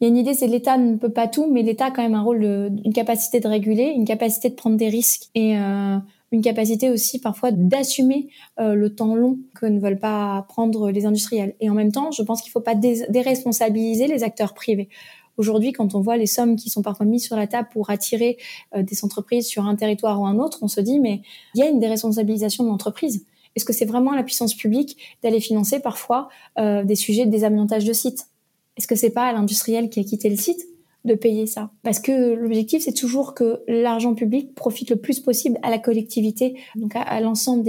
il 0.00 0.04
y 0.04 0.06
a 0.06 0.08
une 0.08 0.16
idée, 0.16 0.32
c'est 0.32 0.46
l'État 0.46 0.78
ne 0.78 0.96
peut 0.96 1.12
pas 1.12 1.28
tout, 1.28 1.46
mais 1.46 1.62
l'État 1.62 1.86
a 1.86 1.90
quand 1.90 2.02
même 2.02 2.14
un 2.14 2.22
rôle, 2.22 2.42
une 2.42 2.92
capacité 2.92 3.38
de 3.38 3.46
réguler, 3.46 3.92
une 3.94 4.06
capacité 4.06 4.48
de 4.48 4.54
prendre 4.54 4.78
des 4.78 4.88
risques 4.88 5.28
et 5.34 5.58
euh, 5.58 5.98
une 6.32 6.40
capacité 6.40 6.88
aussi 6.88 7.20
parfois 7.20 7.50
d'assumer 7.50 8.28
euh, 8.58 8.74
le 8.74 8.94
temps 8.94 9.14
long 9.14 9.38
que 9.54 9.66
ne 9.66 9.78
veulent 9.78 9.98
pas 9.98 10.46
prendre 10.48 10.90
les 10.90 11.04
industriels. 11.04 11.54
Et 11.60 11.68
en 11.68 11.74
même 11.74 11.92
temps, 11.92 12.12
je 12.12 12.22
pense 12.22 12.40
qu'il 12.40 12.48
ne 12.48 12.52
faut 12.52 12.60
pas 12.60 12.74
déresponsabiliser 12.74 14.06
les 14.06 14.24
acteurs 14.24 14.54
privés. 14.54 14.88
Aujourd'hui, 15.40 15.72
quand 15.72 15.94
on 15.94 16.02
voit 16.02 16.18
les 16.18 16.26
sommes 16.26 16.54
qui 16.54 16.68
sont 16.68 16.82
parfois 16.82 17.06
mises 17.06 17.24
sur 17.24 17.34
la 17.34 17.46
table 17.46 17.70
pour 17.72 17.88
attirer 17.88 18.36
euh, 18.76 18.82
des 18.82 19.02
entreprises 19.06 19.46
sur 19.46 19.64
un 19.64 19.74
territoire 19.74 20.20
ou 20.20 20.26
un 20.26 20.38
autre, 20.38 20.58
on 20.60 20.68
se 20.68 20.82
dit, 20.82 21.00
mais 21.00 21.22
il 21.54 21.60
y 21.60 21.62
a 21.62 21.68
une 21.70 21.80
déresponsabilisation 21.80 22.62
de 22.62 22.68
l'entreprise. 22.68 23.24
Est-ce 23.56 23.64
que 23.64 23.72
c'est 23.72 23.86
vraiment 23.86 24.12
la 24.12 24.22
puissance 24.22 24.54
publique 24.54 24.98
d'aller 25.22 25.40
financer 25.40 25.80
parfois 25.80 26.28
euh, 26.58 26.84
des 26.84 26.94
sujets 26.94 27.24
de 27.24 27.30
désamiantage 27.30 27.86
de 27.86 27.94
sites? 27.94 28.26
Est-ce 28.76 28.86
que 28.86 28.94
c'est 28.94 29.08
pas 29.08 29.24
à 29.24 29.32
l'industriel 29.32 29.88
qui 29.88 30.00
a 30.00 30.04
quitté 30.04 30.28
le 30.28 30.36
site 30.36 30.60
de 31.06 31.14
payer 31.14 31.46
ça? 31.46 31.70
Parce 31.84 32.00
que 32.00 32.34
l'objectif, 32.34 32.82
c'est 32.82 32.92
toujours 32.92 33.32
que 33.32 33.62
l'argent 33.66 34.14
public 34.14 34.54
profite 34.54 34.90
le 34.90 34.96
plus 34.96 35.20
possible 35.20 35.58
à 35.62 35.70
la 35.70 35.78
collectivité, 35.78 36.60
donc 36.76 36.92
à, 36.96 37.18
l'ensemble 37.22 37.64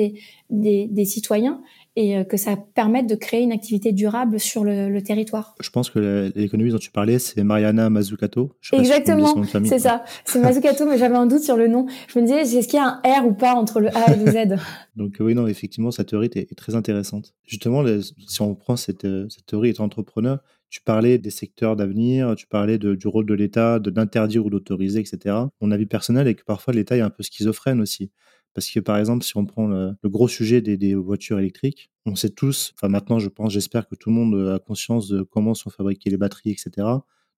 des, 0.50 1.06
citoyens, 1.06 1.62
et 1.96 2.18
euh, 2.18 2.24
que 2.24 2.38
ça 2.38 2.56
permette 2.56 3.08
de 3.08 3.16
créer 3.16 3.42
une 3.42 3.52
activité 3.52 3.92
durable 3.92 4.40
sur 4.40 4.64
le, 4.64 4.90
le 4.90 5.02
territoire. 5.02 5.56
Je 5.60 5.70
pense 5.70 5.90
que 5.90 6.32
l'économie 6.36 6.72
dont 6.72 6.78
tu 6.78 6.92
parlais, 6.92 7.20
c'est 7.20 7.44
Mariana 7.44 7.90
Mazzucato. 7.90 8.52
Exactement, 8.72 9.44
c'est 9.66 9.80
ça. 9.80 10.04
C'est 10.26 10.40
Mazzucato, 10.40 10.86
mais 10.86 10.98
j'avais 10.98 11.16
un 11.16 11.26
doute 11.26 11.44
sur 11.44 11.58
le 11.58 11.68
nom. 11.68 11.88
Je 12.08 12.20
me 12.20 12.26
disais, 12.26 12.42
est-ce 12.42 12.68
qu'il 12.68 12.80
y 12.80 12.82
a 12.82 13.02
un 13.04 13.22
R 13.22 13.26
ou 13.26 13.34
pas 13.34 13.54
entre 13.54 13.80
le 13.82 13.96
A 13.96 14.14
et 14.14 14.18
le 14.18 14.32
Z? 14.32 14.60
Donc 14.96 15.18
oui, 15.20 15.36
non, 15.36 15.48
effectivement, 15.48 15.92
sa 15.92 16.04
théorie 16.04 16.30
est, 16.34 16.56
très 16.56 16.76
intéressante. 16.76 17.34
Justement, 17.46 17.84
si 18.28 18.42
on 18.42 18.56
prend 18.56 18.76
cette, 18.76 19.06
euh, 19.06 19.28
cette 19.30 19.46
théorie 19.46 19.70
étant 19.70 19.86
entrepreneur, 19.86 20.40
tu 20.70 20.82
parlais 20.82 21.18
des 21.18 21.32
secteurs 21.32 21.76
d'avenir, 21.76 22.34
tu 22.36 22.48
parlais 22.48 22.78
de, 22.78 22.96
du 22.96 23.08
rôle 23.08 23.26
de 23.26 23.34
l'État, 23.34 23.78
d'interdire 23.80 24.46
ou 24.46 24.50
d'autoriser, 24.50 25.02
etc. 25.02 25.36
Mon 25.60 25.70
avis 25.70 25.86
personnel 25.86 26.28
est 26.28 26.36
que 26.36 26.46
parfois 26.46 26.74
l'État 26.74 26.96
est 26.96 27.02
un 27.02 27.10
peu 27.10 27.24
schizophrène 27.24 27.82
aussi. 27.82 28.10
Parce 28.54 28.70
que 28.70 28.80
par 28.80 28.98
exemple, 28.98 29.24
si 29.24 29.38
on 29.38 29.46
prend 29.46 29.68
le, 29.68 29.96
gros 30.06 30.28
sujet 30.28 30.62
des, 30.62 30.96
voitures 30.96 31.40
électriques, 31.40 31.92
on 32.06 32.16
sait 32.16 32.30
tous, 32.30 32.74
enfin 32.76 32.90
maintenant 32.90 33.20
je 33.20 33.30
pense, 33.30 33.54
j'espère 33.54 33.88
que 33.88 33.96
tout 33.96 34.10
le 34.10 34.16
monde 34.16 34.50
a 34.50 34.60
conscience 34.60 35.08
de 35.08 35.22
comment 35.22 35.54
sont 35.54 35.70
fabriquées 35.70 36.10
les 36.10 36.18
batteries, 36.18 36.52
etc. 36.52 36.72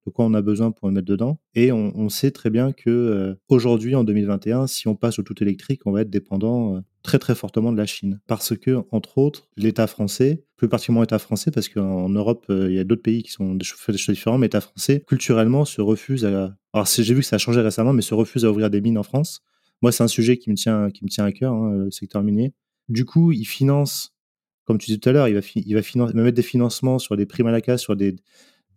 de 0.05 0.11
quoi 0.11 0.25
on 0.25 0.33
a 0.33 0.41
besoin 0.41 0.71
pour 0.71 0.87
le 0.87 0.93
mettre 0.93 1.07
dedans. 1.07 1.39
Et 1.55 1.71
on, 1.71 2.09
sait 2.09 2.31
très 2.31 2.49
bien 2.49 2.71
que 2.71 2.89
euh, 2.89 3.35
aujourd'hui, 3.47 3.95
en 3.95 4.03
2021, 4.03 4.67
si 4.67 4.87
on 4.87 4.95
passe 4.95 5.19
au 5.19 5.23
tout 5.23 5.41
électrique, 5.41 5.81
on 5.85 5.91
va 5.91 6.01
être 6.01 6.09
dépendant 6.09 6.75
euh, 6.75 6.79
très 7.03 7.19
très 7.19 7.35
fortement 7.35 7.71
de 7.71 7.77
la 7.77 7.85
Chine. 7.85 8.19
Parce 8.27 8.55
que, 8.57 8.83
entre 8.91 9.17
autres, 9.17 9.47
l'État 9.55 9.87
français, 9.87 10.45
plus 10.57 10.67
particulièrement 10.67 11.01
l'État 11.01 11.19
français, 11.19 11.51
parce 11.51 11.69
qu'en 11.69 12.09
Europe, 12.09 12.45
euh, 12.49 12.69
il 12.69 12.75
y 12.75 12.79
a 12.79 12.83
d'autres 12.83 13.01
pays 13.01 13.23
qui 13.23 13.31
sont 13.31 13.55
des 13.55 13.65
choses 13.65 14.15
différentes, 14.15 14.39
mais 14.39 14.47
l'État 14.47 14.61
français, 14.61 15.03
culturellement, 15.07 15.65
se 15.65 15.81
refuse 15.81 16.25
à... 16.25 16.55
Alors 16.73 16.87
j'ai 16.87 17.13
vu 17.13 17.21
que 17.21 17.25
ça 17.25 17.35
a 17.35 17.39
changé 17.39 17.61
récemment, 17.61 17.93
mais 17.93 18.01
se 18.01 18.13
refuse 18.13 18.45
à 18.45 18.51
ouvrir 18.51 18.69
des 18.69 18.81
mines 18.81 18.97
en 18.97 19.03
France. 19.03 19.43
Moi, 19.83 19.91
c'est 19.91 20.03
un 20.03 20.07
sujet 20.07 20.37
qui 20.37 20.49
me 20.49 20.55
tient, 20.55 20.89
qui 20.89 21.03
me 21.03 21.09
tient 21.09 21.25
à 21.25 21.31
cœur, 21.33 21.53
hein, 21.53 21.71
le 21.73 21.91
secteur 21.91 22.23
minier. 22.23 22.53
Du 22.87 23.03
coup, 23.03 23.33
il 23.33 23.43
finance, 23.43 24.13
comme 24.65 24.77
tu 24.77 24.87
disais 24.87 24.97
tout 24.97 25.09
à 25.09 25.11
l'heure, 25.11 25.27
il 25.27 25.35
va, 25.35 25.41
il 25.55 25.75
va, 25.75 26.13
mettre 26.13 26.35
des 26.35 26.41
financements 26.41 26.99
sur 26.99 27.17
des 27.17 27.25
primes 27.25 27.47
à 27.47 27.51
la 27.51 27.59
casse, 27.59 27.81
sur 27.81 27.97
des, 27.97 28.15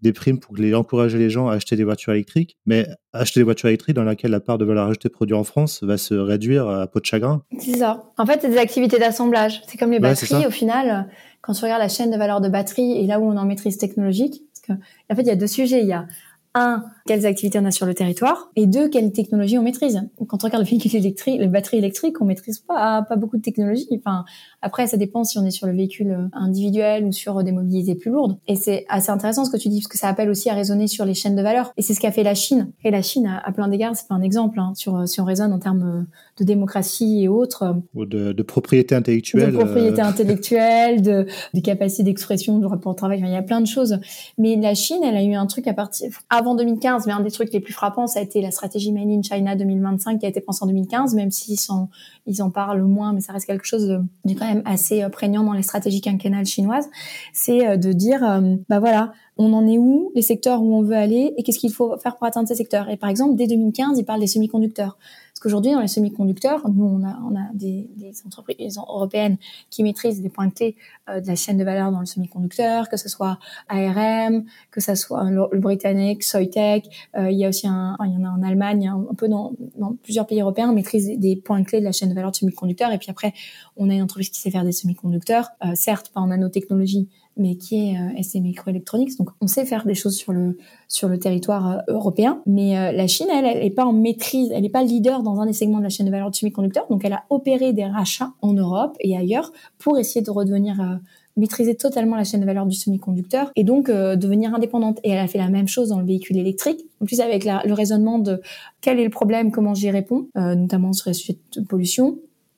des 0.02 0.12
primes 0.12 0.40
pour 0.40 0.56
les, 0.56 0.74
encourager 0.74 1.16
les 1.16 1.30
gens 1.30 1.46
à 1.46 1.54
acheter 1.54 1.76
des 1.76 1.84
voitures 1.84 2.12
électriques, 2.12 2.56
mais 2.66 2.88
acheter 3.12 3.38
des 3.38 3.44
voitures 3.44 3.68
électriques 3.68 3.94
dans 3.94 4.02
laquelle 4.02 4.32
la 4.32 4.40
part 4.40 4.58
de 4.58 4.64
valeur 4.64 4.88
ajoutée 4.88 5.08
produite 5.08 5.36
en 5.36 5.44
France 5.44 5.80
va 5.84 5.96
se 5.96 6.14
réduire 6.14 6.68
à 6.68 6.88
peau 6.88 6.98
de 6.98 7.04
chagrin. 7.04 7.44
C'est 7.60 7.76
ça. 7.76 8.10
En 8.18 8.26
fait, 8.26 8.40
c'est 8.40 8.50
des 8.50 8.58
activités 8.58 8.98
d'assemblage. 8.98 9.62
C'est 9.68 9.78
comme 9.78 9.92
les 9.92 10.00
batteries, 10.00 10.44
au 10.44 10.50
final, 10.50 11.08
quand 11.40 11.52
tu 11.52 11.62
regardes 11.62 11.82
la 11.82 11.88
chaîne 11.88 12.10
de 12.10 12.16
valeur 12.16 12.40
de 12.40 12.48
batterie 12.48 12.98
et 12.98 13.06
là 13.06 13.20
où 13.20 13.30
on 13.30 13.36
en 13.36 13.44
maîtrise 13.44 13.78
technologique, 13.78 14.42
parce 14.52 14.80
que, 14.80 14.84
en 15.12 15.14
fait, 15.14 15.22
il 15.22 15.28
y 15.28 15.30
a 15.30 15.36
deux 15.36 15.46
sujets. 15.46 15.82
Il 15.82 15.86
y 15.86 15.92
a 15.92 16.08
un, 16.56 16.84
quelles 17.06 17.26
activités 17.26 17.58
on 17.58 17.64
a 17.66 17.70
sur 17.70 17.84
le 17.84 17.92
territoire, 17.92 18.50
et 18.56 18.66
deux, 18.66 18.88
quelles 18.88 19.12
technologies 19.12 19.58
on 19.58 19.62
maîtrise. 19.62 20.00
Quand 20.26 20.42
on 20.42 20.46
regarde 20.46 20.64
le 20.64 20.68
véhicule 20.68 20.96
électrique, 20.96 21.38
les 21.38 21.48
batteries 21.48 21.78
électriques, 21.78 22.20
on 22.20 22.24
maîtrise 22.24 22.58
pas 22.58 23.02
pas 23.02 23.16
beaucoup 23.16 23.36
de 23.36 23.42
technologies. 23.42 23.86
Enfin, 23.92 24.24
après, 24.62 24.86
ça 24.86 24.96
dépend 24.96 25.22
si 25.22 25.38
on 25.38 25.44
est 25.44 25.50
sur 25.50 25.66
le 25.66 25.74
véhicule 25.74 26.12
euh, 26.12 26.28
individuel 26.32 27.04
ou 27.04 27.12
sur 27.12 27.44
des 27.44 27.52
mobilités 27.52 27.94
plus 27.94 28.10
lourdes. 28.10 28.38
Et 28.48 28.56
c'est 28.56 28.86
assez 28.88 29.10
intéressant 29.10 29.44
ce 29.44 29.50
que 29.50 29.58
tu 29.58 29.68
dis, 29.68 29.80
parce 29.80 29.88
que 29.88 29.98
ça 29.98 30.08
appelle 30.08 30.30
aussi 30.30 30.48
à 30.48 30.54
raisonner 30.54 30.86
sur 30.86 31.04
les 31.04 31.14
chaînes 31.14 31.36
de 31.36 31.42
valeur. 31.42 31.72
Et 31.76 31.82
c'est 31.82 31.92
ce 31.92 32.00
qu'a 32.00 32.10
fait 32.10 32.22
la 32.22 32.34
Chine. 32.34 32.72
Et 32.84 32.90
la 32.90 33.02
Chine, 33.02 33.40
à, 33.44 33.52
plein 33.52 33.68
d'égards, 33.68 33.94
c'est 33.94 34.08
pas 34.08 34.14
un 34.14 34.22
exemple. 34.22 34.58
Hein, 34.58 34.72
sur 34.74 34.96
euh, 34.96 35.06
si 35.06 35.20
on 35.20 35.24
raisonne 35.24 35.52
en 35.52 35.58
termes 35.58 35.82
euh, 35.82 36.02
de 36.38 36.44
démocratie 36.44 37.22
et 37.22 37.28
autres. 37.28 37.76
Ou 37.94 38.06
de, 38.06 38.32
de 38.32 38.42
propriété 38.42 38.94
intellectuelle. 38.94 39.52
De 39.52 39.56
propriété 39.58 40.00
intellectuelle, 40.00 41.02
de, 41.02 41.26
de 41.52 41.60
capacité 41.60 42.02
d'expression, 42.02 42.58
de 42.58 42.66
rapport 42.66 42.92
au 42.92 42.94
travail. 42.96 43.20
il 43.22 43.30
y 43.30 43.36
a 43.36 43.42
plein 43.42 43.60
de 43.60 43.66
choses. 43.66 43.98
Mais 44.38 44.56
la 44.56 44.74
Chine, 44.74 45.02
elle 45.04 45.16
a 45.16 45.22
eu 45.22 45.34
un 45.34 45.46
truc 45.46 45.66
à 45.66 45.74
partir 45.74 46.10
avant 46.30 46.45
2015. 46.54 47.06
Mais 47.06 47.12
un 47.12 47.20
des 47.20 47.30
trucs 47.30 47.52
les 47.52 47.60
plus 47.60 47.72
frappants, 47.72 48.06
ça 48.06 48.20
a 48.20 48.22
été 48.22 48.40
la 48.40 48.50
stratégie 48.50 48.92
Made 48.92 49.08
in 49.08 49.22
China 49.22 49.56
2025 49.56 50.20
qui 50.20 50.26
a 50.26 50.28
été 50.28 50.40
pensée 50.40 50.62
en 50.62 50.66
2015, 50.66 51.14
même 51.14 51.30
s'ils 51.30 51.60
sont 51.60 51.88
ils 52.26 52.42
en 52.42 52.50
parlent 52.50 52.82
moins, 52.82 53.12
mais 53.12 53.20
ça 53.20 53.32
reste 53.32 53.46
quelque 53.46 53.66
chose 53.66 53.86
de, 53.86 54.34
quand 54.34 54.46
même 54.46 54.62
assez 54.64 55.02
euh, 55.02 55.08
prégnant 55.08 55.44
dans 55.44 55.52
les 55.52 55.62
stratégies 55.62 56.00
quinquennales 56.00 56.46
chinoises, 56.46 56.88
c'est 57.32 57.66
euh, 57.66 57.76
de 57.76 57.92
dire, 57.92 58.24
euh, 58.24 58.56
bah 58.68 58.80
voilà, 58.80 59.12
on 59.36 59.52
en 59.52 59.66
est 59.66 59.78
où, 59.78 60.10
les 60.14 60.22
secteurs 60.22 60.62
où 60.62 60.74
on 60.74 60.82
veut 60.82 60.96
aller, 60.96 61.34
et 61.36 61.42
qu'est-ce 61.42 61.58
qu'il 61.58 61.72
faut 61.72 61.96
faire 61.98 62.16
pour 62.16 62.26
atteindre 62.26 62.48
ces 62.48 62.56
secteurs? 62.56 62.88
Et 62.88 62.96
par 62.96 63.10
exemple, 63.10 63.36
dès 63.36 63.46
2015, 63.46 63.98
ils 63.98 64.04
parlent 64.04 64.20
des 64.20 64.26
semi-conducteurs. 64.26 64.98
Parce 65.36 65.42
qu'aujourd'hui, 65.42 65.72
dans 65.72 65.82
les 65.82 65.88
semi-conducteurs, 65.88 66.66
nous, 66.70 66.86
on 66.86 67.06
a, 67.06 67.20
on 67.30 67.36
a 67.36 67.52
des, 67.52 67.90
des, 67.94 68.14
entreprises 68.24 68.78
européennes 68.78 69.36
qui 69.68 69.82
maîtrisent 69.82 70.22
des 70.22 70.30
points 70.30 70.48
clés 70.48 70.76
euh, 71.10 71.20
de 71.20 71.26
la 71.26 71.36
chaîne 71.36 71.58
de 71.58 71.64
valeur 71.64 71.92
dans 71.92 72.00
le 72.00 72.06
semi-conducteur, 72.06 72.88
que 72.88 72.96
ce 72.96 73.10
soit 73.10 73.38
ARM, 73.68 74.44
que 74.70 74.80
ce 74.80 74.94
soit 74.94 75.30
le, 75.30 75.46
britannique, 75.58 76.22
Soitec. 76.22 76.88
Euh, 77.18 77.30
il 77.30 77.36
y 77.36 77.44
a 77.44 77.50
aussi 77.50 77.66
un, 77.66 77.98
il 78.06 78.14
y 78.14 78.16
en 78.16 78.24
a 78.24 78.30
en 78.30 78.42
Allemagne, 78.42 78.88
un, 78.88 79.14
peu 79.14 79.28
dans, 79.28 79.52
dans, 79.76 79.94
plusieurs 80.02 80.26
pays 80.26 80.40
européens, 80.40 80.70
on 80.70 80.74
maîtrise 80.74 81.06
des 81.18 81.36
points 81.36 81.62
clés 81.64 81.80
de 81.80 81.84
la 81.84 81.92
chaîne 81.92 82.08
de 82.08 82.14
valeur 82.14 82.30
de 82.30 82.36
semi-conducteurs. 82.36 82.90
Et 82.92 82.98
puis 82.98 83.10
après, 83.10 83.34
on 83.76 83.90
a 83.90 83.94
une 83.94 84.00
entreprise 84.00 84.30
qui 84.30 84.40
sait 84.40 84.50
faire 84.50 84.64
des 84.64 84.72
semi-conducteurs, 84.72 85.50
euh, 85.62 85.72
certes 85.74 86.12
pas 86.14 86.22
en 86.22 86.28
nanotechnologie, 86.28 87.10
mais 87.36 87.56
qui 87.56 87.90
est 87.90 87.96
euh, 87.96 88.40
Microelectronics. 88.40 89.16
Donc, 89.18 89.30
on 89.40 89.46
sait 89.46 89.64
faire 89.64 89.86
des 89.86 89.94
choses 89.94 90.16
sur 90.16 90.32
le 90.32 90.56
sur 90.88 91.08
le 91.08 91.18
territoire 91.18 91.70
euh, 91.70 91.78
européen, 91.88 92.40
mais 92.46 92.78
euh, 92.78 92.92
la 92.92 93.06
Chine, 93.06 93.26
elle, 93.32 93.44
elle 93.44 93.64
est 93.64 93.70
pas 93.70 93.84
en 93.84 93.92
maîtrise, 93.92 94.50
elle 94.52 94.62
n'est 94.62 94.68
pas 94.68 94.82
leader 94.82 95.22
dans 95.22 95.40
un 95.40 95.46
des 95.46 95.52
segments 95.52 95.78
de 95.78 95.82
la 95.82 95.88
chaîne 95.88 96.06
de 96.06 96.10
valeur 96.10 96.30
de 96.30 96.36
semi-conducteurs. 96.36 96.86
Donc, 96.88 97.04
elle 97.04 97.12
a 97.12 97.24
opéré 97.30 97.72
des 97.72 97.84
rachats 97.84 98.32
en 98.40 98.52
Europe 98.52 98.96
et 99.00 99.16
ailleurs 99.16 99.52
pour 99.78 99.98
essayer 99.98 100.22
de 100.22 100.30
redevenir 100.30 100.80
euh, 100.80 100.96
maîtriser 101.36 101.74
totalement 101.74 102.16
la 102.16 102.24
chaîne 102.24 102.40
de 102.40 102.46
valeur 102.46 102.64
du 102.64 102.74
semi-conducteur 102.74 103.50
et 103.56 103.64
donc 103.64 103.90
devenir 103.90 104.54
indépendante. 104.54 105.00
Et 105.04 105.10
elle 105.10 105.18
a 105.18 105.26
fait 105.26 105.36
la 105.36 105.50
même 105.50 105.68
chose 105.68 105.90
dans 105.90 106.00
le 106.00 106.06
véhicule 106.06 106.38
électrique, 106.38 106.86
en 107.02 107.04
plus 107.04 107.20
avec 107.20 107.44
la, 107.44 107.62
le 107.66 107.74
raisonnement 107.74 108.18
de 108.18 108.40
quel 108.80 108.98
est 108.98 109.04
le 109.04 109.10
problème, 109.10 109.50
comment 109.50 109.74
j'y 109.74 109.90
réponds, 109.90 110.28
notamment 110.34 110.94
sur 110.94 111.10
les 111.10 111.14
sujets 111.14 111.36
de 111.54 111.60
pollution, 111.60 112.16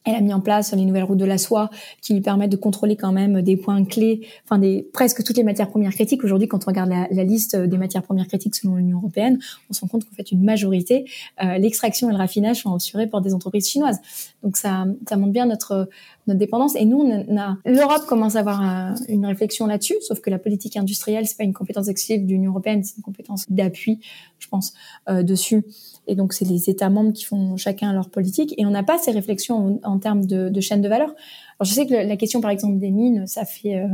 elle 0.09 0.15
a 0.15 0.21
mis 0.21 0.33
en 0.33 0.41
place 0.41 0.73
les 0.73 0.85
nouvelles 0.85 1.05
routes 1.05 1.19
de 1.19 1.25
la 1.25 1.39
soie 1.39 1.71
qui 2.01 2.15
lui 2.15 2.21
permettent 2.21 2.51
de 2.51 2.57
contrôler 2.57 2.97
quand 2.97 3.13
même 3.13 3.43
des 3.43 3.57
points 3.57 3.85
clés, 3.85 4.27
enfin 4.45 4.59
des 4.59 4.89
presque 4.93 5.23
toutes 5.23 5.37
les 5.37 5.45
matières 5.45 5.69
premières 5.69 5.93
critiques. 5.93 6.25
Aujourd'hui, 6.25 6.49
quand 6.49 6.65
on 6.65 6.67
regarde 6.67 6.91
la, 6.91 7.25
liste 7.25 7.57
des 7.57 7.79
matières 7.79 8.03
premières 8.03 8.27
critiques 8.27 8.55
selon 8.55 8.77
l'Union 8.77 8.99
européenne, 8.99 9.39
on 9.69 9.75
se 9.75 9.81
rend 9.81 9.89
compte 9.89 10.05
qu'en 10.05 10.15
fait 10.15 10.33
une 10.33 10.43
majorité, 10.43 11.05
euh, 11.43 11.59
l'extraction 11.59 12.09
et 12.09 12.13
le 12.13 12.19
raffinage 12.19 12.63
sont 12.63 12.75
assurés 12.75 13.07
par 13.07 13.21
des 13.21 13.35
entreprises 13.35 13.69
chinoises. 13.69 14.01
Donc 14.43 14.57
ça, 14.57 14.87
ça 15.07 15.17
montre 15.17 15.33
bien 15.33 15.47
notre 15.47 15.89
notre 16.29 16.39
dépendance. 16.39 16.77
Et 16.77 16.85
nous, 16.85 16.99
on 17.01 17.37
a, 17.37 17.57
l'Europe 17.65 18.07
commence 18.07 18.37
à 18.37 18.41
avoir 18.41 18.63
euh, 18.63 18.95
une 19.09 19.27
réflexion 19.27 19.67
là-dessus, 19.67 19.97
sauf 20.03 20.21
que 20.21 20.31
la 20.31 20.39
politique 20.39 20.77
industrielle, 20.77 21.27
c'est 21.27 21.37
pas 21.37 21.45
une 21.45 21.53
compétence 21.55 21.89
exclusive 21.89 22.25
de 22.25 22.31
l'Union 22.31 22.53
européenne, 22.53 22.85
c'est 22.85 22.97
une 22.97 23.03
compétence 23.03 23.47
d'appui, 23.49 24.01
je 24.39 24.47
pense, 24.49 24.75
euh, 25.09 25.23
dessus. 25.23 25.65
Et 26.09 26.17
donc, 26.17 26.33
c'est 26.33 26.47
les 26.47 26.69
États 26.71 26.91
membres 26.91 27.13
qui 27.13 27.25
font 27.25 27.57
chacun 27.57 27.93
leur 27.93 28.09
politique. 28.11 28.55
Et 28.59 28.67
on 28.67 28.71
n'a 28.71 28.83
pas 28.83 28.99
ces 28.99 29.13
réflexions 29.13 29.79
en, 29.85 29.99
termes 29.99 30.25
de, 30.25 30.49
de, 30.49 30.61
chaîne 30.61 30.81
de 30.81 30.89
valeur. 30.89 31.11
Alors, 31.11 31.65
je 31.65 31.73
sais 31.73 31.87
que 31.87 31.95
la 31.95 32.17
question, 32.17 32.41
par 32.41 32.51
exemple, 32.51 32.79
des 32.79 32.91
mines, 32.91 33.27
ça 33.27 33.45
fait, 33.45 33.77
euh, 33.77 33.89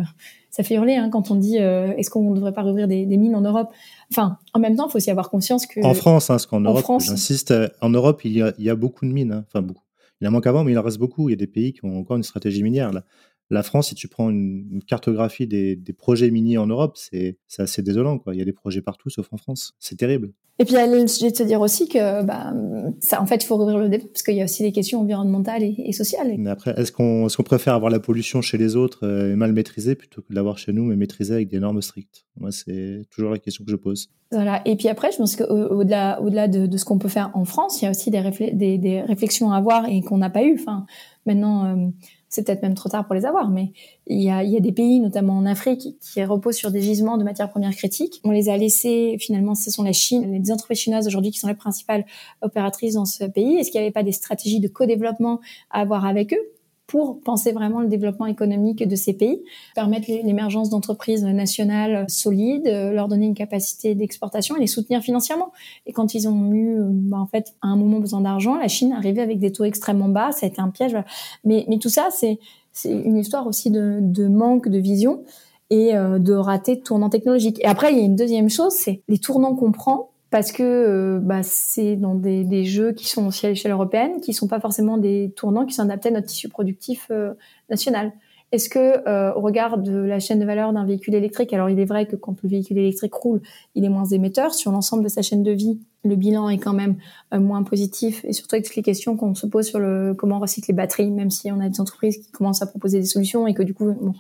ça 0.51 0.63
fait 0.63 0.77
hurler 0.77 0.95
hein, 0.95 1.11
quand 1.11 1.31
on 1.31 1.35
dit 1.35 1.59
euh, 1.59 1.93
est-ce 1.97 2.09
qu'on 2.09 2.31
ne 2.31 2.37
devrait 2.37 2.53
pas 2.53 2.63
rouvrir 2.63 2.89
des, 2.89 3.05
des, 3.05 3.17
mines 3.17 3.35
en 3.35 3.41
Europe? 3.41 3.73
Enfin, 4.11 4.39
en 4.55 4.61
même 4.61 4.77
temps, 4.77 4.87
il 4.87 4.93
faut 4.93 4.99
aussi 4.99 5.11
avoir 5.11 5.29
conscience 5.29 5.67
que... 5.67 5.85
En 5.85 5.95
France, 5.95 6.31
hein, 6.31 6.35
parce 6.35 6.47
qu'en 6.47 6.61
Europe, 6.61 7.01
j'insiste, 7.01 7.53
en 7.81 7.91
Europe, 7.91 8.25
il 8.25 8.33
y 8.33 8.43
a, 8.43 8.55
il 8.59 8.65
y 8.65 8.71
a 8.71 8.77
beaucoup 8.77 9.07
de 9.07 9.13
mines. 9.13 9.33
Hein. 9.33 9.45
Enfin, 9.49 9.61
beaucoup. 9.61 9.83
Il 10.21 10.29
en 10.29 10.31
manque 10.31 10.47
avant, 10.47 10.65
mais 10.65 10.73
il 10.73 10.79
en 10.79 10.83
reste 10.83 10.99
beaucoup. 10.99 11.29
Il 11.29 11.33
y 11.33 11.35
a 11.35 11.37
des 11.37 11.47
pays 11.47 11.73
qui 11.73 11.85
ont 11.85 11.99
encore 11.99 12.17
une 12.17 12.23
stratégie 12.23 12.63
minière. 12.63 12.93
Là. 12.93 13.03
La 13.51 13.63
France, 13.63 13.89
si 13.89 13.95
tu 13.95 14.09
prends 14.09 14.31
une, 14.31 14.83
cartographie 14.87 15.47
des, 15.47 15.77
projets 15.97 16.31
miniers 16.31 16.59
en 16.59 16.67
Europe, 16.67 16.97
c'est 16.97 17.39
assez 17.59 17.83
désolant. 17.83 18.19
Quoi. 18.19 18.35
Il 18.35 18.39
y 18.39 18.43
a 18.43 18.45
des 18.45 18.53
projets 18.53 18.83
partout, 18.83 19.11
sauf 19.11 19.29
en 19.33 19.37
France. 19.37 19.75
C'est 19.79 19.97
terrible. 19.97 20.33
Et 20.61 20.65
puis, 20.65 20.75
il 20.75 20.77
y 20.77 20.81
a 20.81 20.87
le 20.87 21.07
sujet 21.09 21.33
de 21.33 21.37
se 21.37 21.43
dire 21.43 21.61
aussi 21.61 21.89
que, 21.89 22.23
bah, 22.23 22.53
ça, 23.01 23.21
en 23.21 23.27
fait, 23.27 23.43
il 23.43 23.47
faut 23.47 23.57
rouvrir 23.57 23.79
le 23.79 23.89
débat 23.89 24.05
parce 24.13 24.23
qu'il 24.23 24.37
y 24.37 24.41
a 24.41 24.45
aussi 24.45 24.63
des 24.63 24.71
questions 24.71 25.01
environnementales 25.01 25.65
et, 25.65 25.93
sociales. 25.93 26.33
Mais 26.39 26.51
après, 26.51 26.73
est-ce 26.77 26.93
qu'on 26.93 27.27
est 27.27 27.43
préfère 27.43 27.75
avoir 27.75 27.91
la 27.91 27.99
pollution 27.99 28.41
chez 28.41 28.57
les 28.57 28.77
autres 28.77 29.01
euh, 29.05 29.33
et 29.33 29.37
mal 29.37 29.53
maîtrisée 29.53 29.97
plutôt 29.97 30.23
que 30.23 30.29
de 30.31 30.35
l'avoir 30.35 30.57
chez 30.59 30.73
nous 30.73 30.85
mais 30.85 30.97
maîtrisée 30.97 31.35
avec 31.35 31.49
des 31.49 31.59
normes 31.59 31.83
strictes? 31.83 32.25
Moi, 32.39 32.53
c'est 32.53 33.03
toujours 33.11 33.33
la 33.33 33.39
question 33.39 33.65
que 33.65 33.71
je 33.71 33.77
pose. 33.77 34.11
Voilà. 34.31 34.63
Et 34.65 34.77
puis 34.77 34.89
après, 34.89 35.11
je 35.11 35.17
pense 35.17 35.35
qu'au-delà 35.35 36.23
au 36.23 36.31
delà 36.31 36.47
de, 36.47 36.77
ce 36.77 36.85
qu'on 36.85 36.99
peut 36.99 37.09
faire 37.09 37.33
en 37.35 37.45
France, 37.45 37.83
il 37.83 37.87
y 37.87 37.89
a 37.89 37.91
aussi 37.91 38.11
des, 38.11 38.79
des, 38.79 39.01
réflexions 39.03 39.51
à 39.51 39.57
avoir 39.57 39.89
et 39.89 40.03
qu'on 40.03 40.19
n'a 40.19 40.31
pas 40.31 40.45
eu. 40.45 40.55
Enfin, 40.55 40.87
maintenant, 41.27 41.65
euh, 41.65 41.89
c'est 42.35 42.43
peut-être 42.43 42.63
même 42.63 42.75
trop 42.75 42.89
tard 42.89 43.07
pour 43.07 43.15
les 43.15 43.25
avoir, 43.25 43.49
mais 43.49 43.73
il 44.07 44.21
y 44.21 44.29
a, 44.29 44.43
il 44.43 44.51
y 44.51 44.57
a 44.57 44.61
des 44.61 44.73
pays, 44.73 44.99
notamment 44.99 45.39
en 45.39 45.47
Afrique, 45.47 45.97
qui, 46.01 46.25
reposent 46.25 46.57
sur 46.57 46.71
des 46.71 46.83
gisements 46.83 47.17
de 47.17 47.23
matières 47.23 47.49
premières 47.49 47.75
critiques. 47.75 48.21
On 48.25 48.31
les 48.31 48.49
a 48.49 48.57
laissés, 48.57 49.17
finalement, 49.21 49.55
ce 49.55 49.71
sont 49.71 49.85
la 49.85 49.93
Chine, 49.93 50.33
les 50.33 50.51
entreprises 50.51 50.79
chinoises 50.79 51.07
aujourd'hui 51.07 51.31
qui 51.31 51.39
sont 51.39 51.49
les 51.49 51.55
principales 51.55 52.05
opératrices 52.43 52.95
dans 52.95 53.05
ce 53.05 53.25
pays. 53.25 53.57
Est-ce 53.57 53.71
qu'il 53.71 53.81
n'y 53.81 53.87
avait 53.87 53.93
pas 53.93 54.03
des 54.03 54.13
stratégies 54.13 54.61
de 54.61 54.69
co-développement 54.69 55.41
à 55.71 55.81
avoir 55.81 56.05
avec 56.05 56.33
eux? 56.33 56.54
Pour 56.87 57.21
penser 57.21 57.53
vraiment 57.53 57.81
le 57.81 57.89
développement 57.89 58.27
économique 58.27 58.87
de 58.87 58.97
ces 58.97 59.15
pays, 59.15 59.43
permettre 59.75 60.07
l'émergence 60.09 60.69
d'entreprises 60.69 61.25
nationales 61.25 62.09
solides, 62.09 62.67
leur 62.67 63.09
donner 63.09 63.27
une 63.27 63.35
capacité 63.35 63.95
d'exportation 63.95 64.57
et 64.57 64.61
les 64.61 64.67
soutenir 64.67 65.01
financièrement. 65.01 65.51
Et 65.87 65.93
quand 65.93 66.15
ils 66.15 66.29
ont 66.29 66.53
eu, 66.53 66.77
bah, 66.81 67.19
en 67.19 67.27
fait, 67.27 67.55
à 67.63 67.69
un 67.69 67.77
moment 67.77 68.01
besoin 68.01 68.21
d'argent, 68.21 68.57
la 68.57 68.69
Chine 68.69 68.93
arrivait 68.93 69.23
avec 69.23 69.39
des 69.39 69.51
taux 69.51 69.65
extrêmement 69.65 70.09
bas, 70.09 70.33
ça 70.33 70.47
a 70.47 70.49
été 70.49 70.61
un 70.61 70.69
piège. 70.69 70.97
Mais, 71.45 71.65
mais 71.69 71.79
tout 71.79 71.89
ça, 71.89 72.09
c'est 72.11 72.39
une 72.85 73.17
histoire 73.17 73.47
aussi 73.47 73.71
de, 73.71 73.99
de 74.01 74.29
manque 74.29 74.69
de 74.69 74.79
vision 74.79 75.23
et 75.71 75.97
euh, 75.97 76.19
de 76.19 76.35
raté 76.35 76.77
de 76.77 76.83
tournant 76.83 77.09
technologique. 77.09 77.61
Et 77.61 77.67
après, 77.67 77.93
il 77.93 77.99
y 77.99 78.03
a 78.03 78.05
une 78.05 78.17
deuxième 78.17 78.51
chose, 78.51 78.73
c'est 78.73 79.03
les 79.09 79.19
tournants 79.19 79.55
qu'on 79.55 79.73
prend 79.73 80.11
parce 80.35 80.51
que 80.51 80.65
euh, 80.65 81.21
bah, 81.23 81.45
c'est 81.45 81.95
dans 81.95 82.17
des, 82.17 82.65
jeux 82.65 82.91
qui 82.91 83.07
sont 83.09 83.25
aussi 83.29 83.47
à 83.47 83.51
l'échelle 83.51 83.71
européenne, 83.71 84.21
qui 84.21 84.33
sont 84.33 84.49
pas 84.49 84.59
forcément 84.59 84.99
des 84.99 85.33
tournants 85.37 85.65
qui 85.65 85.75
sont 85.75 85.83
adaptés 85.83 86.09
à 86.09 86.11
notre 86.11 86.27
tissu 86.27 86.49
productif 86.49 87.07
euh, 87.13 87.35
national. 87.71 88.11
Est-ce 88.51 88.69
que, 88.69 89.09
euh, 89.09 89.33
au 89.35 89.41
regard 89.43 89.79
de 89.79 89.95
la 89.95 90.19
chaîne 90.19 90.41
de 90.41 90.45
valeur 90.45 90.73
d'un 90.73 90.85
véhicule 90.85 91.15
électrique, 91.15 91.53
alors 91.53 91.71
il 91.71 91.79
est 91.79 91.85
vrai 91.85 92.07
que 92.07 92.17
quand 92.17 92.35
le 92.43 92.49
véhicule 92.49 92.79
électrique 92.79 93.15
roule, 93.15 93.43
il 93.77 93.85
est 93.85 93.89
moins 93.89 94.07
émetteur. 94.07 94.55
Sur 94.55 94.73
l'ensemble 94.73 95.05
de 95.05 95.09
sa 95.09 95.23
chaîne 95.23 95.45
de 95.45 95.53
vie, 95.53 95.79
le 96.03 96.17
bilan 96.17 96.49
est 96.49 96.59
quand 96.59 96.73
même 96.73 96.97
moins 97.33 97.63
positif. 97.63 98.25
Et 98.25 98.33
surtout 98.33 98.57
avec 98.57 98.67
toutes 98.67 98.75
les 98.75 98.83
questions 98.83 99.17
qu'on 99.17 99.37
se 99.37 99.47
pose 99.47 99.69
sur 99.69 99.79
le 99.79 100.15
comment 100.19 100.41
recycler 100.41 100.73
les 100.73 100.77
batteries, 100.77 101.13
même 101.13 101.31
si 101.31 101.53
on 101.53 101.61
a 101.61 101.69
des 101.69 101.81
entreprises 101.81 102.19
qui 102.19 102.33
commencent 102.33 102.61
à 102.61 102.67
proposer 102.67 102.99
des 102.99 103.07
solutions 103.07 103.47
et 103.47 103.55
que 103.55 103.63
du 103.63 103.73
coup, 103.73 103.93
bon, 103.93 104.15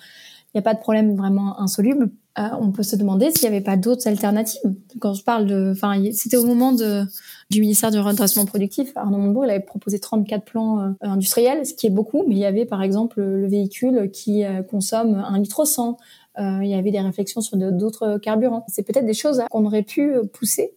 n'y 0.54 0.60
a 0.60 0.62
pas 0.62 0.74
de 0.74 0.80
problème 0.80 1.16
vraiment 1.16 1.60
insoluble. 1.60 2.10
Euh, 2.38 2.48
on 2.60 2.72
peut 2.72 2.82
se 2.82 2.96
demander 2.96 3.30
s'il 3.30 3.48
n'y 3.48 3.56
avait 3.56 3.64
pas 3.64 3.76
d'autres 3.76 4.08
alternatives. 4.08 4.60
Quand 5.00 5.14
je 5.14 5.22
parle 5.22 5.46
de, 5.46 5.70
enfin, 5.72 6.02
c'était 6.12 6.36
au 6.36 6.46
moment 6.46 6.72
du 6.72 7.60
ministère 7.60 7.92
du 7.92 7.98
redressement 7.98 8.44
productif. 8.44 8.92
Arnaud 8.96 9.18
Montebourg, 9.18 9.44
il 9.44 9.50
avait 9.50 9.60
proposé 9.60 10.00
34 10.00 10.44
plans 10.44 10.80
euh, 10.80 10.90
industriels, 11.02 11.64
ce 11.64 11.74
qui 11.74 11.86
est 11.86 11.90
beaucoup, 11.90 12.24
mais 12.26 12.34
il 12.34 12.40
y 12.40 12.44
avait 12.44 12.64
par 12.64 12.82
exemple 12.82 13.20
le 13.20 13.46
véhicule 13.46 14.10
qui 14.10 14.44
euh, 14.44 14.62
consomme 14.62 15.14
un 15.14 15.38
litre 15.38 15.60
au 15.60 15.64
100, 15.64 15.96
il 16.36 16.66
y 16.66 16.74
avait 16.74 16.90
des 16.90 17.00
réflexions 17.00 17.40
sur 17.40 17.56
d'autres 17.56 18.18
carburants. 18.18 18.64
C'est 18.66 18.82
peut-être 18.82 19.06
des 19.06 19.14
choses 19.14 19.40
qu'on 19.52 19.64
aurait 19.66 19.84
pu 19.84 20.14
pousser 20.32 20.74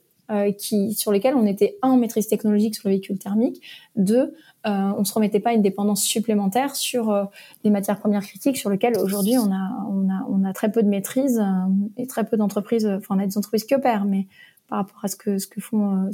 qui, 0.55 0.93
sur 0.93 1.11
lesquels 1.11 1.33
on 1.33 1.47
était 1.47 1.79
un 1.81 1.89
en 1.89 1.97
maîtrise 1.97 2.27
technologique 2.27 2.75
sur 2.75 2.87
le 2.87 2.91
véhicule 2.93 3.17
thermique, 3.17 3.59
deux, 3.95 4.35
euh, 4.67 4.91
on 4.97 5.03
se 5.05 5.13
remettait 5.13 5.39
pas 5.39 5.51
à 5.51 5.53
une 5.53 5.61
dépendance 5.61 6.03
supplémentaire 6.03 6.75
sur 6.75 7.09
euh, 7.09 7.23
des 7.63 7.69
matières 7.69 7.97
premières 7.99 8.23
critiques 8.23 8.57
sur 8.57 8.69
lesquelles 8.69 8.97
aujourd'hui 8.97 9.37
on 9.37 9.51
a, 9.51 9.87
on 9.89 10.09
a, 10.09 10.25
on 10.29 10.43
a 10.43 10.53
très 10.53 10.71
peu 10.71 10.83
de 10.83 10.89
maîtrise 10.89 11.39
euh, 11.39 11.73
et 11.97 12.07
très 12.07 12.25
peu 12.25 12.37
d'entreprises. 12.37 12.85
Enfin, 12.85 13.15
on 13.15 13.19
a 13.19 13.25
des 13.25 13.37
entreprises 13.37 13.63
qui 13.63 13.75
opèrent, 13.75 14.05
mais 14.05 14.27
par 14.67 14.79
rapport 14.79 14.99
à 15.03 15.07
ce 15.07 15.15
que 15.15 15.37
ce 15.37 15.47
que 15.47 15.61
font 15.61 16.09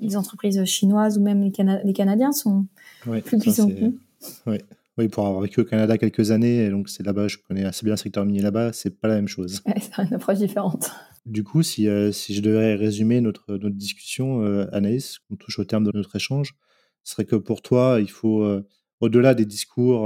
les 0.00 0.16
entreprises 0.16 0.64
chinoises 0.64 1.18
ou 1.18 1.22
même 1.22 1.42
les, 1.42 1.52
les 1.84 1.92
Canadiens 1.92 2.32
sont 2.32 2.64
plus 3.02 3.38
puissants. 3.38 3.68
Oui. 4.46 4.58
Oui, 4.98 5.06
pour 5.06 5.24
avoir 5.24 5.42
vécu 5.42 5.60
au 5.60 5.64
Canada 5.64 5.96
quelques 5.96 6.32
années, 6.32 6.64
et 6.64 6.70
donc 6.70 6.88
c'est 6.88 7.06
là-bas, 7.06 7.28
je 7.28 7.36
connais 7.46 7.64
assez 7.64 7.84
bien 7.84 7.92
le 7.92 7.98
secteur 7.98 8.24
minier 8.24 8.42
là-bas, 8.42 8.72
c'est 8.72 8.90
pas 8.90 9.06
la 9.06 9.14
même 9.14 9.28
chose. 9.28 9.62
c'est 9.80 10.02
une 10.02 10.14
approche 10.14 10.38
différente. 10.38 10.90
Du 11.24 11.44
coup, 11.44 11.62
si, 11.62 11.86
euh, 11.86 12.10
si 12.10 12.34
je 12.34 12.42
devais 12.42 12.74
résumer 12.74 13.20
notre, 13.20 13.44
notre 13.48 13.76
discussion, 13.76 14.42
euh, 14.42 14.66
Anaïs, 14.72 15.18
on 15.30 15.36
touche 15.36 15.60
au 15.60 15.64
terme 15.64 15.84
de 15.84 15.92
notre 15.94 16.16
échange, 16.16 16.56
ce 17.04 17.12
serait 17.12 17.24
que 17.24 17.36
pour 17.36 17.62
toi, 17.62 17.98
il 18.00 18.10
faut, 18.10 18.42
euh, 18.42 18.66
au-delà 19.00 19.34
des 19.34 19.46
discours, 19.46 20.02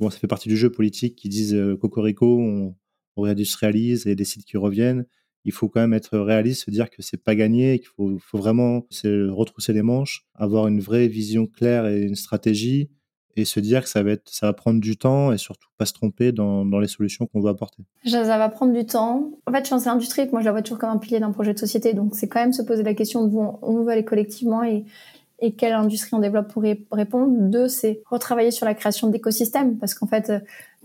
bon, 0.00 0.10
ça 0.10 0.18
fait 0.18 0.26
partie 0.26 0.48
du 0.48 0.56
jeu 0.56 0.70
politique 0.70 1.16
qui 1.16 1.28
disent 1.28 1.56
Cocorico, 1.80 2.38
on, 2.38 2.74
réindustrialise 3.16 4.06
et 4.06 4.14
des 4.14 4.26
sites 4.26 4.44
qui 4.44 4.58
reviennent. 4.58 5.06
Il 5.46 5.52
faut 5.52 5.70
quand 5.70 5.80
même 5.80 5.94
être 5.94 6.18
réaliste, 6.18 6.66
se 6.66 6.70
dire 6.70 6.90
que 6.90 7.00
c'est 7.00 7.16
pas 7.16 7.34
gagné, 7.34 7.78
qu'il 7.78 7.88
faut, 7.88 8.18
vraiment 8.34 8.86
retrousser 9.02 9.72
les 9.72 9.82
manches, 9.82 10.26
avoir 10.34 10.66
une 10.66 10.80
vraie 10.80 11.08
vision 11.08 11.46
claire 11.46 11.86
et 11.86 12.02
une 12.02 12.16
stratégie 12.16 12.90
et 13.36 13.44
se 13.44 13.60
dire 13.60 13.84
que 13.84 13.88
ça 13.88 14.02
va 14.02 14.52
prendre 14.54 14.80
du 14.80 14.96
temps 14.96 15.32
et 15.32 15.38
surtout 15.38 15.68
pas 15.76 15.84
se 15.84 15.92
tromper 15.92 16.32
dans, 16.32 16.64
dans 16.64 16.78
les 16.78 16.88
solutions 16.88 17.26
qu'on 17.26 17.40
va 17.40 17.50
apporter. 17.50 17.84
Ça 18.06 18.22
va 18.22 18.48
prendre 18.48 18.72
du 18.72 18.86
temps. 18.86 19.30
En 19.46 19.52
fait, 19.52 19.60
je 19.60 19.66
suis 19.66 19.74
en 19.74 19.92
industrie, 19.92 20.26
moi 20.32 20.40
je 20.40 20.46
la 20.46 20.52
vois 20.52 20.62
toujours 20.62 20.78
comme 20.78 20.90
un 20.90 20.98
pilier 20.98 21.20
d'un 21.20 21.32
projet 21.32 21.52
de 21.52 21.58
société, 21.58 21.92
donc 21.92 22.14
c'est 22.14 22.28
quand 22.28 22.40
même 22.40 22.54
se 22.54 22.62
poser 22.62 22.82
la 22.82 22.94
question 22.94 23.26
de 23.26 23.34
où 23.34 23.58
on 23.62 23.84
veut 23.84 23.90
aller 23.90 24.04
collectivement 24.04 24.64
et 24.64 24.84
et 25.40 25.52
quelle 25.52 25.72
industrie 25.72 26.10
on 26.14 26.18
développe 26.18 26.52
pour 26.52 26.64
y 26.64 26.78
répondre. 26.90 27.32
Deux, 27.50 27.68
c'est 27.68 28.00
retravailler 28.06 28.50
sur 28.50 28.64
la 28.64 28.74
création 28.74 29.08
d'écosystèmes, 29.08 29.76
parce 29.76 29.94
qu'en 29.94 30.06
fait, 30.06 30.32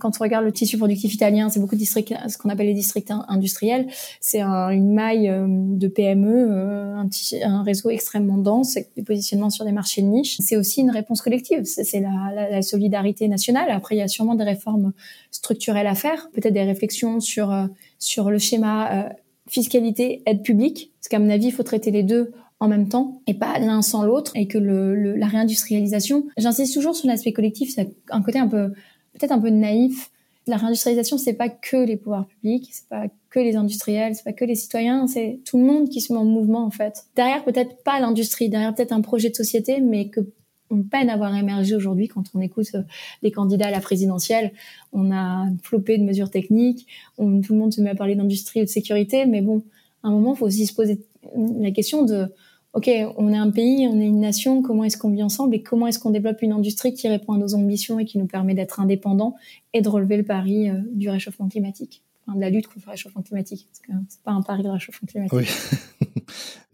quand 0.01 0.19
on 0.19 0.23
regarde 0.23 0.43
le 0.43 0.51
tissu 0.51 0.77
productif 0.77 1.13
italien, 1.13 1.49
c'est 1.49 1.59
beaucoup 1.59 1.75
de 1.75 1.79
districts, 1.79 2.13
ce 2.27 2.37
qu'on 2.37 2.49
appelle 2.49 2.65
les 2.65 2.73
districts 2.73 3.11
industriels. 3.27 3.87
C'est 4.19 4.41
une 4.41 4.93
maille 4.93 5.29
euh, 5.29 5.45
de 5.47 5.87
PME, 5.87 6.47
euh, 6.49 7.03
un, 7.43 7.63
réseau 7.63 7.89
extrêmement 7.91 8.37
dense, 8.37 8.77
des 8.97 9.03
positionnements 9.03 9.51
sur 9.51 9.63
des 9.63 9.71
marchés 9.71 10.01
de 10.01 10.07
niche. 10.07 10.37
C'est 10.39 10.57
aussi 10.57 10.81
une 10.81 10.89
réponse 10.89 11.21
collective, 11.21 11.63
c'est 11.63 12.01
la, 12.01 12.61
solidarité 12.61 13.27
nationale. 13.27 13.69
Après, 13.69 13.95
il 13.95 13.99
y 13.99 14.01
a 14.01 14.07
sûrement 14.07 14.35
des 14.35 14.43
réformes 14.43 14.91
structurelles 15.29 15.87
à 15.87 15.95
faire, 15.95 16.29
peut-être 16.33 16.53
des 16.53 16.63
réflexions 16.63 17.19
sur 17.19 17.51
euh, 17.51 17.67
sur 17.99 18.31
le 18.31 18.39
schéma 18.39 19.09
fiscalité 19.47 20.23
aide 20.25 20.41
publique, 20.41 20.91
parce 20.99 21.09
qu'à 21.09 21.19
mon 21.19 21.29
avis, 21.29 21.47
il 21.47 21.51
faut 21.51 21.63
traiter 21.63 21.91
les 21.91 22.03
deux 22.03 22.31
en 22.61 22.67
même 22.67 22.87
temps 22.87 23.21
et 23.25 23.33
pas 23.33 23.57
l'un 23.59 23.81
sans 23.81 24.03
l'autre 24.03 24.31
et 24.35 24.47
que 24.47 24.59
la 24.59 25.27
réindustrialisation, 25.27 26.27
j'insiste 26.37 26.75
toujours 26.75 26.95
sur 26.95 27.07
l'aspect 27.07 27.33
collectif, 27.33 27.73
c'est 27.73 27.89
un 28.11 28.21
côté 28.21 28.37
un 28.37 28.47
peu 28.47 28.69
peut-être 29.13 29.31
un 29.31 29.39
peu 29.39 29.49
naïf. 29.49 30.11
La 30.47 30.57
réindustrialisation, 30.57 31.17
c'est 31.17 31.33
pas 31.33 31.49
que 31.49 31.77
les 31.77 31.97
pouvoirs 31.97 32.27
publics, 32.27 32.69
c'est 32.71 32.87
pas 32.87 33.07
que 33.31 33.39
les 33.39 33.55
industriels, 33.55 34.15
c'est 34.15 34.23
pas 34.23 34.33
que 34.33 34.45
les 34.45 34.55
citoyens, 34.55 35.07
c'est 35.07 35.39
tout 35.43 35.57
le 35.57 35.63
monde 35.63 35.89
qui 35.89 36.01
se 36.01 36.13
met 36.13 36.19
en 36.19 36.25
mouvement 36.25 36.63
en 36.63 36.69
fait. 36.69 37.05
Derrière 37.15 37.43
peut-être 37.43 37.83
pas 37.83 37.99
l'industrie, 37.99 38.47
derrière 38.47 38.75
peut-être 38.75 38.91
un 38.91 39.01
projet 39.01 39.31
de 39.31 39.35
société, 39.35 39.81
mais 39.81 40.09
que 40.09 40.21
on 40.69 40.83
peine 40.83 41.09
à 41.09 41.17
voir 41.17 41.35
émerger 41.35 41.75
aujourd'hui 41.75 42.07
quand 42.07 42.23
on 42.33 42.39
écoute 42.39 42.67
euh, 42.75 42.83
les 43.23 43.31
candidats 43.31 43.67
à 43.67 43.71
la 43.71 43.81
présidentielle. 43.81 44.53
On 44.93 45.11
a 45.11 45.47
flopé 45.63 45.97
de 45.97 46.03
mesures 46.03 46.29
techniques, 46.29 46.87
tout 47.17 47.23
le 47.25 47.55
monde 47.55 47.73
se 47.73 47.81
met 47.81 47.89
à 47.89 47.95
parler 47.95 48.15
d'industrie 48.15 48.61
ou 48.61 48.65
de 48.65 48.69
sécurité, 48.69 49.25
mais 49.25 49.41
bon, 49.41 49.63
à 50.03 50.07
un 50.07 50.11
moment, 50.11 50.33
il 50.33 50.37
faut 50.37 50.45
aussi 50.45 50.65
se 50.65 50.73
poser 50.73 51.01
la 51.35 51.71
question 51.71 52.03
de 52.03 52.27
ok, 52.73 52.89
on 53.17 53.33
est 53.33 53.37
un 53.37 53.51
pays, 53.51 53.87
on 53.87 53.99
est 53.99 54.05
une 54.05 54.19
nation, 54.19 54.61
comment 54.61 54.83
est-ce 54.83 54.97
qu'on 54.97 55.11
vit 55.11 55.23
ensemble 55.23 55.55
et 55.55 55.61
comment 55.61 55.87
est-ce 55.87 55.99
qu'on 55.99 56.11
développe 56.11 56.41
une 56.41 56.53
industrie 56.53 56.93
qui 56.93 57.07
répond 57.07 57.33
à 57.33 57.37
nos 57.37 57.53
ambitions 57.53 57.99
et 57.99 58.05
qui 58.05 58.17
nous 58.17 58.27
permet 58.27 58.53
d'être 58.53 58.79
indépendants 58.79 59.35
et 59.73 59.81
de 59.81 59.89
relever 59.89 60.17
le 60.17 60.23
pari 60.23 60.69
euh, 60.69 60.75
du 60.93 61.09
réchauffement 61.09 61.49
climatique, 61.49 62.03
de 62.33 62.39
la 62.39 62.49
lutte 62.49 62.67
contre 62.67 62.85
le 62.85 62.91
réchauffement 62.91 63.21
climatique. 63.21 63.67
C'est 64.07 64.21
pas 64.21 64.31
un 64.31 64.41
pari 64.41 64.63
de 64.63 64.69
réchauffement 64.69 65.05
climatique. 65.05 65.33
Oui. 65.33 65.45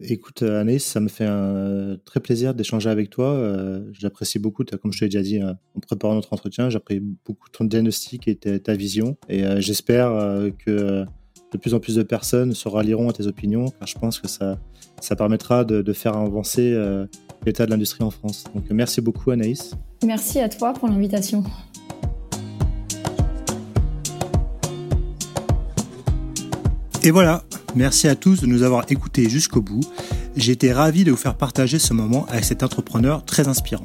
Écoute, 0.00 0.42
Anaïs, 0.42 0.84
ça 0.84 1.00
me 1.00 1.08
fait 1.08 1.26
un 1.26 1.96
très 2.04 2.20
plaisir 2.20 2.54
d'échanger 2.54 2.90
avec 2.90 3.10
toi. 3.10 3.32
Euh, 3.32 3.90
j'apprécie 3.92 4.38
beaucoup, 4.38 4.62
comme 4.64 4.92
je 4.92 5.00
t'ai 5.00 5.06
déjà 5.06 5.22
dit 5.22 5.42
euh, 5.42 5.52
en 5.74 5.80
préparant 5.80 6.14
notre 6.14 6.32
entretien, 6.32 6.70
j'apprécie 6.70 7.02
beaucoup 7.26 7.48
ton 7.48 7.64
diagnostic 7.64 8.28
et 8.28 8.36
ta, 8.36 8.74
vision. 8.74 9.16
Et 9.28 9.42
j'espère 9.60 10.12
que 10.64 11.04
de 11.52 11.58
plus 11.58 11.74
en 11.74 11.80
plus 11.80 11.94
de 11.94 12.02
personnes 12.02 12.54
se 12.54 12.68
rallieront 12.68 13.08
à 13.08 13.12
tes 13.12 13.26
opinions, 13.26 13.66
car 13.78 13.88
je 13.88 13.98
pense 13.98 14.18
que 14.18 14.28
ça, 14.28 14.58
ça 15.00 15.16
permettra 15.16 15.64
de, 15.64 15.92
faire 15.92 16.16
avancer 16.16 16.72
euh, 16.72 17.06
l'état 17.46 17.66
de 17.66 17.70
l'industrie 17.70 18.04
en 18.04 18.10
France. 18.10 18.44
Donc 18.54 18.64
merci 18.70 19.00
beaucoup 19.00 19.30
Anaïs. 19.30 19.74
Merci 20.04 20.40
à 20.40 20.48
toi 20.48 20.72
pour 20.72 20.88
l'invitation. 20.88 21.42
Et 27.02 27.10
voilà, 27.10 27.44
merci 27.74 28.08
à 28.08 28.16
tous 28.16 28.40
de 28.40 28.46
nous 28.46 28.62
avoir 28.62 28.84
écoutés 28.90 29.28
jusqu'au 29.30 29.62
bout. 29.62 29.80
J'ai 30.36 30.52
été 30.52 30.72
ravi 30.72 31.04
de 31.04 31.10
vous 31.10 31.16
faire 31.16 31.36
partager 31.36 31.78
ce 31.78 31.94
moment 31.94 32.26
avec 32.26 32.44
cet 32.44 32.62
entrepreneur 32.62 33.24
très 33.24 33.48
inspirant. 33.48 33.84